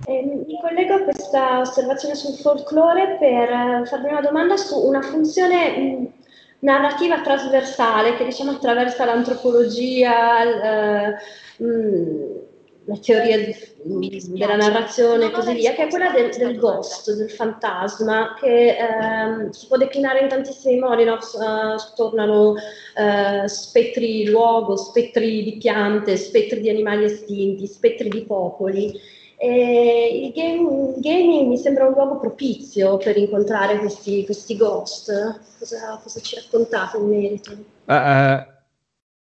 eh, 0.06 0.22
mi 0.22 0.58
collego 0.60 0.94
a 0.94 1.02
questa 1.02 1.60
osservazione 1.60 2.14
sul 2.14 2.34
folklore 2.34 3.16
per 3.18 3.86
farvi 3.86 4.08
una 4.08 4.20
domanda 4.20 4.56
su 4.56 4.78
una 4.78 5.02
funzione 5.02 5.78
mh, 5.78 6.12
narrativa 6.60 7.20
trasversale 7.20 8.16
che 8.16 8.24
diciamo 8.24 8.52
attraversa 8.52 9.04
l'antropologia, 9.04 10.44
l, 10.44 11.18
uh, 11.58 11.64
mh, 11.64 12.40
la 12.86 12.96
teoria 12.96 13.38
di, 13.38 14.22
della 14.30 14.56
narrazione 14.56 15.26
e 15.26 15.30
così 15.30 15.54
via, 15.54 15.72
che 15.72 15.84
è 15.84 15.88
quella 15.88 16.10
del, 16.10 16.30
del 16.36 16.58
ghost, 16.58 17.14
del 17.14 17.30
fantasma, 17.30 18.34
che 18.40 18.76
ehm, 18.76 19.50
si 19.50 19.66
può 19.66 19.76
declinare 19.76 20.20
in 20.20 20.28
tantissimi 20.28 20.78
modi, 20.78 21.04
no? 21.04 21.14
uh, 21.14 21.94
tornano 21.94 22.52
uh, 22.52 23.46
spettri 23.46 24.28
luogo, 24.28 24.76
spettri 24.76 25.44
di 25.44 25.56
piante, 25.58 26.16
spettri 26.16 26.60
di 26.60 26.70
animali 26.70 27.04
estinti, 27.04 27.66
spettri 27.66 28.08
di 28.08 28.22
popoli. 28.22 29.18
E 29.42 30.26
il, 30.26 30.32
game, 30.32 30.94
gaming 30.98 31.48
mi 31.48 31.56
sembra 31.56 31.86
un 31.86 31.94
luogo 31.94 32.18
propizio 32.18 32.98
per 32.98 33.16
incontrare 33.16 33.78
questi, 33.78 34.24
questi 34.24 34.56
ghost. 34.56 35.10
Cosa, 35.58 35.98
cosa, 36.02 36.20
ci 36.20 36.36
raccontate 36.36 36.98
in 36.98 37.08
merito? 37.08 37.52
Uh, 37.86 38.58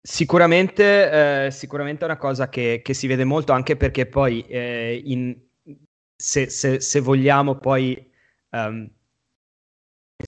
Sicuramente, 0.09 1.45
eh, 1.45 1.51
sicuramente 1.51 2.03
è 2.03 2.05
una 2.05 2.18
cosa 2.18 2.47
che, 2.47 2.80
che, 2.82 2.93
si 2.93 3.07
vede 3.07 3.26
molto 3.26 3.51
anche 3.51 3.76
perché 3.76 4.05
poi 4.05 4.41
eh, 4.47 5.01
in, 5.03 5.36
se, 6.15 6.49
se, 6.49 6.80
se, 6.80 6.99
vogliamo 7.01 7.55
poi 7.55 8.09
um, 8.51 8.89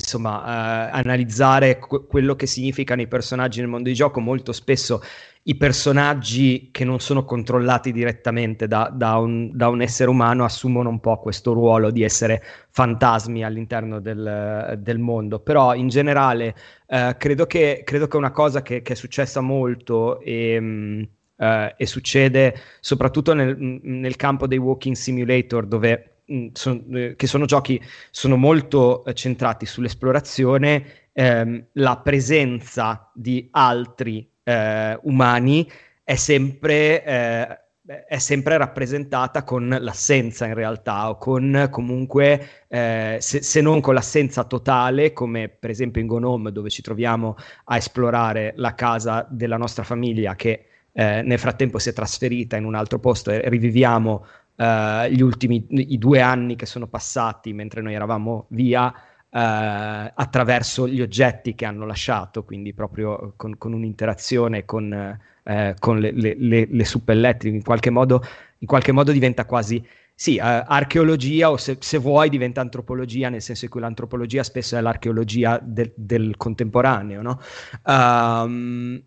insomma, 0.10 0.40
uh, 0.40 0.90
analizzare 0.92 1.78
qu- 1.78 2.08
quello 2.08 2.36
che 2.36 2.48
significano 2.48 3.02
i 3.02 3.08
personaggi 3.08 3.60
nel 3.60 3.70
mondo 3.70 3.90
di 3.90 3.96
gioco, 3.96 4.20
molto 4.20 4.52
spesso 4.52 5.02
i 5.44 5.56
personaggi 5.56 6.70
che 6.72 6.84
non 6.84 7.00
sono 7.00 7.24
controllati 7.26 7.92
direttamente 7.92 8.68
da, 8.68 8.92
da, 8.94 9.18
un, 9.18 9.56
da, 9.56 9.70
un, 9.70 9.82
essere 9.82 10.10
umano 10.10 10.44
assumono 10.44 10.90
un 10.90 11.00
po' 11.00 11.20
questo 11.20 11.54
ruolo 11.54 11.92
di 11.92 12.04
essere 12.04 12.44
fantasmi 12.72 13.44
all'interno 13.44 14.00
del, 14.00 14.78
del 14.80 15.00
mondo. 15.00 15.40
Però 15.40 15.76
in 15.76 15.88
generale 15.88 16.56
uh, 16.88 17.16
credo, 17.18 17.46
che, 17.46 17.84
credo 17.86 18.08
che 18.08 18.18
una 18.18 18.32
cosa 18.32 18.62
che, 18.62 18.82
che 18.82 18.94
è 18.94 18.96
successa 18.96 19.42
molto 19.42 20.20
e... 20.22 20.58
Um, 20.58 21.08
Uh, 21.40 21.72
e 21.78 21.86
succede 21.86 22.54
soprattutto 22.82 23.34
nel, 23.34 23.56
nel, 23.58 24.18
campo 24.18 24.46
dei 24.46 24.58
walking 24.58 24.94
simulator 24.94 25.66
dove 25.66 26.19
Mm, 26.19 26.19
son, 26.54 26.86
eh, 26.96 27.16
che 27.16 27.28
sono 27.28 27.46
giochi 27.46 27.82
sono 28.12 28.36
molto 28.36 29.04
eh, 29.06 29.14
centrati 29.14 29.66
sull'esplorazione, 29.66 31.10
ehm, 31.14 31.66
la 31.74 31.98
presenza 31.98 33.12
di 33.14 33.48
altri 33.52 34.30
eh, 34.44 34.98
umani 35.04 35.70
è 36.04 36.16
sempre, 36.16 37.04
eh, 37.04 37.60
è 38.08 38.18
sempre, 38.18 38.58
rappresentata 38.58 39.44
con 39.44 39.76
l'assenza 39.80 40.46
in 40.46 40.54
realtà, 40.54 41.10
o 41.10 41.18
con 41.18 41.68
comunque, 41.70 42.66
eh, 42.68 43.18
se, 43.20 43.42
se, 43.42 43.62
non 43.62 43.82
con 43.82 43.94
l'assenza 43.94 44.44
totale, 44.44 45.14
come 45.14 45.50
per 45.50 45.70
esempio 45.70 46.02
in 46.02 46.08
Gnome 46.08 46.52
dove 46.52 46.70
ci 46.70 46.82
troviamo 46.82 47.36
a 47.66 47.78
esplorare 47.78 48.54
la 48.56 48.74
casa 48.76 49.28
della 49.30 49.58
nostra 49.58 49.84
famiglia 49.84 50.36
che 50.36 50.66
eh, 50.92 51.22
nel 51.22 51.40
frattempo 51.40 51.80
si 51.80 51.90
è 51.90 51.94
trasferita 51.94 52.58
in 52.58 52.66
un 52.66 52.76
altro 52.76 53.00
posto 53.00 53.32
e 53.32 53.48
riviviamo 53.48 54.26
uh, 54.60 55.08
gli 55.10 55.22
ultimi 55.22 55.66
i 55.70 55.98
due 55.98 56.22
anni 56.22 56.56
che 56.56 56.66
sono 56.66 56.88
passati 56.88 57.54
mentre 57.54 57.82
noi 57.82 57.94
eravamo 57.94 58.46
via 58.50 58.88
uh, 58.88 58.94
attraverso 59.32 60.88
gli 60.88 61.02
oggetti 61.02 61.56
che 61.56 61.66
hanno 61.66 61.86
lasciato, 61.86 62.44
quindi 62.44 62.74
proprio 62.74 63.34
con, 63.38 63.58
con 63.58 63.74
un'interazione 63.74 64.66
con, 64.66 65.20
uh, 65.44 65.74
con 65.80 66.00
le, 66.00 66.12
le, 66.12 66.36
le, 66.38 66.68
le, 66.70 66.86
suppellette, 66.86 67.48
in 67.48 67.64
qualche 67.64 67.90
modo, 67.90 68.22
in 68.60 68.68
qualche 68.68 68.92
modo 68.92 69.12
diventa 69.12 69.46
quasi 69.46 69.86
sì, 70.14 70.38
uh, 70.38 70.42
archeologia 70.44 71.50
o 71.50 71.58
se, 71.58 71.78
se, 71.80 71.98
vuoi 71.98 72.30
diventa 72.30 72.60
antropologia, 72.60 73.30
nel 73.30 73.42
senso 73.42 73.68
che 73.68 73.80
l'antropologia 73.80 74.44
spesso 74.44 74.76
è 74.76 74.82
l'archeologia 74.82 75.60
del, 75.64 75.94
del 75.96 76.36
contemporaneo, 76.36 77.22
no? 77.22 77.40
Um, 77.86 79.02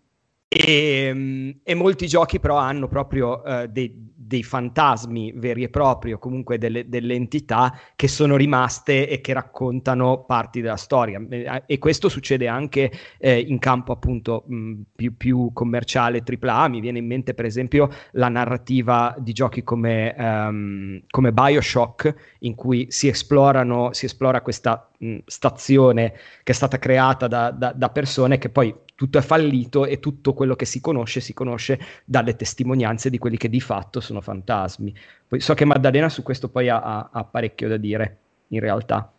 E, 0.55 1.59
e, 1.63 1.73
molti 1.73 2.07
giochi 2.07 2.39
però 2.39 2.57
hanno 2.57 2.87
proprio 2.87 3.41
uh, 3.43 3.65
dei, 3.65 4.12
dei, 4.33 4.43
fantasmi 4.43 5.33
veri 5.35 5.63
e 5.63 5.69
propri 5.69 6.13
o 6.13 6.17
comunque 6.17 6.57
delle, 6.57 6.89
delle, 6.89 7.13
entità 7.13 7.77
che 7.95 8.07
sono 8.07 8.35
rimaste 8.35 9.07
e 9.07 9.21
che 9.21 9.33
raccontano 9.33 10.23
parti 10.25 10.61
della 10.61 10.75
storia. 10.75 11.21
E, 11.29 11.63
e 11.67 11.77
questo 11.77 12.09
succede 12.09 12.47
anche 12.47 12.91
eh, 13.19 13.39
in 13.39 13.59
campo 13.59 13.91
appunto 13.91 14.43
mh, 14.47 14.73
più, 14.95 15.15
più, 15.15 15.51
commerciale 15.53 16.23
AAA 16.23 16.67
mi 16.67 16.79
viene 16.79 16.97
in 16.97 17.05
mente 17.05 17.33
per 17.33 17.45
esempio 17.45 17.89
la 18.13 18.29
narrativa 18.29 19.15
di 19.19 19.33
giochi 19.33 19.63
come, 19.63 20.15
um, 20.17 21.01
come 21.09 21.31
Bioshock 21.31 22.37
in 22.39 22.55
cui 22.55 22.87
si 22.89 23.07
esplorano 23.07 23.93
si 23.93 24.05
esplora 24.05 24.41
questa 24.41 24.89
mh, 24.97 25.17
stazione 25.25 26.13
che 26.43 26.51
è 26.51 26.55
stata 26.55 26.79
creata 26.79 27.27
da, 27.27 27.51
da, 27.51 27.71
da 27.71 27.89
persone 27.89 28.37
che 28.37 28.49
poi 28.49 28.73
tutto 29.03 29.17
è 29.17 29.21
fallito 29.21 29.85
e 29.85 29.99
tutto 29.99 30.33
quello 30.33 30.55
che 30.55 30.63
si 30.63 30.79
conosce 30.79 31.19
si 31.19 31.33
conosce 31.33 31.77
dalle 32.05 32.37
testimonianze 32.37 33.09
di 33.09 33.17
quelli 33.17 33.35
che 33.35 33.49
di 33.49 33.59
fatto 33.59 33.99
sono 33.99 34.21
fantasmi. 34.21 34.95
Poi 35.27 35.41
so 35.41 35.53
che 35.53 35.65
Maddalena 35.65 36.07
su 36.07 36.23
questo 36.23 36.47
poi 36.47 36.69
ha, 36.69 37.09
ha 37.11 37.23
parecchio 37.25 37.67
da 37.67 37.75
dire, 37.75 38.19
in 38.47 38.61
realtà. 38.61 39.11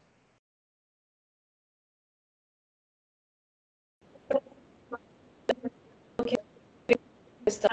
questa 7.42 7.68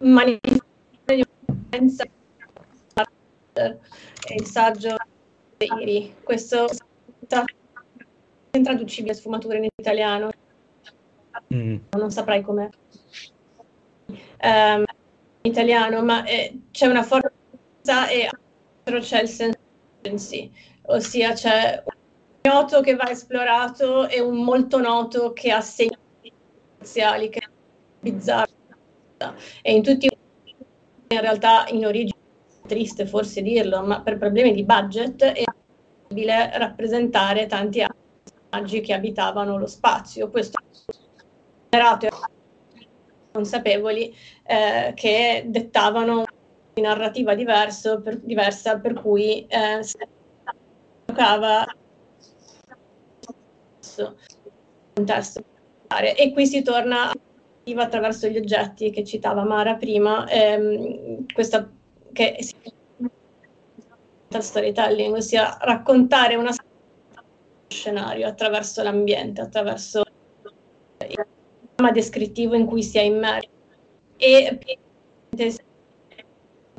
manifestazione 0.00 0.60
il 4.36 4.44
saggio 4.44 4.94
dei 5.56 6.12
questo 6.22 6.66
è 7.28 8.56
intraducibile 8.58 9.14
sfumatura 9.14 9.56
in 9.56 9.68
italiano 9.74 10.28
mm. 11.54 11.76
non 11.90 12.10
saprei 12.10 12.42
com'è 12.42 12.68
um, 14.42 14.84
in 15.42 15.50
italiano, 15.50 16.02
ma 16.02 16.24
eh, 16.24 16.60
c'è 16.70 16.86
una 16.86 17.02
forza 17.02 18.08
e 18.08 18.28
c'è 18.84 19.22
il 19.22 19.28
senso, 19.28 19.58
ossia 20.82 21.32
c'è 21.32 21.82
un 21.84 22.52
noto 22.52 22.80
che 22.80 22.96
va 22.96 23.10
esplorato 23.10 24.08
e 24.08 24.20
un 24.20 24.42
molto 24.42 24.80
noto 24.80 25.32
che 25.32 25.50
ha 25.50 25.60
segni 25.60 25.96
spaziali, 26.76 27.28
che 27.28 27.38
è 27.38 27.48
bizzarro. 28.00 28.58
E 29.62 29.74
in 29.74 29.82
tutti 29.82 30.08
in 31.12 31.20
realtà 31.20 31.66
in 31.68 31.84
origine 31.84 32.18
triste 32.66 33.06
forse 33.06 33.42
dirlo, 33.42 33.82
ma 33.82 34.00
per 34.00 34.16
problemi 34.16 34.52
di 34.52 34.64
budget 34.64 35.22
è 35.24 35.44
possibile 36.06 36.56
rappresentare 36.56 37.46
tanti 37.46 37.82
altri 37.82 37.98
personaggi 38.22 38.80
che 38.80 38.92
abitavano 38.94 39.58
lo 39.58 39.66
spazio. 39.66 40.30
Questo 40.30 40.60
generato 41.70 42.08
consapevoli 43.32 44.14
eh, 44.44 44.92
che 44.94 45.44
dettavano 45.46 46.24
una 46.74 46.88
narrativa 46.88 47.34
diverso, 47.34 48.00
per, 48.00 48.18
diversa 48.18 48.78
per 48.78 48.94
cui 48.94 49.46
eh, 49.46 49.82
si 49.82 49.96
giocava 51.06 51.64
contesto 54.94 55.44
e 56.16 56.32
qui 56.32 56.46
si 56.46 56.62
torna 56.62 57.12
attraverso 57.76 58.26
gli 58.26 58.36
oggetti 58.36 58.90
che 58.90 59.04
citava 59.04 59.44
Mara 59.44 59.76
prima 59.76 60.26
ehm, 60.28 61.24
questa 61.32 61.70
che 62.12 62.36
si 62.40 62.54
storytelling 64.36 65.14
ossia 65.16 65.56
raccontare 65.60 66.34
una 66.34 66.52
scenario 67.68 68.26
attraverso 68.26 68.82
l'ambiente 68.82 69.40
attraverso 69.40 70.02
descrittivo 71.90 72.54
in 72.54 72.66
cui 72.66 72.82
si 72.82 72.98
è 72.98 73.02
immerso. 73.02 73.48
E 74.16 74.58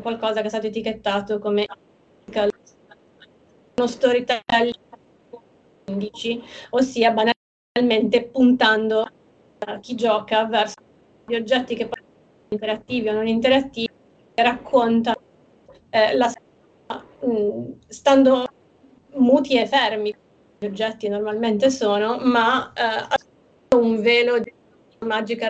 qualcosa 0.01 0.41
che 0.41 0.47
è 0.47 0.49
stato 0.49 0.67
etichettato 0.67 1.39
come 1.39 1.65
uno 3.75 3.87
storytelling 3.87 4.75
15, 5.85 6.43
ossia 6.71 7.13
banalmente 7.13 8.23
puntando 8.25 9.07
a 9.59 9.79
chi 9.79 9.95
gioca 9.95 10.45
verso 10.45 10.75
gli 11.25 11.35
oggetti 11.35 11.75
che 11.75 11.87
possono 11.87 12.07
essere 12.09 12.47
interattivi 12.49 13.07
o 13.09 13.13
non 13.13 13.27
interattivi 13.27 13.93
che 14.33 14.43
raccontano 14.43 15.21
eh, 15.89 16.15
la 16.15 16.31
mh, 17.21 17.71
stando 17.87 18.45
muti 19.15 19.57
e 19.57 19.67
fermi 19.67 20.13
gli 20.59 20.65
oggetti 20.65 21.07
normalmente 21.07 21.69
sono, 21.69 22.17
ma 22.17 22.71
eh, 22.73 23.75
un 23.75 24.01
velo 24.01 24.39
di 24.39 24.53
magica 25.05 25.49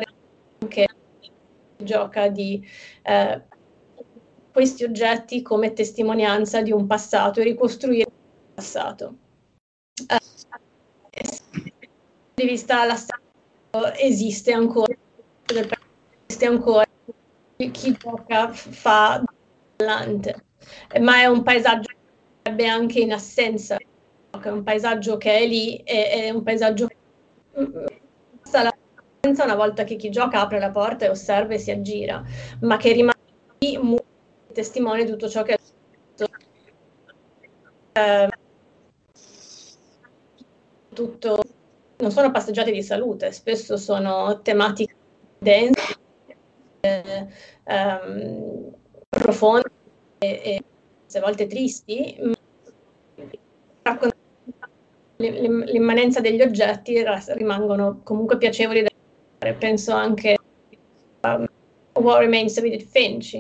che 0.68 0.88
gioca 1.78 2.30
di 2.30 2.66
eh, 3.04 3.42
questi 4.52 4.84
oggetti 4.84 5.42
come 5.42 5.74
testimonianza 5.74 6.62
di 6.62 6.72
un 6.72 6.88
passato 6.88 7.40
e 7.40 7.44
ricostruire 7.44 8.10
il 8.10 8.54
passato. 8.54 9.16
Eh, 10.08 10.20
di 12.34 12.46
vista 12.46 12.86
la 12.86 12.96
storia 12.96 13.98
esiste 13.98 14.54
ancora, 14.54 14.94
esiste 16.28 16.46
ancora, 16.46 16.88
chi 17.58 17.98
gioca 17.98 18.54
fa 18.54 19.22
l'ante, 19.78 20.46
ma 21.00 21.20
è 21.20 21.26
un 21.26 21.44
paesaggio 21.44 21.90
che 22.42 22.66
anche 22.66 23.00
in 23.00 23.14
assenza, 23.14 23.76
è 23.76 24.50
un 24.50 24.64
paesaggio 24.64 25.18
che 25.18 25.40
è 25.40 25.46
lì, 25.46 25.76
è, 25.84 26.26
è 26.26 26.30
un 26.30 26.42
paesaggio 26.42 26.88
che 26.88 26.96
una 29.44 29.56
volta 29.56 29.84
che 29.84 29.96
chi 29.96 30.10
gioca 30.10 30.42
apre 30.42 30.60
la 30.60 30.72
porta 30.72 31.06
e 31.06 31.10
osserva 31.10 31.54
e 31.54 31.60
si 31.60 31.72
aggira, 31.72 32.24
ma 32.62 32.78
che 32.78 32.92
rimane 32.92 33.20
lì 33.60 33.78
testimone 34.52 35.04
di 35.04 35.12
tutto 35.12 35.30
ciò 35.30 35.44
che 35.44 35.54
è 35.54 35.60
eh, 37.94 38.30
tutto 40.94 41.42
non 41.98 42.12
sono 42.12 42.32
passeggiate 42.32 42.72
di 42.72 42.82
salute, 42.82 43.32
spesso 43.32 43.78
sono 43.78 44.42
tematiche 44.42 44.96
dense, 45.38 45.98
eh, 46.80 47.28
ehm, 47.64 48.74
profonde 49.08 49.70
e, 50.18 50.42
e 50.44 50.64
a 51.18 51.20
volte 51.20 51.46
tristi, 51.46 52.18
l'immanenza 55.18 56.22
degli 56.22 56.42
oggetti 56.42 57.04
rimangono 57.34 58.02
comunque 58.04 58.38
piacevoli 58.38 58.82
da 58.82 58.90
penso 59.58 59.92
anche 59.92 60.38
a 61.22 61.48
What 61.94 62.20
Remains 62.20 62.58
of 62.58 62.64
Edith 62.64 62.88
Finch, 62.88 63.38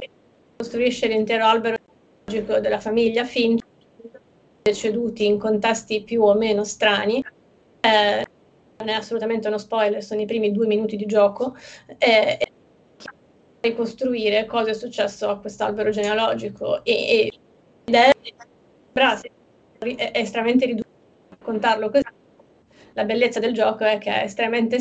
costruisce 0.57 1.07
l'intero 1.07 1.45
albero 1.45 1.77
logico 2.25 2.59
della 2.59 2.79
famiglia 2.79 3.23
Finch, 3.23 3.63
deceduti 4.61 5.25
in 5.25 5.37
contesti 5.37 6.03
più 6.03 6.23
o 6.23 6.33
meno 6.33 6.63
strani. 6.63 7.23
Eh, 7.81 8.25
non 8.77 8.89
è 8.89 8.93
assolutamente 8.93 9.47
uno 9.47 9.57
spoiler, 9.57 10.03
sono 10.03 10.21
i 10.21 10.25
primi 10.25 10.51
due 10.51 10.67
minuti 10.67 10.95
di 10.95 11.05
gioco. 11.05 11.55
Eh, 11.97 12.51
ricostruire 13.61 14.45
cosa 14.45 14.71
è 14.71 14.73
successo 14.73 15.29
a 15.29 15.39
quest'albero 15.39 15.91
genealogico 15.91 16.83
e, 16.83 17.31
ed 17.85 17.93
è, 17.93 18.11
è, 18.91 20.11
estremamente 20.13 20.65
riduttivo 20.65 20.89
raccontarlo 21.29 21.89
così. 21.89 22.03
La 22.93 23.05
bellezza 23.05 23.39
del 23.39 23.53
gioco 23.53 23.83
è 23.83 23.97
che 23.99 24.11
è 24.11 24.23
estremamente 24.23 24.79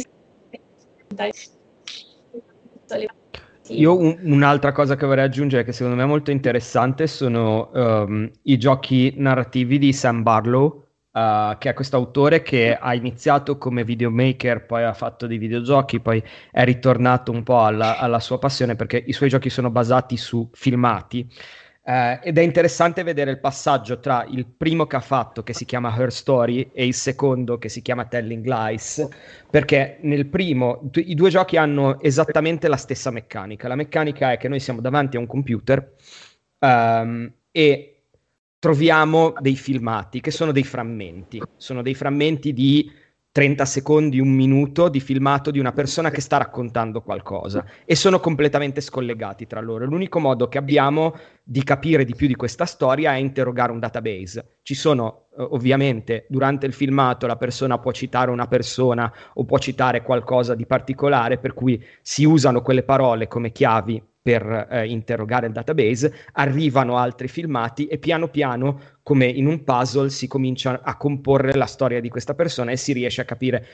io 3.69 3.97
un, 3.97 4.19
un'altra 4.23 4.73
cosa 4.73 4.97
che 4.97 5.07
vorrei 5.07 5.25
aggiungere 5.25 5.65
che 5.65 5.73
secondo 5.73 5.97
me 5.97 6.03
è 6.03 6.07
molto 6.07 6.31
interessante 6.31 7.07
sono 7.07 7.71
um, 7.73 8.31
i 8.43 8.59
giochi 8.59 9.15
narrativi 9.17 9.79
di 9.79 9.93
Sam 9.93 10.23
Barlow, 10.23 10.85
uh, 11.13 11.57
che 11.59 11.71
è 11.71 11.75
questo 11.75 11.97
autore 11.97 12.43
che 12.43 12.77
ha 12.77 12.95
iniziato 12.95 13.59
come 13.59 13.85
videomaker, 13.85 14.67
poi 14.67 14.83
ha 14.83 14.93
fatto 14.93 15.27
dei 15.27 15.39
videogiochi, 15.39 16.01
poi 16.01 16.23
è 16.51 16.65
ritornato 16.65 17.31
un 17.31 17.43
po' 17.43 17.63
alla, 17.65 17.99
alla 17.99 18.21
sua 18.21 18.39
passione 18.39 18.75
perché 18.75 19.03
i 19.07 19.13
suoi 19.13 19.29
giochi 19.29 19.51
sono 19.51 19.71
basati 19.71 20.17
su 20.17 20.49
filmati. 20.53 21.29
Eh, 21.91 22.21
ed 22.23 22.39
è 22.39 22.43
interessante 22.43 23.03
vedere 23.03 23.33
il 23.33 23.41
passaggio 23.41 23.99
tra 23.99 24.25
il 24.29 24.47
primo 24.47 24.87
che 24.87 24.95
ha 24.95 25.01
fatto, 25.01 25.43
che 25.43 25.53
si 25.53 25.65
chiama 25.65 25.93
Her 25.93 26.13
Story, 26.13 26.71
e 26.73 26.87
il 26.87 26.95
secondo, 26.95 27.59
che 27.59 27.69
si 27.69 27.83
chiama 27.83 28.05
Telling 28.05 28.47
Lies, 28.47 29.09
perché 29.51 29.99
nel 30.03 30.27
primo 30.27 30.89
i 30.95 31.17
due 31.17 31.31
giochi 31.31 31.57
hanno 31.57 32.01
esattamente 32.01 32.69
la 32.69 32.77
stessa 32.77 33.11
meccanica. 33.11 33.67
La 33.67 33.75
meccanica 33.75 34.31
è 34.31 34.37
che 34.37 34.47
noi 34.47 34.61
siamo 34.61 34.81
davanti 34.81 35.17
a 35.17 35.19
un 35.19 35.27
computer 35.27 35.95
um, 36.61 37.29
e 37.51 38.03
troviamo 38.61 39.33
dei 39.41 39.57
filmati 39.57 40.21
che 40.21 40.31
sono 40.31 40.53
dei 40.53 40.63
frammenti, 40.63 41.43
sono 41.57 41.83
dei 41.83 41.97
frammenti 41.97 42.53
di 42.53 42.89
30 43.33 43.65
secondi, 43.65 44.19
un 44.19 44.31
minuto 44.31 44.89
di 44.89 44.99
filmato 44.99 45.53
di 45.53 45.61
una 45.61 45.71
persona 45.73 46.11
che 46.11 46.21
sta 46.21 46.37
raccontando 46.39 47.01
qualcosa 47.01 47.65
e 47.85 47.95
sono 47.95 48.19
completamente 48.19 48.81
scollegati 48.81 49.47
tra 49.47 49.61
loro. 49.61 49.85
L'unico 49.85 50.19
modo 50.19 50.49
che 50.49 50.59
abbiamo 50.59 51.15
di 51.45 51.63
capire 51.63 52.05
di 52.05 52.17
più 52.17 52.27
di 52.27 52.35
questa 52.35 52.65
storia 52.65 53.13
è 53.13 53.19
interrogare 53.19 53.71
un 53.71 53.79
database. 53.79 54.59
Ci 54.63 54.75
sono 54.75 55.27
eh, 55.39 55.47
ovviamente 55.51 56.27
durante 56.29 56.67
il 56.67 56.73
filmato 56.73 57.29
la 57.29 57.37
persona 57.37 57.79
può 57.79 57.93
citare 57.93 58.33
una 58.33 58.49
persona 58.49 59.13
o 59.35 59.45
può 59.45 59.59
citare 59.59 60.03
qualcosa 60.03 60.57
di 60.57 60.67
particolare 60.67 61.39
per 61.39 61.55
cui 61.55 61.81
si 62.03 62.25
usano 62.25 62.63
quelle 62.63 62.83
parole 62.83 63.29
come 63.29 63.53
chiavi 63.53 64.10
per 64.23 64.69
eh, 64.71 64.87
interrogare 64.87 65.47
il 65.47 65.53
database, 65.53 66.13
arrivano 66.33 66.97
altri 66.97 67.29
filmati 67.29 67.87
e 67.87 67.99
piano 67.99 68.29
piano, 68.29 68.81
come 69.03 69.27
in 69.27 69.47
un 69.47 69.65
puzzle, 69.65 70.11
si 70.11 70.27
comincia 70.27 70.83
a 70.83 70.97
comporre 70.97 71.55
la 71.55 71.67
storia 71.67 72.01
di 72.01 72.09
questa 72.09 72.35
persona 72.35 72.71
e 72.71 72.77
si 72.77 72.93
riesce 72.93 73.23
a 73.23 73.25
capire 73.25 73.67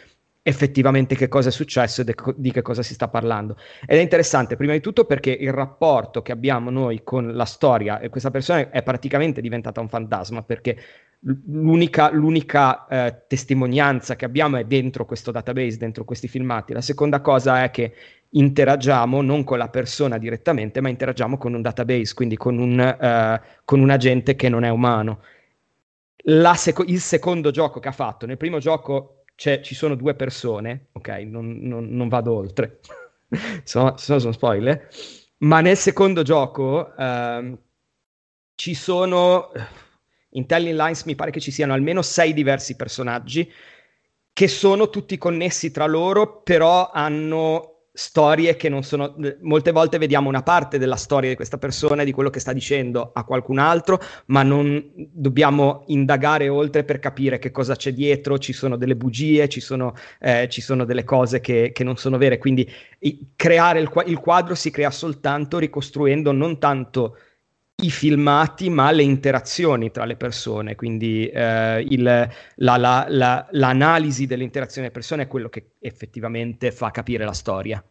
effettivamente 0.47 1.17
che 1.17 1.27
cosa 1.27 1.49
è 1.49 1.53
successo 1.53 2.03
e 2.03 2.15
di 2.37 2.53
che 2.53 2.63
cosa 2.63 2.81
si 2.85 2.95
sta 2.95 3.09
parlando. 3.09 3.57
Ed 3.85 3.99
è 3.99 4.01
interessante, 4.01 4.55
prima 4.55 4.75
di 4.75 4.81
tutto, 4.81 5.05
perché 5.05 5.33
il 5.33 5.53
rapporto 5.53 6.23
che 6.23 6.31
abbiamo 6.31 6.71
noi 6.71 7.03
con 7.03 7.35
la 7.35 7.45
storia 7.45 7.99
e 7.99 8.11
questa 8.11 8.31
persona 8.31 8.71
è 8.71 8.83
praticamente 8.85 9.41
diventata 9.41 9.81
un 9.81 9.89
fantasma, 9.89 10.45
perché 10.45 10.79
l'unica, 11.47 12.11
l'unica 12.11 12.87
eh, 12.87 13.25
testimonianza 13.27 14.15
che 14.17 14.25
abbiamo 14.25 14.57
è 14.57 14.65
dentro 14.65 15.05
questo 15.05 15.31
database, 15.31 15.77
dentro 15.77 16.05
questi 16.05 16.29
filmati. 16.29 16.73
La 16.73 16.81
seconda 16.81 17.21
cosa 17.21 17.65
è 17.65 17.71
che 17.71 17.95
interagiamo 18.31 19.23
non 19.23 19.45
con 19.45 19.59
la 19.59 19.69
persona 19.69 20.19
direttamente, 20.19 20.81
ma 20.81 20.89
interagiamo 20.89 21.37
con 21.39 21.55
un 21.55 21.63
database, 21.63 22.15
quindi 22.15 22.37
con 22.37 22.59
un, 22.59 22.79
uh, 22.79 23.47
con 23.65 23.81
un 23.81 23.91
agente 23.91 24.37
che 24.37 24.49
non 24.49 24.65
è 24.65 24.69
umano. 24.69 25.21
Seco- 26.55 26.85
il 26.85 27.01
secondo 27.01 27.51
gioco 27.51 27.81
che 27.81 27.89
ha 27.89 27.93
fatto, 27.93 28.27
nel 28.27 28.37
primo 28.37 28.59
gioco 28.59 29.23
ci 29.37 29.75
sono 29.75 29.95
due 29.95 30.15
persone, 30.15 30.89
ok, 30.93 31.09
non, 31.27 31.59
non, 31.61 31.89
non 31.91 32.09
vado 32.09 32.33
oltre, 32.33 32.81
sono, 33.65 33.97
sono, 33.97 34.33
spoiler, 34.33 34.89
ma 35.39 35.61
nel 35.61 35.77
secondo 35.77 36.23
gioco 36.23 36.93
uh, 36.97 37.59
ci 38.55 38.75
sono, 38.75 39.51
in 40.37 40.47
Telling 40.47 40.79
Lines 40.79 41.05
mi 41.05 41.15
pare 41.15 41.31
che 41.31 41.41
ci 41.41 41.51
siano 41.51 41.73
almeno 41.73 42.03
sei 42.03 42.33
diversi 42.33 42.77
personaggi 42.77 43.51
che 44.33 44.49
sono 44.49 44.91
tutti 44.91 45.17
connessi 45.17 45.71
tra 45.71 45.87
loro, 45.87 46.43
però 46.43 46.91
hanno 46.93 47.77
storie 47.97 48.57
che 48.57 48.69
non 48.69 48.83
sono 48.83 49.15
molte 49.41 49.73
volte 49.73 49.97
vediamo 49.97 50.29
una 50.29 50.43
parte 50.43 50.77
della 50.77 50.97
storia 50.97 51.31
di 51.31 51.35
questa 51.35 51.57
persona 51.57 52.03
e 52.03 52.05
di 52.05 52.13
quello 52.13 52.29
che 52.29 52.41
sta 52.41 52.53
dicendo 52.53 53.11
a 53.15 53.25
qualcun 53.25 53.57
altro 53.57 53.99
ma 54.27 54.43
non 54.43 54.93
dobbiamo 54.95 55.85
indagare 55.87 56.51
oltre 56.51 56.85
per 56.85 56.99
capire 56.99 57.39
che 57.39 57.51
cosa 57.51 57.75
c'è 57.75 57.95
dietro 57.95 58.39
ci 58.39 58.53
sono 58.53 58.77
delle 58.77 58.97
bugie 58.97 59.49
ci 59.49 59.61
sono, 59.61 59.95
eh, 60.21 60.47
ci 60.51 60.61
sono 60.61 60.85
delle 60.85 61.05
cose 61.05 61.41
che, 61.41 61.71
che, 61.73 61.85
non 61.85 61.97
sono 61.97 62.19
vere. 62.19 62.37
Quindi 62.37 62.71
i, 62.99 63.31
creare 63.35 63.81
il, 63.81 63.91
il 64.05 64.19
quadro 64.19 64.55
si 64.55 64.71
crea 64.71 64.91
soltanto 64.91 65.57
ricostruendo 65.57 66.33
non 66.33 66.59
tanto 66.59 67.17
i 67.83 67.91
filmati, 67.91 68.71
ma 68.71 68.91
le 68.91 69.03
interazioni 69.03 69.91
tra 69.91 70.05
le 70.07 70.17
persone, 70.17 70.75
quindi 70.75 71.29
eh, 71.29 71.81
il, 71.89 72.03
la, 72.03 72.77
la, 72.77 73.07
la, 73.09 73.47
l'analisi 73.51 74.27
delle 74.27 74.45
interazioni 74.45 74.87
delle 74.87 74.99
persone 74.99 75.25
è 75.25 75.29
quello 75.29 75.49
che 75.51 75.73
effettivamente 75.81 76.73
fa 76.73 76.91
capire 76.91 77.25
la 77.25 77.33
storia. 77.33 77.85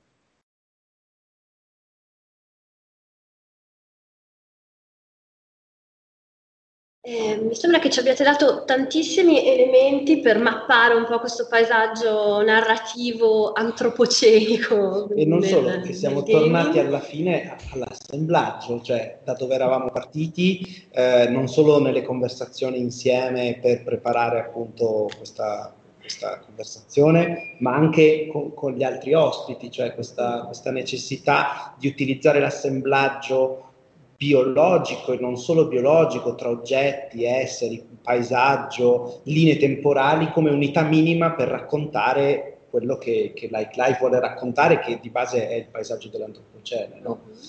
Eh, 7.08 7.38
mi 7.40 7.54
sembra 7.54 7.78
che 7.78 7.92
ci 7.92 8.00
abbiate 8.00 8.24
dato 8.24 8.64
tantissimi 8.66 9.48
elementi 9.48 10.22
per 10.22 10.40
mappare 10.40 10.96
un 10.96 11.06
po' 11.06 11.20
questo 11.20 11.46
paesaggio 11.48 12.42
narrativo 12.44 13.54
antropocenico. 13.54 15.12
E 15.14 15.24
non 15.24 15.44
solo, 15.44 15.82
che 15.82 15.94
siamo 15.94 16.24
tornati 16.24 16.80
alla 16.80 17.00
fine 17.00 17.58
all'assemblaggio, 17.74 18.82
cioè 18.82 19.20
da 19.24 19.34
dove 19.34 19.54
eravamo 19.54 19.92
partiti, 19.92 20.88
eh, 20.92 21.28
non 21.30 21.48
solo 21.48 21.80
nelle 21.80 22.02
conversazioni 22.02 22.80
insieme 22.80 23.60
per 23.62 23.84
preparare 23.84 24.40
appunto 24.40 25.08
questa, 25.16 25.72
questa 26.00 26.40
conversazione, 26.44 27.56
ma 27.60 27.76
anche 27.76 28.28
con, 28.32 28.56
con, 28.56 28.74
gli 28.74 28.84
altri 28.84 29.14
ospiti, 29.14 29.70
cioè 29.70 29.94
questa, 29.94 30.46
questa 30.46 30.72
necessità 30.72 31.76
di 31.78 31.88
utilizzare 31.88 32.40
l'assemblaggio 32.40 33.65
biologico 34.18 35.12
e 35.12 35.18
non 35.20 35.38
solo 35.38 35.68
biologico 35.68 36.36
tra 36.36 36.50
oggetti, 36.50 37.24
esseri, 37.24 37.86
paesaggio, 38.02 39.22
linee 39.24 39.58
temporali 39.58 40.32
come 40.32 40.50
unità 40.50 40.84
minima 40.84 41.32
per 41.34 41.50
raccontare 41.50 42.56
quello 42.70 42.98
che, 42.98 43.32
che 43.34 43.48
Like 43.52 43.74
Life 43.76 44.00
vuole 44.00 44.20
raccontare, 44.20 44.80
che 44.80 45.00
di 45.02 45.10
base 45.10 45.48
è 45.48 45.54
il 45.56 45.68
paesaggio 45.68 46.10
dell'antropocene. 46.10 47.00
No? 47.02 47.22
Mm-hmm. 47.26 47.40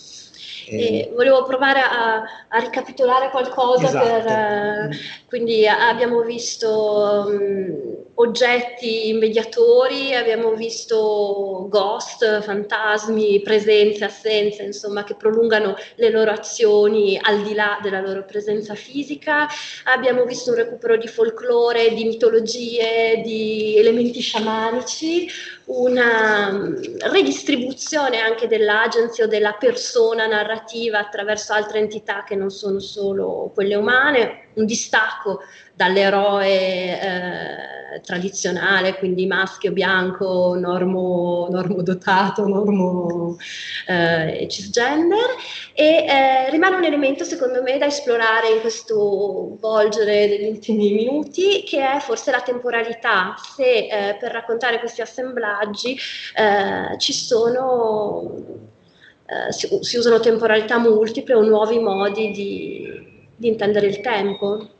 E 0.68 1.10
volevo 1.14 1.44
provare 1.44 1.80
a, 1.80 2.22
a 2.48 2.58
ricapitolare 2.58 3.30
qualcosa 3.30 3.86
esatto. 3.86 4.04
per, 4.04 4.26
eh, 4.26 4.96
quindi 5.28 5.66
abbiamo 5.66 6.22
visto 6.22 7.24
um, 7.28 8.04
oggetti 8.14 9.08
immediatori, 9.08 10.14
abbiamo 10.14 10.54
visto 10.54 11.66
ghost, 11.68 12.42
fantasmi, 12.42 13.40
presenze, 13.42 14.04
assenze, 14.04 14.62
insomma, 14.62 15.04
che 15.04 15.14
prolungano 15.14 15.76
le 15.96 16.10
loro 16.10 16.30
azioni 16.30 17.18
al 17.20 17.42
di 17.42 17.54
là 17.54 17.78
della 17.82 18.00
loro 18.00 18.24
presenza 18.24 18.74
fisica. 18.74 19.46
Abbiamo 19.84 20.24
visto 20.24 20.50
un 20.50 20.56
recupero 20.56 20.96
di 20.96 21.08
folklore, 21.08 21.94
di 21.94 22.04
mitologie, 22.04 23.20
di 23.22 23.76
elementi 23.76 24.20
sciamanici, 24.20 25.28
una 25.66 26.52
mm, 26.52 26.74
redistribuzione 27.10 28.20
anche 28.20 28.46
dell'agency 28.46 29.22
o 29.22 29.26
della 29.26 29.54
persona 29.54 30.26
narrativa 30.26 30.98
attraverso 30.98 31.52
altre 31.52 31.78
entità 31.80 32.22
che 32.24 32.36
non 32.36 32.50
sono 32.50 32.78
solo 32.78 33.50
quelle 33.54 33.74
umane, 33.74 34.48
un 34.54 34.64
distacco 34.64 35.40
dall'eroe 35.76 37.00
eh, 37.00 38.00
tradizionale, 38.02 38.96
quindi 38.96 39.26
maschio, 39.26 39.72
bianco, 39.72 40.56
normo, 40.58 41.48
dotato, 41.82 42.46
normo 42.46 43.36
eh, 43.86 44.46
cisgender, 44.48 45.36
e 45.74 46.06
eh, 46.08 46.50
rimane 46.50 46.76
un 46.76 46.84
elemento 46.84 47.24
secondo 47.24 47.62
me 47.62 47.76
da 47.76 47.86
esplorare 47.86 48.54
in 48.54 48.60
questo 48.60 49.58
volgere 49.60 50.28
degli 50.28 50.48
ultimi 50.48 50.92
minuti, 50.92 51.62
che 51.64 51.92
è 51.92 52.00
forse 52.00 52.30
la 52.30 52.40
temporalità, 52.40 53.34
se 53.54 53.86
eh, 53.86 54.16
per 54.18 54.32
raccontare 54.32 54.78
questi 54.78 55.02
assemblaggi 55.02 55.96
eh, 56.34 56.98
ci 56.98 57.12
sono... 57.12 58.64
Uh, 59.28 59.50
si, 59.50 59.66
si, 59.80 59.96
usano 59.96 60.20
temporalità 60.20 60.78
multiple 60.78 61.34
o 61.34 61.42
nuovi 61.42 61.80
modi 61.80 62.30
di, 62.30 63.26
di 63.34 63.48
intendere 63.48 63.88
il 63.88 64.00
tempo. 64.00 64.75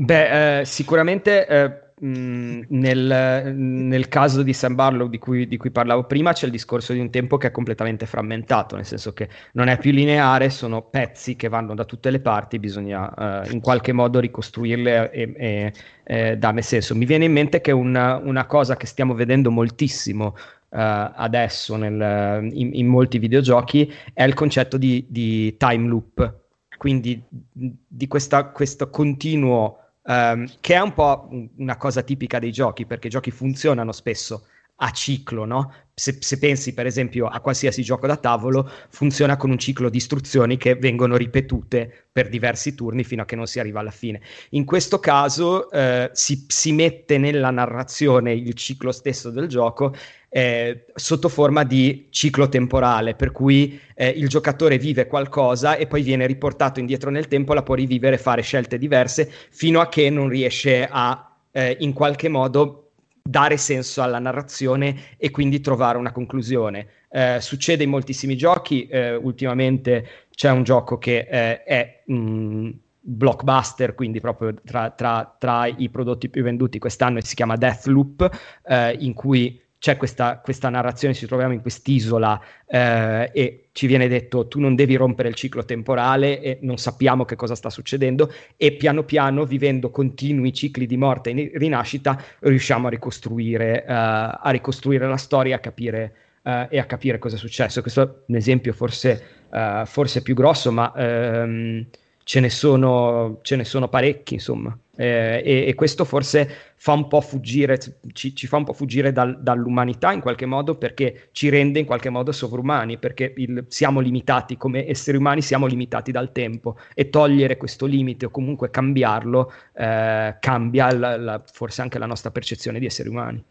Beh, 0.00 0.60
eh, 0.60 0.64
sicuramente 0.64 1.44
eh, 1.48 2.06
mh, 2.06 2.66
nel, 2.68 3.52
nel, 3.52 4.08
caso 4.08 4.44
di 4.44 4.52
Sam 4.52 4.76
Barlow 4.76 5.08
di 5.08 5.18
cui, 5.18 5.48
di 5.48 5.56
cui, 5.56 5.72
parlavo 5.72 6.04
prima 6.04 6.32
c'è 6.32 6.46
il 6.46 6.52
discorso 6.52 6.92
di 6.92 7.00
un 7.00 7.10
tempo 7.10 7.36
che 7.36 7.48
è 7.48 7.50
completamente 7.50 8.06
frammentato, 8.06 8.76
nel 8.76 8.84
senso 8.84 9.12
che 9.12 9.28
non 9.54 9.66
è 9.66 9.76
più 9.76 9.90
lineare, 9.90 10.50
sono 10.50 10.82
pezzi 10.82 11.34
che 11.34 11.48
vanno 11.48 11.74
da 11.74 11.84
tutte 11.84 12.10
le 12.10 12.20
parti, 12.20 12.60
bisogna 12.60 13.42
eh, 13.42 13.50
in 13.50 13.60
qualche 13.60 13.92
modo 13.92 14.20
ricostruirle 14.20 15.10
e, 15.10 15.32
e 15.36 15.72
eh, 16.04 16.36
darne 16.36 16.62
senso. 16.62 16.94
Mi 16.94 17.04
viene 17.04 17.24
in 17.24 17.32
mente 17.32 17.60
che 17.60 17.72
una, 17.72 18.18
una 18.18 18.46
cosa 18.46 18.76
che 18.76 18.86
stiamo 18.86 19.14
vedendo 19.14 19.50
moltissimo 19.50 20.36
Uh, 20.70 21.08
adesso 21.14 21.76
nel, 21.76 22.46
in, 22.52 22.74
in, 22.74 22.86
molti 22.88 23.18
videogiochi 23.18 23.90
è 24.12 24.22
il 24.24 24.34
concetto 24.34 24.76
di, 24.76 25.06
di 25.08 25.56
time 25.56 25.88
loop, 25.88 26.40
quindi 26.76 27.22
di 27.50 28.06
questa, 28.06 28.44
questo 28.48 28.90
continuo 28.90 29.87
um, 30.08 30.46
che 30.60 30.74
è 30.74 30.80
un 30.80 30.92
po' 30.92 31.28
una 31.56 31.76
cosa 31.76 32.02
tipica 32.02 32.38
dei 32.38 32.52
giochi, 32.52 32.86
perché 32.86 33.06
i 33.06 33.10
giochi 33.10 33.30
funzionano 33.30 33.92
spesso 33.92 34.46
a 34.80 34.90
ciclo, 34.90 35.44
no? 35.44 35.72
Se, 35.92 36.18
se, 36.20 36.38
pensi 36.38 36.72
per 36.72 36.86
esempio 36.86 37.26
a 37.26 37.40
qualsiasi 37.40 37.82
gioco 37.82 38.06
da 38.06 38.16
tavolo, 38.16 38.70
funziona 38.90 39.36
con 39.36 39.50
un 39.50 39.58
ciclo 39.58 39.88
di 39.88 39.96
istruzioni 39.96 40.56
che 40.56 40.76
vengono 40.76 41.16
ripetute 41.16 42.06
per 42.12 42.28
diversi 42.28 42.76
turni 42.76 43.02
fino 43.02 43.22
a 43.22 43.24
che 43.24 43.34
non 43.34 43.46
si 43.46 43.58
arriva 43.58 43.80
alla 43.80 43.90
fine. 43.90 44.20
In 44.50 44.64
questo 44.64 45.00
caso 45.00 45.68
eh, 45.72 46.10
si, 46.12 46.44
si, 46.46 46.72
mette 46.72 47.18
nella 47.18 47.50
narrazione 47.50 48.32
il 48.32 48.54
ciclo 48.54 48.92
stesso 48.92 49.30
del 49.30 49.48
gioco 49.48 49.92
eh, 50.28 50.84
sotto 50.94 51.28
forma 51.28 51.64
di 51.64 52.08
ciclo 52.10 52.48
temporale, 52.48 53.14
per 53.14 53.32
cui 53.32 53.80
eh, 53.94 54.08
il 54.08 54.28
giocatore 54.28 54.78
vive 54.78 55.06
qualcosa 55.06 55.76
e 55.76 55.86
poi 55.86 56.02
viene 56.02 56.26
riportato 56.26 56.80
indietro 56.80 57.10
nel 57.10 57.28
tempo, 57.28 57.54
la 57.54 57.62
può 57.62 57.74
rivivere 57.74 58.16
e 58.16 58.18
fare 58.18 58.42
scelte 58.42 58.78
diverse 58.78 59.30
fino 59.50 59.80
a 59.80 59.88
che 59.88 60.10
non 60.10 60.28
riesce 60.28 60.86
a 60.90 61.36
eh, 61.50 61.76
in 61.80 61.92
qualche 61.92 62.28
modo 62.28 62.84
dare 63.22 63.58
senso 63.58 64.02
alla 64.02 64.18
narrazione 64.18 65.16
e 65.18 65.30
quindi 65.30 65.60
trovare 65.60 65.98
una 65.98 66.12
conclusione. 66.12 66.86
Eh, 67.10 67.38
succede 67.40 67.84
in 67.84 67.90
moltissimi 67.90 68.36
giochi, 68.36 68.86
eh, 68.86 69.14
ultimamente 69.14 70.26
c'è 70.30 70.50
un 70.50 70.62
gioco 70.62 70.98
che 70.98 71.26
eh, 71.30 71.62
è 71.62 72.02
mh, 72.06 72.14
mm, 72.14 72.70
blockbuster, 73.00 73.94
quindi 73.94 74.20
proprio 74.20 74.54
tra, 74.64 74.90
tra, 74.90 75.36
tra, 75.38 75.66
i 75.66 75.88
prodotti 75.90 76.28
più 76.28 76.42
venduti 76.42 76.78
quest'anno, 76.78 77.20
si 77.20 77.34
chiama 77.34 77.56
Deathloop, 77.56 78.30
eh, 78.66 78.96
in 79.00 79.12
cui 79.14 79.60
c'è 79.78 79.96
questa, 79.96 80.38
questa, 80.38 80.68
narrazione, 80.68 81.14
ci 81.14 81.26
troviamo 81.26 81.52
in 81.52 81.60
quest'isola 81.60 82.40
eh, 82.66 83.30
e 83.32 83.68
ci 83.72 83.86
viene 83.86 84.08
detto 84.08 84.48
tu 84.48 84.58
non 84.58 84.74
devi 84.74 84.96
rompere 84.96 85.28
il 85.28 85.34
ciclo 85.34 85.64
temporale 85.64 86.40
e 86.40 86.58
non 86.62 86.78
sappiamo 86.78 87.24
che 87.24 87.36
cosa 87.36 87.54
sta 87.54 87.70
succedendo 87.70 88.32
e 88.56 88.72
piano 88.72 89.04
piano, 89.04 89.44
vivendo 89.44 89.90
continui 89.90 90.52
cicli 90.52 90.86
di 90.86 90.96
morte 90.96 91.30
e 91.30 91.52
rinascita, 91.54 92.20
riusciamo 92.40 92.88
a 92.88 92.90
ricostruire, 92.90 93.84
uh, 93.86 93.92
a 93.92 94.50
ricostruire 94.50 95.06
la 95.06 95.16
storia 95.16 95.56
a 95.56 95.60
capire, 95.60 96.14
uh, 96.42 96.66
e 96.68 96.78
a 96.78 96.84
capire 96.84 97.18
cosa 97.18 97.36
è 97.36 97.38
successo. 97.38 97.80
Questo 97.80 98.02
è 98.02 98.10
un 98.26 98.34
esempio 98.34 98.72
forse, 98.72 99.22
uh, 99.50 99.86
forse 99.86 100.22
più 100.22 100.34
grosso, 100.34 100.72
ma... 100.72 100.92
Um, 100.96 101.86
ce 102.28 102.40
ne 102.40 102.50
sono, 102.50 103.38
ce 103.40 103.56
ne 103.56 103.64
sono 103.64 103.88
parecchi, 103.88 104.34
insomma. 104.34 104.78
Eh, 104.94 105.40
e, 105.42 105.64
e, 105.66 105.74
questo 105.74 106.04
forse 106.04 106.74
fa 106.76 106.92
un 106.92 107.08
po' 107.08 107.22
fuggire, 107.22 107.78
ci, 108.12 108.34
ci 108.34 108.46
fa 108.46 108.58
un 108.58 108.64
po' 108.64 108.74
fuggire 108.74 109.12
dal, 109.12 109.40
dall'umanità 109.40 110.12
in 110.12 110.20
qualche 110.20 110.44
modo 110.44 110.74
perché 110.74 111.30
ci 111.32 111.48
rende 111.48 111.78
in 111.78 111.86
qualche 111.86 112.10
modo 112.10 112.30
sovrumani, 112.30 112.98
perché 112.98 113.32
il, 113.38 113.64
siamo 113.68 114.00
limitati 114.00 114.58
come 114.58 114.86
esseri 114.86 115.16
umani, 115.16 115.40
siamo 115.40 115.64
limitati 115.64 116.12
dal 116.12 116.30
tempo 116.30 116.76
e 116.94 117.08
togliere 117.08 117.56
questo 117.56 117.86
limite 117.86 118.26
o 118.26 118.30
comunque 118.30 118.68
cambiarlo 118.68 119.50
eh, 119.74 120.36
cambia 120.38 120.92
la, 120.92 121.16
la, 121.16 121.42
forse 121.50 121.80
anche 121.80 121.98
la 121.98 122.04
nostra 122.04 122.30
percezione 122.30 122.78
di 122.78 122.84
esseri 122.84 123.08
umani. 123.08 123.42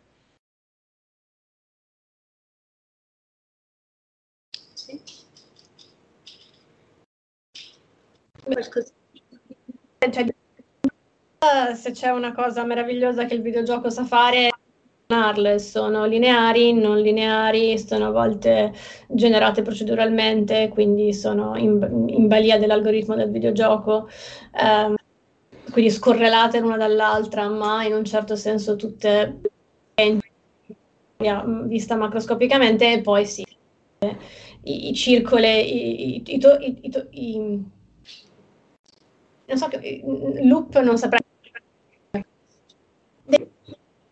Qualcosa. 8.48 8.92
Cioè, 10.00 10.26
se 11.76 11.92
c'è 11.92 12.10
una 12.10 12.34
cosa 12.34 12.64
meravigliosa 12.64 13.26
che 13.26 13.34
il 13.34 13.42
videogioco 13.42 13.90
sa 13.90 14.06
fare, 14.06 14.50
sono 15.60 16.06
lineari, 16.06 16.74
non 16.74 17.00
lineari, 17.00 17.78
sono 17.80 18.08
a 18.08 18.12
volte 18.12 18.74
generate 19.08 19.62
proceduralmente, 19.62 20.68
quindi 20.70 21.14
sono 21.14 21.56
in, 21.56 22.06
in 22.08 22.28
balia 22.28 22.58
dell'algoritmo 22.58 23.16
del 23.16 23.32
videogioco, 23.32 24.10
ehm, 24.54 24.96
quindi 25.72 25.92
scorrelate 25.92 26.60
l'una 26.60 26.78
dall'altra, 26.78 27.48
ma 27.48 27.86
in 27.86 27.94
un 27.94 28.04
certo 28.04 28.36
senso 28.36 28.76
tutte 28.76 29.40
vista 31.66 31.96
macroscopicamente 31.96 32.92
e 32.92 33.02
poi 33.02 33.26
sì, 33.26 33.44
i, 34.64 34.90
i 34.90 34.94
circoli, 34.94 36.22
i, 36.26 36.36
i, 36.36 36.40
i 37.12 37.64
non 39.48 39.58
so 39.58 39.68
che 39.68 40.02
loop 40.04 40.78
non 40.80 40.98
saprei. 40.98 41.22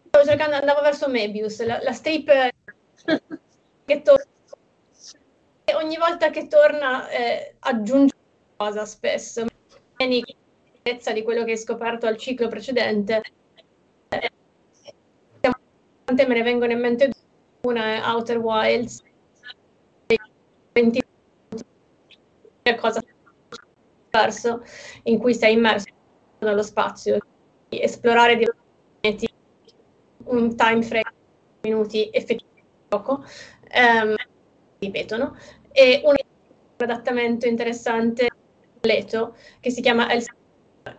Stavo 0.07 0.25
cercando 0.25 0.55
andavo 0.55 0.81
verso 0.81 1.09
Mebius 1.09 1.63
la, 1.65 1.81
la 1.81 1.91
strip 1.91 2.31
che 3.85 4.01
torna 4.01 4.23
e 5.65 5.75
ogni 5.75 5.97
volta 5.97 6.29
che 6.29 6.47
torna 6.47 7.09
eh, 7.09 7.55
aggiunge 7.59 8.13
cosa 8.55 8.85
spesso. 8.85 9.45
Di 9.97 11.23
quello 11.23 11.43
che 11.43 11.51
hai 11.51 11.57
scoperto 11.57 12.05
al 12.05 12.17
ciclo 12.17 12.47
precedente. 12.47 13.21
Eh, 14.09 14.31
me 16.05 16.33
ne 16.33 16.43
vengono 16.43 16.71
in 16.71 16.79
mente 16.79 17.11
una 17.61 17.95
è 17.95 18.01
Outer 18.05 18.37
Wilds 18.37 19.01
20 20.73 21.01
cosa 22.79 23.01
verso 24.15 24.63
in 25.03 25.17
cui 25.17 25.33
sei 25.33 25.53
immerso 25.53 25.87
nello 26.39 26.63
spazio, 26.63 27.17
esplorare 27.69 28.37
diversi 28.37 28.59
pianeti, 29.01 29.33
un 30.25 30.55
time 30.55 30.81
frame 30.81 31.13
di 31.61 31.69
minuti 31.69 32.09
effettivo 32.11 32.49
poco, 32.87 33.25
ehm, 33.67 34.15
ripetono, 34.79 35.35
e 35.71 36.01
un 36.03 36.15
adattamento 36.77 37.47
interessante 37.47 38.29
Leto 38.81 39.35
che 39.59 39.71
si 39.71 39.81
chiama 39.81 40.11
El 40.11 40.23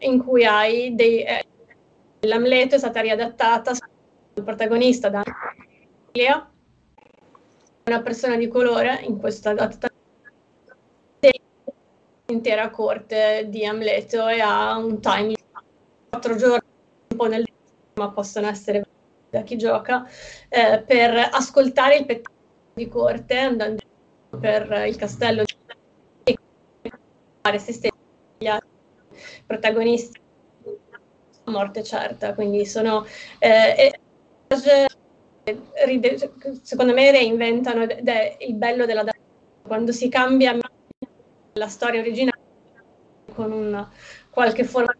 in 0.00 0.22
cui 0.22 0.44
hai 0.44 0.96
dei 0.96 1.22
eh, 1.22 1.44
l'Amleto 2.20 2.74
è 2.74 2.78
stata 2.78 3.00
riadattata 3.00 3.70
il 4.34 4.42
protagonista 4.42 5.08
da 5.08 5.22
una 7.84 8.02
persona 8.02 8.36
di 8.36 8.48
colore 8.48 9.00
in 9.02 9.18
questa 9.18 9.50
adattamento 9.50 9.95
intera 12.27 12.70
corte 12.70 13.47
di 13.49 13.64
Amleto 13.64 14.27
e 14.29 14.41
ha 14.41 14.77
un 14.77 15.01
time 15.01 15.29
di 15.29 15.37
quattro 16.09 16.37
giorni, 16.37 16.66
un 17.11 17.16
po' 17.16 17.27
nel 17.27 17.45
ma 17.95 18.11
possono 18.11 18.49
essere 18.49 18.85
da 19.31 19.43
chi 19.43 19.57
gioca, 19.57 20.07
eh, 20.51 20.83
per 20.87 21.31
ascoltare 21.33 21.97
il 21.97 22.05
pezzo 22.05 22.31
di 22.74 22.89
corte 22.89 23.39
andando 23.39 23.83
per 24.39 24.85
il 24.87 24.97
castello 24.97 25.43
e 26.24 26.37
fare 27.41 27.59
se 27.59 27.72
stessi 27.72 27.97
gli 28.39 28.47
altri 28.47 28.68
protagonisti 29.47 30.20
a 31.45 31.51
morte 31.51 31.83
certa. 31.83 32.35
Quindi 32.35 32.66
sono... 32.66 33.07
Eh, 33.39 33.99
ride, 35.87 36.33
secondo 36.62 36.93
me 36.93 37.11
reinventano 37.11 37.83
ed 37.83 38.07
è 38.07 38.37
il 38.41 38.55
bello 38.55 38.85
della 38.85 39.05
quando 39.62 39.93
si 39.93 40.09
cambia 40.09 40.55
la 41.57 41.68
storia 41.68 42.00
originale 42.00 42.40
con 43.34 43.50
una 43.52 43.90
qualche 44.30 44.64
forma 44.64 44.94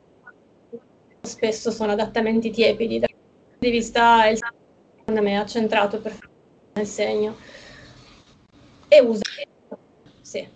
spesso 1.23 1.71
sono 1.71 1.93
adattamenti 1.93 2.51
tiepidi 2.51 2.99
dal 2.99 3.11
punto 3.11 3.57
di 3.59 3.71
vista 3.71 4.27
il 4.27 4.39
secondo 4.39 5.23
me 5.23 5.39
ha 5.39 5.47
centrato 5.47 6.01
perfettamente 6.01 6.81
il 6.81 6.87
segno 6.87 7.37
e 8.89 9.01
usa 9.01 9.23
sì. 10.23 10.55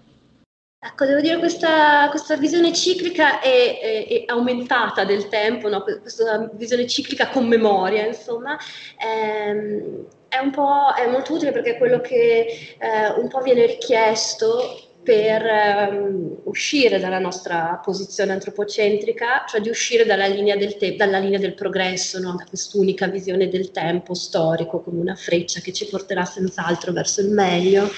Ecco, 0.83 1.05
devo 1.05 1.21
dire 1.21 1.39
questa, 1.39 2.09
questa 2.09 2.37
visione 2.37 2.73
ciclica 2.73 3.41
è, 3.41 3.79
è, 3.79 4.07
è, 4.07 4.25
aumentata 4.29 5.05
del 5.05 5.29
tempo, 5.29 5.69
no? 5.69 5.83
questa 5.83 6.51
visione 6.55 6.87
ciclica 6.87 7.29
con 7.29 7.47
memoria, 7.47 8.07
insomma, 8.07 8.59
ehm, 8.99 10.07
è, 10.29 10.39
un 10.39 10.51
è 10.97 11.11
molto 11.11 11.35
utile 11.35 11.53
perché 11.53 11.75
è 11.75 11.79
quello 11.79 12.01
che 12.01 12.77
eh, 12.79 13.11
un 13.15 13.29
po' 13.29 13.43
viene 13.43 13.67
richiesto 13.67 14.90
per 15.03 15.43
um, 15.91 16.37
uscire 16.45 16.99
dalla 17.01 17.19
nostra 17.19 17.81
posizione 17.83 18.33
antropocentrica, 18.33 19.45
cioè 19.49 19.61
di 19.61 19.71
uscire 19.71 20.05
dalla 20.05 20.27
linea 20.27 20.57
del, 20.57 20.77
te- 20.77 20.95
dalla 20.95 21.19
linea 21.19 21.39
del 21.39 21.55
progresso, 21.55 22.19
no? 22.19 22.35
da 22.37 22.45
quest'unica 22.45 23.07
visione 23.07 23.49
del 23.49 23.71
tempo 23.71 24.15
storico 24.15 24.81
come 24.81 25.01
una 25.01 25.15
freccia 25.15 25.61
che 25.61 25.73
ci 25.73 25.87
porterà 25.87 26.25
senz'altro 26.25 26.93
verso 26.93 27.23
il 27.23 27.31
meglio. 27.31 27.89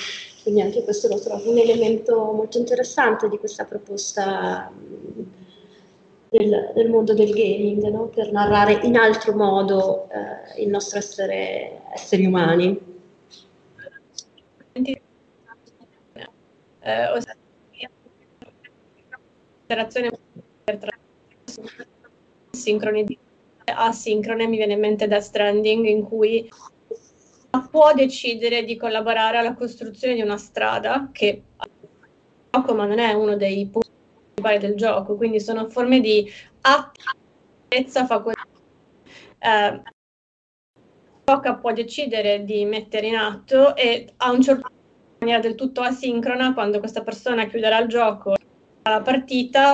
Quindi 0.42 0.60
anche 0.60 0.82
questo 0.82 1.08
lo 1.08 1.20
trovo 1.20 1.50
un 1.50 1.58
elemento 1.58 2.16
molto 2.32 2.58
interessante 2.58 3.28
di 3.28 3.38
questa 3.38 3.64
proposta 3.64 4.70
del, 6.28 6.72
del 6.74 6.88
mondo 6.88 7.14
del 7.14 7.30
gaming, 7.30 7.82
no? 7.88 8.06
per 8.06 8.32
narrare 8.32 8.80
in 8.82 8.96
altro 8.96 9.34
modo 9.34 10.08
eh, 10.08 10.62
il 10.62 10.68
nostro 10.68 10.98
essere 10.98 11.82
esseri 11.94 12.26
umani 12.26 12.90
eh, 16.82 17.22
interazione 19.62 20.10
sincroni 22.50 23.18
asincrone 23.64 24.46
mi 24.46 24.56
viene 24.56 24.74
in 24.74 24.80
mente 24.80 25.06
Death 25.06 25.22
Stranding 25.22 25.86
in 25.86 26.02
cui 26.02 26.48
può 27.70 27.92
decidere 27.94 28.64
di 28.64 28.76
collaborare 28.76 29.38
alla 29.38 29.54
costruzione 29.54 30.14
di 30.14 30.20
una 30.20 30.36
strada 30.36 31.10
che 31.12 31.42
gioco 32.50 32.74
ma 32.74 32.86
non 32.86 32.98
è 32.98 33.12
uno 33.12 33.36
dei 33.36 33.66
punti 33.66 33.90
principali 34.34 34.58
del 34.58 34.76
gioco 34.76 35.16
quindi 35.16 35.40
sono 35.40 35.68
forme 35.68 36.00
di 36.00 36.30
attrezza 36.60 38.06
facoltà 38.06 38.46
eh, 39.38 39.82
può 41.60 41.72
decidere 41.72 42.44
di 42.44 42.64
mettere 42.64 43.06
in 43.06 43.16
atto 43.16 43.74
e 43.76 44.12
a 44.16 44.30
un 44.30 44.42
certo 44.42 44.68
punto 44.68 44.81
maniera 45.22 45.40
del 45.40 45.54
tutto 45.54 45.80
asincrona 45.82 46.52
quando 46.52 46.80
questa 46.80 47.02
persona 47.02 47.46
chiuderà 47.46 47.78
il 47.78 47.88
gioco 47.88 48.34
la 48.82 49.00
partita 49.00 49.72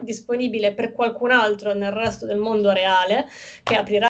disponibile 0.00 0.74
per 0.74 0.92
qualcun 0.92 1.30
altro 1.30 1.72
nel 1.72 1.92
resto 1.92 2.26
del 2.26 2.36
mondo 2.38 2.70
reale 2.72 3.26
che 3.62 3.76
aprirà 3.76 4.08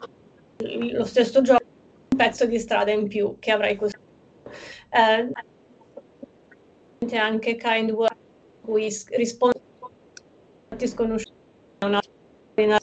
lo 0.59 1.05
stesso 1.05 1.43
gioco 1.43 1.63
un 2.11 2.17
pezzo 2.17 2.47
di 2.47 2.59
strada 2.59 2.91
in 2.91 3.09
più 3.09 3.37
che 3.39 3.51
avrai 3.53 3.77
costruito. 3.77 4.05
Eh, 4.91 5.31
anche 7.17 7.57
Kind 7.57 7.91
Word 7.91 8.17
cui 8.63 8.93
risponde 9.11 9.61
sconosciuti 10.85 11.35
una 11.81 12.81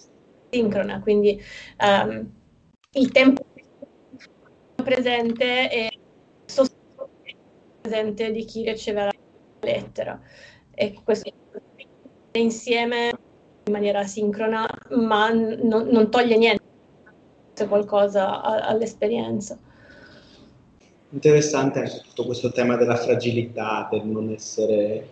sincrona 0.49 1.01
quindi 1.01 1.41
um, 1.79 2.31
il 2.91 3.11
tempo 3.11 3.45
presente 4.75 5.69
è 5.69 5.89
sostanzialmente 6.45 6.82
presente 7.83 8.31
di 8.31 8.45
chi 8.45 8.63
riceverà 8.63 9.11
la 9.11 9.67
lettera. 9.67 10.19
E 10.73 10.97
questo 11.03 11.29
insieme 12.31 13.13
in 13.65 13.71
maniera 13.71 14.05
sincrona, 14.05 14.65
ma 14.91 15.29
non, 15.31 15.87
non 15.87 16.09
toglie 16.09 16.37
niente 16.37 16.61
qualcosa 17.67 18.41
all'esperienza. 18.41 19.57
Interessante 21.09 21.79
anche 21.79 22.01
tutto 22.01 22.25
questo 22.25 22.51
tema 22.51 22.75
della 22.75 22.95
fragilità, 22.95 23.87
del 23.91 24.05
non 24.05 24.31
essere 24.31 25.07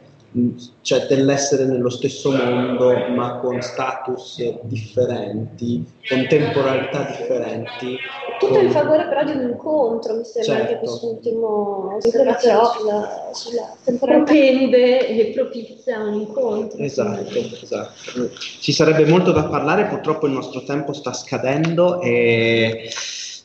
cioè 0.81 1.07
dell'essere 1.07 1.65
nello 1.65 1.89
stesso 1.89 2.31
mondo 2.31 2.93
ma 3.09 3.39
con 3.39 3.61
status 3.61 4.41
differenti, 4.63 5.85
con 6.07 6.25
temporalità 6.27 7.03
differenti. 7.03 7.97
Tutto 8.39 8.53
con... 8.53 8.63
in 8.63 8.71
favore 8.71 9.07
però 9.07 9.23
di 9.25 9.31
un 9.31 9.49
incontro, 9.49 10.15
mi 10.15 10.23
sembra 10.23 10.53
certo. 10.53 10.61
anche 10.61 10.79
quest'ultimo 10.79 11.95
osservazione 11.95 12.65
sulla, 12.77 13.29
sulla 13.33 13.75
temporalità 13.83 14.23
propende 14.23 15.07
e 15.07 15.31
propizia 15.33 15.99
un 15.99 16.13
incontro. 16.13 16.79
Esatto, 16.79 17.37
esatto. 17.37 18.29
Ci 18.59 18.71
sarebbe 18.71 19.05
molto 19.05 19.31
da 19.31 19.43
parlare, 19.43 19.85
purtroppo 19.85 20.27
il 20.27 20.33
nostro 20.33 20.63
tempo 20.63 20.93
sta 20.93 21.11
scadendo 21.11 21.99
e 22.01 22.89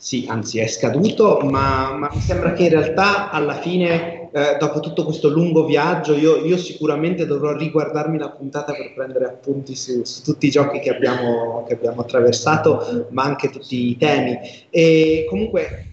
sì, 0.07 0.25
anzi 0.29 0.61
è 0.61 0.69
scaduto, 0.69 1.41
ma, 1.43 1.97
ma 1.97 2.09
mi 2.13 2.21
sembra 2.21 2.53
che 2.53 2.63
in 2.63 2.69
realtà 2.69 3.29
alla 3.31 3.55
fine 3.55 4.16
eh, 4.37 4.59
dopo 4.59 4.81
tutto 4.81 5.03
questo 5.03 5.31
lungo 5.31 5.65
viaggio, 5.65 6.15
io, 6.15 6.45
io, 6.45 6.59
sicuramente 6.59 7.25
dovrò 7.25 7.57
riguardarmi 7.57 8.19
la 8.19 8.29
puntata 8.29 8.75
per 8.75 8.93
prendere 8.93 9.25
appunti 9.25 9.75
su, 9.75 10.05
su 10.05 10.23
tutti 10.23 10.49
i 10.49 10.51
giochi 10.51 10.79
che 10.79 10.91
abbiamo, 10.91 11.65
che 11.67 11.73
abbiamo, 11.73 12.03
attraversato, 12.03 13.07
ma 13.13 13.23
anche 13.23 13.49
tutti 13.49 13.89
i 13.89 13.97
temi. 13.97 14.39
E 14.69 15.25
comunque 15.27 15.86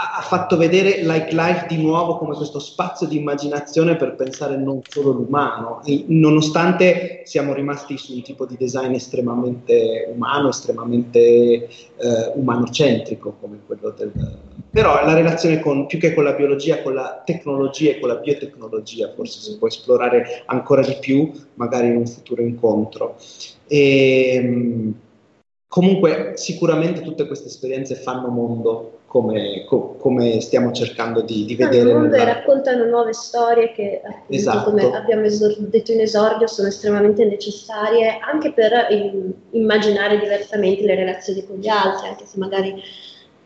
ha, 0.00 0.22
fatto 0.22 0.56
vedere 0.56 1.02
Like 1.02 1.34
Life 1.34 1.66
di 1.68 1.82
nuovo 1.82 2.18
come 2.18 2.36
questo 2.36 2.60
spazio 2.60 3.08
di 3.08 3.16
immaginazione 3.16 3.96
per 3.96 4.14
pensare 4.14 4.56
non 4.56 4.80
solo 4.88 5.10
l'umano, 5.10 5.80
nonostante 6.06 7.22
siamo 7.24 7.52
rimasti 7.52 7.98
su 7.98 8.14
un 8.14 8.22
tipo 8.22 8.46
di 8.46 8.56
design 8.56 8.94
estremamente 8.94 10.08
umano, 10.14 10.50
estremamente 10.50 11.18
eh, 11.18 11.68
umanocentrico 12.34 13.36
come 13.40 13.58
quello 13.66 13.92
del 13.96 14.12
però 14.70 15.02
la 15.04 15.14
relazione 15.14 15.60
con, 15.60 15.86
più 15.86 15.98
che 15.98 16.14
con 16.14 16.24
la 16.24 16.34
biologia, 16.34 16.82
con 16.82 16.94
la 16.94 17.22
tecnologia 17.24 17.90
e 17.90 17.98
con 17.98 18.10
la 18.10 18.16
biotecnologia 18.16 19.12
forse 19.14 19.40
si 19.40 19.56
può 19.56 19.66
esplorare 19.66 20.42
ancora 20.46 20.82
di 20.82 20.96
più, 21.00 21.32
magari 21.54 21.88
in 21.88 21.96
un 21.96 22.06
futuro 22.06 22.42
incontro. 22.42 23.16
E, 23.66 24.34
ehm, 24.34 24.94
comunque 25.66 26.32
sicuramente 26.36 27.00
tutte 27.00 27.26
queste 27.26 27.48
esperienze 27.48 27.94
fanno 27.94 28.28
mondo 28.28 28.97
come, 29.08 29.64
co, 29.64 29.96
come 29.98 30.38
stiamo 30.42 30.70
cercando 30.70 31.22
di, 31.22 31.46
di 31.46 31.56
vedere. 31.56 31.94
Mondo 31.94 32.08
nella... 32.08 32.24
raccontano 32.24 32.84
nuove 32.84 33.14
storie 33.14 33.72
che, 33.72 34.02
appunto, 34.04 34.32
esatto. 34.34 34.70
come 34.70 34.94
abbiamo 34.94 35.22
esor- 35.22 35.56
detto 35.58 35.92
in 35.92 36.00
esordio, 36.00 36.46
sono 36.46 36.68
estremamente 36.68 37.24
necessarie 37.24 38.18
anche 38.20 38.52
per 38.52 38.88
in, 38.90 39.32
immaginare 39.52 40.18
diversamente 40.18 40.84
le 40.84 40.94
relazioni 40.94 41.44
con 41.46 41.56
gli 41.56 41.68
altri, 41.68 42.08
anche 42.08 42.26
se 42.26 42.38
magari 42.38 42.74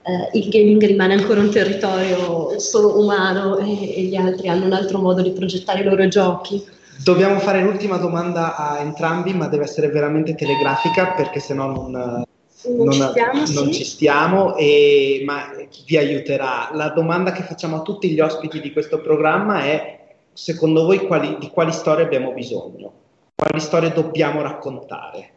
eh, 0.03 0.37
il 0.37 0.49
gaming 0.49 0.85
rimane 0.85 1.15
ancora 1.15 1.39
un 1.39 1.51
territorio 1.51 2.59
solo 2.59 2.99
umano 2.99 3.59
e, 3.59 3.99
e, 3.99 4.03
gli 4.03 4.17
altri 4.17 4.49
hanno 4.49 4.65
un 4.65 4.73
altro 4.73 4.99
modo 4.99 5.23
di 5.23 5.31
progettare 5.31 5.83
i 5.83 5.85
loro 5.85 6.09
giochi. 6.09 6.61
Dobbiamo 7.05 7.39
fare 7.39 7.63
l'ultima 7.63 7.99
domanda 7.99 8.57
a 8.57 8.81
entrambi, 8.81 9.33
ma 9.33 9.47
deve 9.47 9.63
essere 9.63 9.89
veramente 9.89 10.35
telegrafica 10.35 11.13
perché 11.13 11.39
sennò 11.39 11.67
non, 11.71 12.25
non, 12.65 12.87
non, 12.87 12.93
ci 12.93 13.03
stiamo, 13.03 13.33
non 13.33 13.47
sì. 13.47 13.73
ci 13.73 13.85
stiamo 13.85 14.57
e, 14.57 15.23
ma 15.25 15.51
vi 15.87 15.97
aiuterà. 15.97 16.71
La 16.73 16.91
domanda 16.91 17.33
che 17.33 17.43
facciamo 17.43 17.77
a 17.77 17.83
tutti 17.83 18.11
gli 18.11 18.21
ospiti 18.21 18.61
di 18.61 18.73
questo 18.73 19.01
programma 19.01 19.65
è 19.65 20.17
secondo 20.33 20.85
voi 20.85 21.07
quali, 21.07 21.37
di 21.39 21.49
quali 21.49 21.73
storie 21.73 22.05
abbiamo 22.05 22.33
bisogno? 22.33 22.93
Quali 23.35 23.61
storie 23.61 23.93
dobbiamo 23.93 24.43
raccontare? 24.43 25.31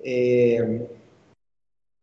E, 0.00 0.88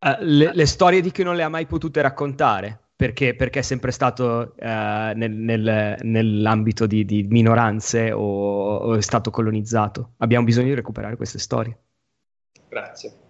Uh, 0.04 0.16
le, 0.20 0.50
le, 0.52 0.66
storie 0.66 1.00
di 1.00 1.10
chi 1.10 1.22
non 1.22 1.34
le 1.34 1.42
ha 1.42 1.48
mai 1.48 1.64
potute 1.64 2.02
raccontare, 2.02 2.78
perché, 2.94 3.34
perché 3.34 3.60
è 3.60 3.62
sempre 3.62 3.90
stato 3.90 4.52
uh, 4.54 4.66
nel, 4.66 5.30
nel, 5.30 5.96
nell'ambito 6.02 6.86
di, 6.86 7.06
di 7.06 7.22
minoranze 7.22 8.12
o, 8.12 8.76
o, 8.76 8.94
è 8.96 9.00
stato 9.00 9.30
colonizzato. 9.30 10.10
Abbiamo 10.18 10.44
bisogno 10.44 10.66
di 10.66 10.74
recuperare 10.74 11.16
queste 11.16 11.38
storie. 11.38 11.78
Grazie. 12.68 13.23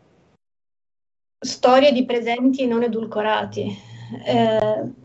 Storie 1.45 1.93
di 1.93 2.07
presenti 2.07 2.67
non 2.67 2.83
edulcorati. 2.83 3.77
Eh, 4.25 5.03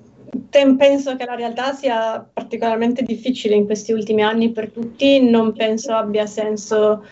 penso 0.78 1.16
che 1.18 1.26
la 1.26 1.36
realtà 1.36 1.74
sia 1.74 2.26
particolarmente 2.34 3.04
difficile 3.04 3.56
in 3.56 3.66
questi 3.66 3.92
ultimi 3.92 4.24
anni 4.24 4.52
per 4.52 4.70
tutti, 4.70 5.30
non 5.30 5.52
penso 5.52 5.94
abbia 5.94 6.26
senso 6.26 7.04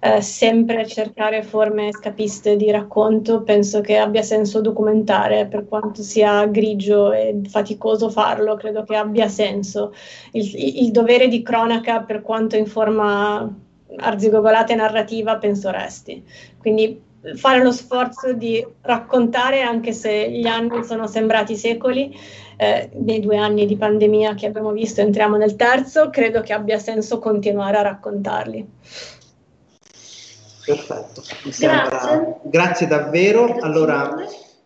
eh, 0.00 0.20
sempre 0.20 0.84
cercare 0.84 1.44
forme 1.44 1.92
scapiste 1.92 2.56
di 2.56 2.72
racconto, 2.72 3.42
penso 3.42 3.80
che 3.80 3.98
abbia 3.98 4.22
senso 4.22 4.60
documentare, 4.60 5.46
per 5.46 5.68
quanto 5.68 6.02
sia 6.02 6.44
grigio 6.46 7.12
e 7.12 7.40
faticoso 7.48 8.10
farlo, 8.10 8.56
credo 8.56 8.82
che 8.82 8.96
abbia 8.96 9.28
senso. 9.28 9.94
Il, 10.32 10.50
il 10.56 10.90
dovere 10.90 11.28
di 11.28 11.40
cronaca, 11.42 12.00
per 12.00 12.22
quanto 12.22 12.56
in 12.56 12.66
forma 12.66 13.48
arzigogolata 13.94 14.72
e 14.72 14.76
narrativa, 14.76 15.36
penso 15.36 15.70
resti. 15.70 16.24
Quindi 16.58 17.10
fare 17.36 17.62
lo 17.62 17.72
sforzo 17.72 18.32
di 18.32 18.64
raccontare, 18.82 19.62
anche 19.62 19.92
se 19.92 20.30
gli 20.30 20.46
anni 20.46 20.84
sono 20.84 21.06
sembrati 21.06 21.56
secoli, 21.56 22.16
eh, 22.56 22.90
nei 22.94 23.20
due 23.20 23.36
anni 23.36 23.66
di 23.66 23.76
pandemia 23.76 24.34
che 24.34 24.46
abbiamo 24.46 24.72
visto, 24.72 25.00
entriamo 25.00 25.36
nel 25.36 25.56
terzo, 25.56 26.10
credo 26.10 26.40
che 26.42 26.52
abbia 26.52 26.78
senso 26.78 27.18
continuare 27.18 27.76
a 27.76 27.82
raccontarli. 27.82 28.68
Perfetto, 30.64 31.22
grazie. 31.58 32.36
grazie 32.42 32.86
davvero. 32.86 33.46
Grazie. 33.46 33.62
Allora, 33.62 34.14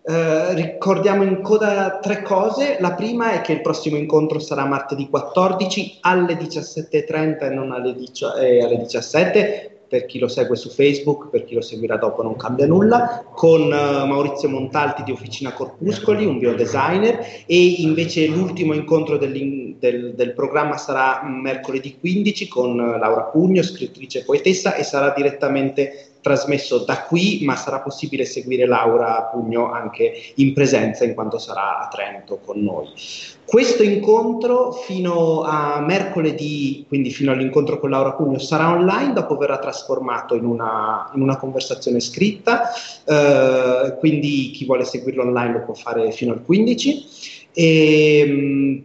eh, 0.02 0.54
ricordiamo 0.54 1.22
in 1.22 1.40
coda 1.40 1.98
tre 2.00 2.22
cose. 2.22 2.76
La 2.80 2.92
prima 2.92 3.32
è 3.32 3.40
che 3.40 3.52
il 3.52 3.60
prossimo 3.62 3.96
incontro 3.96 4.38
sarà 4.38 4.66
martedì 4.66 5.08
14 5.08 5.98
alle 6.02 6.36
17.30 6.36 7.38
e 7.40 7.48
non 7.48 7.72
alle, 7.72 7.94
dici- 7.94 8.24
eh, 8.24 8.62
alle 8.62 8.76
17 8.76 9.75
per 9.96 10.04
chi 10.04 10.18
lo 10.18 10.28
segue 10.28 10.56
su 10.56 10.68
Facebook, 10.68 11.30
per 11.30 11.46
chi 11.46 11.54
lo 11.54 11.62
seguirà 11.62 11.96
dopo 11.96 12.22
non 12.22 12.36
cambia 12.36 12.66
nulla, 12.66 13.24
con 13.32 13.62
uh, 13.62 14.06
Maurizio 14.06 14.50
Montalti 14.50 15.02
di 15.02 15.10
Officina 15.10 15.54
Corpuscoli, 15.54 16.26
un 16.26 16.38
biodesigner, 16.38 17.44
e 17.46 17.76
invece 17.78 18.26
l'ultimo 18.26 18.74
incontro 18.74 19.16
del, 19.16 19.76
del, 19.78 20.32
programma 20.34 20.76
sarà 20.76 21.22
mercoledì 21.24 21.96
15 21.98 22.46
con 22.48 22.78
uh, 22.78 22.98
Laura 22.98 23.22
Pugno, 23.22 23.62
scrittrice 23.62 24.18
e 24.18 24.24
poetessa, 24.24 24.74
e 24.74 24.82
sarà 24.82 25.14
direttamente 25.16 26.15
trasmesso 26.26 26.78
da 26.78 27.02
qui, 27.02 27.42
ma 27.44 27.54
sarà 27.54 27.78
possibile 27.78 28.24
seguire 28.24 28.66
Laura 28.66 29.28
Pugno 29.30 29.70
anche 29.70 30.12
in 30.34 30.52
presenza 30.54 31.04
in 31.04 31.14
quanto 31.14 31.38
sarà 31.38 31.78
a 31.78 31.88
Trento 31.88 32.40
con 32.44 32.60
noi. 32.60 32.88
Questo 33.44 33.84
incontro 33.84 34.72
fino 34.72 35.42
a 35.42 35.78
mercoledì, 35.78 36.84
quindi 36.88 37.12
fino 37.12 37.30
all'incontro 37.30 37.78
con 37.78 37.90
Laura 37.90 38.14
Pugno, 38.14 38.40
sarà 38.40 38.72
online, 38.72 39.12
dopo 39.12 39.36
verrà 39.36 39.58
trasformato 39.58 40.34
in 40.34 40.46
una, 40.46 41.12
in 41.14 41.22
una 41.22 41.36
conversazione 41.36 42.00
scritta, 42.00 42.70
eh, 43.04 43.94
quindi 44.00 44.50
chi 44.50 44.64
vuole 44.64 44.84
seguirlo 44.84 45.22
online 45.22 45.52
lo 45.52 45.64
può 45.64 45.74
fare 45.74 46.10
fino 46.10 46.32
al 46.32 46.42
15. 46.42 47.04
E, 47.52 48.82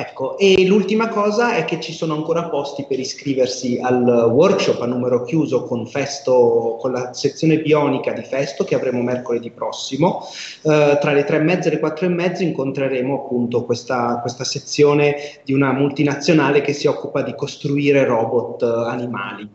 Ecco, 0.00 0.38
e 0.38 0.66
l'ultima 0.66 1.08
cosa 1.08 1.56
è 1.56 1.66
che 1.66 1.78
ci 1.78 1.92
sono 1.92 2.14
ancora 2.14 2.48
posti 2.48 2.86
per 2.88 2.98
iscriversi 2.98 3.78
al 3.82 4.30
workshop 4.32 4.80
a 4.80 4.86
numero 4.86 5.24
chiuso 5.24 5.64
con, 5.64 5.86
Festo, 5.86 6.78
con 6.80 6.92
la 6.92 7.12
sezione 7.12 7.60
bionica 7.60 8.10
di 8.12 8.22
Festo 8.22 8.64
che 8.64 8.74
avremo 8.74 9.02
mercoledì 9.02 9.50
prossimo. 9.50 10.26
Eh, 10.62 10.96
tra 10.98 11.12
le 11.12 11.24
tre 11.24 11.36
e 11.36 11.40
mezza 11.40 11.68
e 11.68 11.72
le 11.72 11.78
quattro 11.80 12.06
e 12.06 12.08
mezzo 12.08 12.42
incontreremo 12.42 13.24
appunto 13.24 13.64
questa, 13.64 14.20
questa 14.22 14.44
sezione 14.44 15.16
di 15.44 15.52
una 15.52 15.72
multinazionale 15.72 16.62
che 16.62 16.72
si 16.72 16.86
occupa 16.86 17.20
di 17.20 17.34
costruire 17.34 18.06
robot 18.06 18.62
animali. 18.62 19.46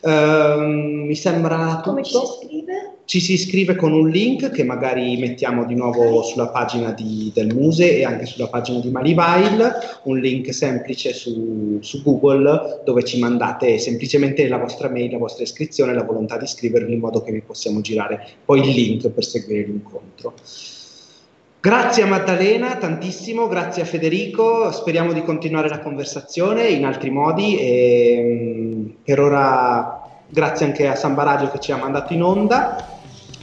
Eh, 0.00 0.56
mi 0.58 1.14
sembra 1.16 1.80
tutto. 1.82 1.90
Come 1.90 2.04
ci 2.04 2.12
si 2.12 2.22
iscrive? 2.22 2.87
Ci 3.08 3.20
si 3.20 3.32
iscrive 3.32 3.74
con 3.74 3.94
un 3.94 4.10
link 4.10 4.50
che 4.50 4.64
magari 4.64 5.16
mettiamo 5.16 5.64
di 5.64 5.74
nuovo 5.74 6.22
sulla 6.22 6.48
pagina 6.48 6.90
di, 6.90 7.32
del 7.32 7.54
Muse 7.54 7.96
e 7.96 8.04
anche 8.04 8.26
sulla 8.26 8.48
pagina 8.48 8.80
di 8.80 8.90
Malivile, 8.90 9.72
un 10.02 10.18
link 10.18 10.52
semplice 10.52 11.14
su, 11.14 11.78
su, 11.80 12.02
Google 12.02 12.82
dove 12.84 13.02
ci 13.04 13.18
mandate 13.18 13.78
semplicemente 13.78 14.46
la 14.46 14.58
vostra 14.58 14.90
mail, 14.90 15.12
la 15.12 15.16
vostra 15.16 15.44
iscrizione, 15.44 15.94
la 15.94 16.02
volontà 16.02 16.36
di 16.36 16.44
iscrivervi 16.44 16.92
in 16.92 16.98
modo 16.98 17.22
che 17.22 17.32
vi 17.32 17.40
possiamo 17.40 17.80
girare 17.80 18.26
poi 18.44 18.60
il 18.60 18.74
link 18.74 19.08
per 19.08 19.24
seguire 19.24 19.62
l'incontro. 19.62 20.34
Grazie 21.60 22.02
a 22.02 22.06
Maddalena 22.06 22.76
tantissimo, 22.76 23.48
grazie 23.48 23.80
a 23.80 23.86
Federico, 23.86 24.70
speriamo 24.70 25.14
di 25.14 25.22
continuare 25.22 25.70
la 25.70 25.78
conversazione 25.78 26.68
in 26.68 26.84
altri 26.84 27.08
modi 27.08 27.56
e 27.56 28.74
mm, 28.74 28.86
per 29.02 29.18
ora 29.18 30.02
grazie 30.28 30.66
anche 30.66 30.86
a 30.86 30.94
Samba 30.94 31.22
Radio 31.22 31.50
che 31.50 31.58
ci 31.58 31.72
ha 31.72 31.76
mandato 31.78 32.12
in 32.12 32.22
onda 32.22 32.87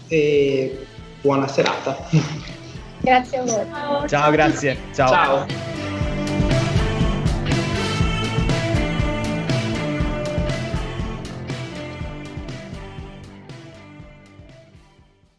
e 0.08 0.86
buona 1.22 1.47
serata. 1.47 1.97
Grazie 2.99 3.38
a 3.38 3.43
voi. 3.43 3.66
Ciao, 3.72 4.08
ciao 4.08 4.32
grazie. 4.32 4.78
ciao. 4.93 5.10
ciao. 5.10 5.74